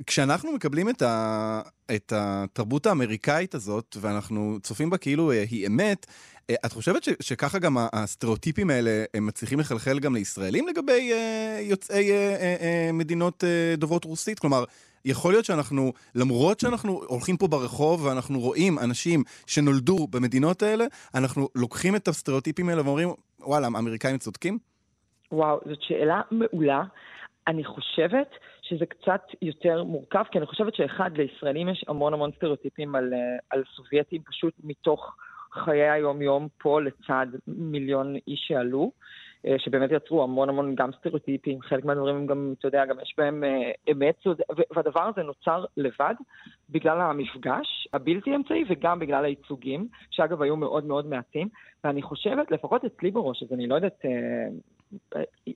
כשאנחנו 0.06 0.52
מקבלים 0.52 0.88
את, 0.88 1.02
ה, 1.02 1.60
את 1.96 2.12
התרבות 2.16 2.86
האמריקאית 2.86 3.54
הזאת, 3.54 3.96
ואנחנו 4.00 4.58
צופים 4.62 4.90
בה 4.90 4.98
כאילו 4.98 5.32
אה, 5.32 5.44
היא 5.50 5.66
אמת, 5.66 6.06
אה, 6.50 6.54
את 6.66 6.72
חושבת 6.72 7.04
ש, 7.04 7.08
שככה 7.20 7.58
גם 7.58 7.76
הסטריאוטיפים 7.92 8.70
האלה 8.70 9.04
הם 9.14 9.26
מצליחים 9.26 9.60
לחלחל 9.60 9.98
גם 9.98 10.14
לישראלים 10.14 10.68
לגבי 10.68 11.12
אה, 11.12 11.58
יוצאי 11.62 12.10
אה, 12.10 12.56
אה, 12.60 12.90
מדינות 12.92 13.44
אה, 13.44 13.74
דוברות 13.76 14.04
רוסית? 14.04 14.38
כלומר, 14.38 14.64
יכול 15.04 15.32
להיות 15.32 15.44
שאנחנו, 15.44 15.92
למרות 16.14 16.60
שאנחנו 16.60 17.02
הולכים 17.06 17.36
פה 17.36 17.48
ברחוב 17.48 18.04
ואנחנו 18.04 18.40
רואים 18.40 18.78
אנשים 18.78 19.22
שנולדו 19.46 20.06
במדינות 20.10 20.62
האלה, 20.62 20.84
אנחנו 21.14 21.48
לוקחים 21.54 21.96
את 21.96 22.08
הסטריאוטיפים 22.08 22.68
האלה 22.68 22.82
ואומרים, 22.82 23.08
וואלה, 23.40 23.68
האמריקאים 23.74 24.18
צודקים? 24.18 24.58
וואו, 25.32 25.60
זאת 25.66 25.82
שאלה 25.82 26.20
מעולה. 26.30 26.82
אני 27.46 27.64
חושבת 27.64 28.28
שזה 28.70 28.86
קצת 28.86 29.22
יותר 29.42 29.84
מורכב, 29.84 30.24
כי 30.30 30.38
אני 30.38 30.46
חושבת 30.46 30.74
שאחד, 30.74 31.10
לישראלים 31.16 31.68
יש 31.68 31.84
המון 31.88 32.14
המון 32.14 32.30
סטריאוטיפים 32.36 32.94
על, 32.94 33.14
אה, 33.14 33.18
על 33.50 33.62
סובייטים, 33.76 34.22
פשוט 34.22 34.54
מתוך 34.64 35.16
חיי 35.52 35.90
היום-יום 35.90 36.48
פה 36.58 36.80
לצד 36.80 37.26
מיליון 37.46 38.16
איש 38.28 38.44
שעלו, 38.48 38.92
אה, 39.46 39.54
שבאמת 39.58 39.90
יצרו 39.92 40.22
המון 40.22 40.48
המון 40.48 40.74
גם 40.74 40.90
סטריאוטיפים, 40.98 41.60
חלק 41.60 41.84
מהדברים 41.84 42.16
הם 42.16 42.26
גם, 42.26 42.54
אתה 42.58 42.68
יודע, 42.68 42.84
גם 42.86 43.00
יש 43.02 43.14
בהם 43.18 43.44
אה, 43.44 43.70
אמת, 43.92 44.14
והדבר 44.76 45.02
הזה 45.02 45.22
נוצר 45.22 45.64
לבד 45.76 46.14
בגלל 46.70 47.00
המפגש 47.00 47.88
הבלתי 47.92 48.36
אמצעי 48.36 48.64
וגם 48.68 48.98
בגלל 48.98 49.24
הייצוגים, 49.24 49.88
שאגב 50.10 50.42
היו 50.42 50.56
מאוד 50.56 50.84
מאוד 50.84 51.06
מעטים, 51.06 51.48
ואני 51.84 52.02
חושבת, 52.02 52.50
לפחות 52.50 52.84
אצלי 52.84 53.10
בראש, 53.10 53.42
אז 53.42 53.52
אני 53.52 53.66
לא 53.66 53.74
יודעת... 53.74 54.04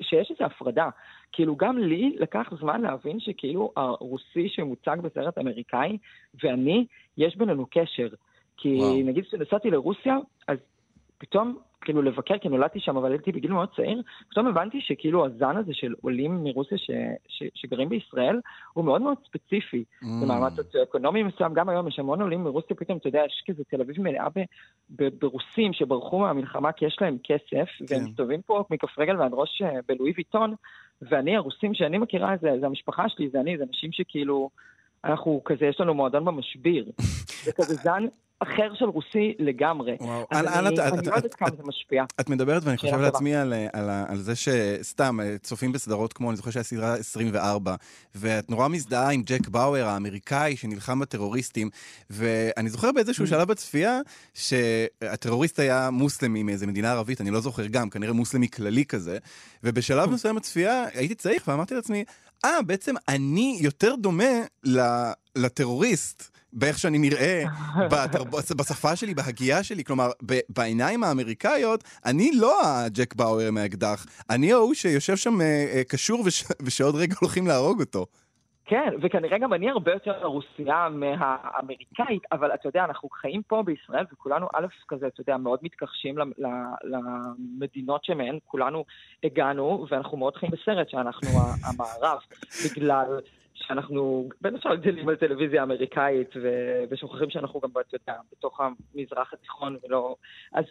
שיש 0.02 0.30
איזו 0.30 0.44
הפרדה. 0.44 0.88
כאילו, 1.32 1.56
גם 1.56 1.78
לי 1.78 2.16
לקח 2.18 2.52
זמן 2.60 2.82
להבין 2.82 3.20
שכאילו 3.20 3.72
הרוסי 3.76 4.48
שמוצג 4.48 4.96
בסרט 5.02 5.38
אמריקאי 5.38 5.98
ואני, 6.42 6.86
יש 7.16 7.36
בינינו 7.36 7.66
קשר. 7.70 8.08
כי 8.56 8.74
וואו. 8.74 9.02
נגיד 9.04 9.24
כשנסעתי 9.24 9.70
לרוסיה, 9.70 10.18
אז 10.48 10.58
פתאום 11.18 11.58
כאילו 11.84 12.02
לבקר, 12.02 12.38
כי 12.38 12.48
נולדתי 12.48 12.80
שם, 12.80 12.96
אבל 12.96 13.10
הייתי 13.10 13.32
בגיל 13.32 13.52
מאוד 13.52 13.68
צעיר, 13.76 14.02
פתאום 14.30 14.46
הבנתי 14.46 14.80
שכאילו 14.80 15.26
הזן 15.26 15.56
הזה 15.56 15.72
של 15.74 15.94
עולים 16.02 16.44
מרוסיה 16.44 16.78
ש, 16.78 16.90
ש, 17.28 17.42
שגרים 17.54 17.88
בישראל, 17.88 18.40
הוא 18.72 18.84
מאוד 18.84 19.02
מאוד 19.02 19.16
ספציפי. 19.26 19.84
Mm. 20.02 20.06
זה 20.20 20.26
מעמד 20.26 20.52
סוציו-אקונומי 20.56 21.22
מסוים, 21.22 21.54
גם 21.54 21.68
היום 21.68 21.88
יש 21.88 21.98
המון 21.98 22.22
עולים 22.22 22.44
מרוסיה, 22.44 22.76
פתאום, 22.76 22.98
אתה 22.98 23.08
יודע, 23.08 23.22
יש 23.26 23.44
כזה 23.46 23.62
תל 23.64 23.80
אביב 23.80 24.00
מלאה 24.00 24.28
ב, 24.28 24.40
ב, 24.90 25.08
ברוסים 25.20 25.72
שברחו 25.72 26.18
מהמלחמה 26.18 26.72
כי 26.72 26.84
יש 26.84 26.98
להם 27.00 27.16
כסף, 27.24 27.68
כן. 27.78 27.84
והם 27.94 28.04
מסתובבים 28.04 28.42
פה 28.42 28.64
מכף 28.70 28.98
רגל 28.98 29.16
ועד 29.20 29.30
ראש 29.34 29.62
אה, 29.62 29.80
בלואי 29.88 30.12
ויטון, 30.16 30.54
ואני, 31.02 31.36
הרוסים 31.36 31.74
שאני 31.74 31.98
מכירה, 31.98 32.34
זה, 32.40 32.50
זה 32.60 32.66
המשפחה 32.66 33.08
שלי, 33.08 33.28
זה 33.30 33.40
אני, 33.40 33.58
זה 33.58 33.64
אנשים 33.68 33.92
שכאילו, 33.92 34.50
אנחנו 35.04 35.40
כזה, 35.44 35.66
יש 35.66 35.80
לנו 35.80 35.94
מועדון 35.94 36.24
במשביר. 36.24 36.90
זה 37.44 37.52
כזה 37.52 37.74
זן 37.74 38.04
אחר 38.40 38.74
של 38.74 38.84
רוסי 38.84 39.32
לגמרי. 39.38 39.96
וואו. 40.00 40.26
אז 40.30 40.46
אנה, 40.46 40.58
אני 40.58 40.74
את- 40.74 40.78
אני 40.78 40.98
את- 40.98 41.06
לא 41.06 41.14
יודעת 41.16 41.34
כמה 41.34 41.48
את- 41.48 41.56
זה 41.56 41.62
משפיע. 41.64 42.04
את 42.20 42.28
מדברת 42.28 42.62
ואני 42.64 42.76
חושב. 42.76 42.96
לעצמי 42.96 43.34
על, 43.36 43.52
על, 43.72 43.90
על 44.08 44.18
זה 44.18 44.32
שסתם, 44.36 45.20
אה, 45.20 45.36
צופים 45.42 45.72
בסדרות 45.72 46.12
כמו, 46.12 46.30
אני 46.30 46.36
זוכר 46.36 46.50
שהיה 46.50 46.62
סדרה 46.64 46.94
24, 46.94 47.74
ואת 48.14 48.50
נורא 48.50 48.68
מזדהה 48.68 49.10
עם 49.10 49.22
ג'ק 49.22 49.48
באואר 49.48 49.86
האמריקאי 49.88 50.56
שנלחם 50.56 51.00
בטרוריסטים, 51.00 51.70
ואני 52.10 52.70
זוכר 52.70 52.92
באיזשהו 52.92 53.26
שלב 53.26 53.48
בצפייה, 53.48 54.00
שהטרוריסט 54.34 55.58
היה 55.58 55.90
מוסלמי 55.90 56.42
מאיזה 56.42 56.66
מדינה 56.66 56.92
ערבית, 56.92 57.20
אני 57.20 57.30
לא 57.30 57.40
זוכר 57.40 57.66
גם, 57.66 57.90
כנראה 57.90 58.12
מוסלמי 58.12 58.48
כללי 58.50 58.84
כזה, 58.84 59.18
ובשלב 59.64 60.10
מסוים 60.10 60.36
בצפייה 60.36 60.84
הייתי 60.94 61.14
צעיר 61.14 61.40
ואמרתי 61.48 61.74
לעצמי, 61.74 62.04
אה, 62.44 62.62
בעצם 62.66 62.94
אני 63.08 63.58
יותר 63.60 63.94
דומה 63.94 64.24
ל- 64.64 65.10
לטרוריסט. 65.36 66.33
באיך 66.54 66.78
שאני 66.78 66.98
נראה, 66.98 67.42
בשפה 68.58 68.96
שלי, 68.96 69.14
בהגייה 69.14 69.62
שלי, 69.62 69.84
כלומר, 69.84 70.10
בעיניים 70.48 71.04
האמריקאיות, 71.04 71.84
אני 72.06 72.30
לא 72.34 72.60
הג'ק 72.64 73.14
באואר 73.14 73.50
מהאקדח, 73.50 74.06
אני 74.30 74.52
ההוא 74.52 74.74
שיושב 74.74 75.16
שם 75.16 75.40
אה, 75.40 75.46
אה, 75.74 75.84
קשור 75.84 76.20
וש, 76.26 76.44
ושעוד 76.66 76.94
רגע 76.94 77.14
הולכים 77.20 77.46
להרוג 77.46 77.80
אותו. 77.80 78.06
כן, 78.66 78.88
וכנראה 79.02 79.38
גם 79.38 79.54
אני 79.54 79.70
הרבה 79.70 79.92
יותר 79.92 80.26
רוסייה 80.26 80.88
מהאמריקאית, 80.88 82.22
אבל 82.32 82.54
אתה 82.54 82.68
יודע, 82.68 82.84
אנחנו 82.84 83.08
חיים 83.08 83.42
פה 83.42 83.62
בישראל 83.62 84.04
וכולנו, 84.12 84.46
א', 84.54 84.66
כזה, 84.88 85.06
אתה 85.06 85.20
יודע, 85.20 85.36
מאוד 85.36 85.58
מתכחשים 85.62 86.14
למדינות 86.84 88.04
שמהן 88.04 88.38
כולנו 88.44 88.84
הגענו, 89.24 89.86
ואנחנו 89.90 90.16
מאוד 90.16 90.36
חיים 90.36 90.52
בסרט 90.52 90.88
שאנחנו 90.88 91.28
המערב, 91.64 92.18
בגלל 92.64 93.06
שאנחנו 93.54 94.28
בין 94.40 94.56
השאר 94.56 94.74
גדלים 94.74 95.08
על 95.08 95.16
טלוויזיה 95.16 95.62
אמריקאית, 95.62 96.30
ו- 96.42 96.84
ושוכחים 96.90 97.30
שאנחנו 97.30 97.60
גם, 97.60 97.70
אתה 97.70 97.96
יודע, 97.96 98.18
בתוך 98.32 98.60
המזרח 98.60 99.32
התיכון 99.32 99.76
ולא... 99.84 100.16
אז 100.52 100.64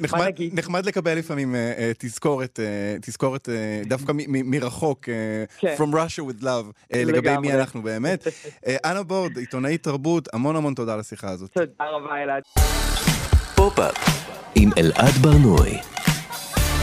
נחמד? 0.00 0.32
נחמד 0.52 0.86
לקבל 0.86 1.14
לפעמים 1.18 1.54
אה, 1.54 1.72
אה, 1.78 1.92
תזכורת, 1.98 2.60
אה, 2.60 2.96
תזכורת 3.02 3.48
אה, 3.48 3.80
דווקא 3.84 4.12
מ- 4.12 4.16
מ- 4.32 4.50
מרחוק, 4.50 5.08
אה, 5.08 5.44
כן. 5.58 5.74
From 5.78 5.94
Russia 5.94 6.22
with 6.30 6.42
Love, 6.42 6.72
אה, 6.94 7.02
לגבי 7.04 7.36
מי. 7.36 7.52
אנחנו 7.54 7.82
באמת. 7.82 8.26
אה, 8.66 8.76
אנה 8.84 9.02
בורד, 9.02 9.36
עיתונאית 9.36 9.82
תרבות, 9.82 10.28
המון 10.34 10.56
המון 10.56 10.74
תודה 10.74 10.94
על 10.94 11.00
השיחה 11.00 11.28
הזאת. 11.30 11.50
תודה 11.50 11.84
רבה, 11.90 12.22
אלעד. 12.22 12.42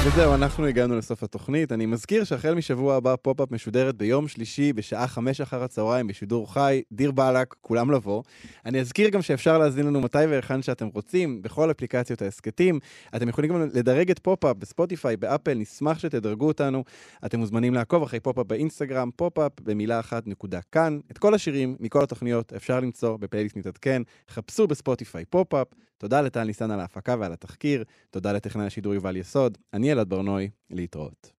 וזהו, 0.08 0.36
אנחנו 0.36 0.66
הגענו 0.66 0.98
לסוף 0.98 1.24
התוכנית. 1.24 1.72
אני 1.72 1.86
מזכיר 1.86 2.24
שהחל 2.24 2.54
משבוע 2.54 2.96
הבא 2.96 3.16
פופ-אפ 3.22 3.52
משודרת 3.52 3.96
ביום 3.96 4.28
שלישי 4.28 4.74
בשעה 4.74 5.08
חמש 5.08 5.42
אחר 5.42 5.64
הצהריים 5.64 6.08
בשידור 6.08 6.54
חי, 6.54 6.82
דיר 6.92 7.12
באלק, 7.12 7.56
כולם 7.62 7.92
לבוא. 7.92 8.24
אני 8.66 8.80
אזכיר 8.80 9.10
גם 9.10 9.22
שאפשר 9.22 9.58
להזין 9.58 9.88
לנו 9.88 10.02
מתי 10.02 10.18
והיכן 10.18 10.62
שאתם 10.62 10.88
רוצים, 10.88 11.42
בכל 11.42 11.72
אפליקציות 11.72 12.22
ההסכתים. 12.22 12.80
אתם 13.16 13.30
יכולים 13.30 13.52
גם 13.52 13.62
לדרג 13.74 14.12
את 14.12 14.20
פופ-אפ 14.20 14.58
בספוטיפיי, 14.58 15.18
באפל, 15.18 15.54
נשמח 15.54 16.00
שתדרגו 16.00 16.48
אותנו. 16.48 16.84
אתם 17.26 17.40
מוזמנים 17.40 17.74
לעקוב 17.74 18.04
אחרי 18.04 18.20
פופ-אפ 18.20 18.46
באינסטגרם, 18.48 19.10
פופ-אפ 19.16 19.52
במילה 19.62 20.00
אחת 20.00 20.28
נקודה 20.28 20.60
כאן. 20.72 21.00
את 21.12 21.18
כל 21.18 21.34
השירים 21.34 21.76
מכל 21.80 22.04
התוכניות 22.04 22.54
אפשר 22.54 22.80
למצוא 22.80 23.18
בפלייליסט 23.18 23.58
מתעדכן. 23.58 24.02
חפשו 24.30 24.68
בספוטיפיי 24.68 25.26
פופ-אפ. 25.26 25.68
תודה 26.06 26.22
לטל 26.22 26.44
ניסן 26.44 26.72
על 26.72 26.80
ההפקה 26.80 27.16
ועל 27.20 27.34
התחקיר. 27.34 27.84
תודה 28.12 28.34
לטכנאי 28.34 28.66
השידור 28.66 28.94
יובל 28.94 29.16
יסוד. 29.16 29.58
אני 29.74 29.92
אלעד 29.92 30.10
בר-נוי, 30.10 30.50
להתראות. 30.70 31.32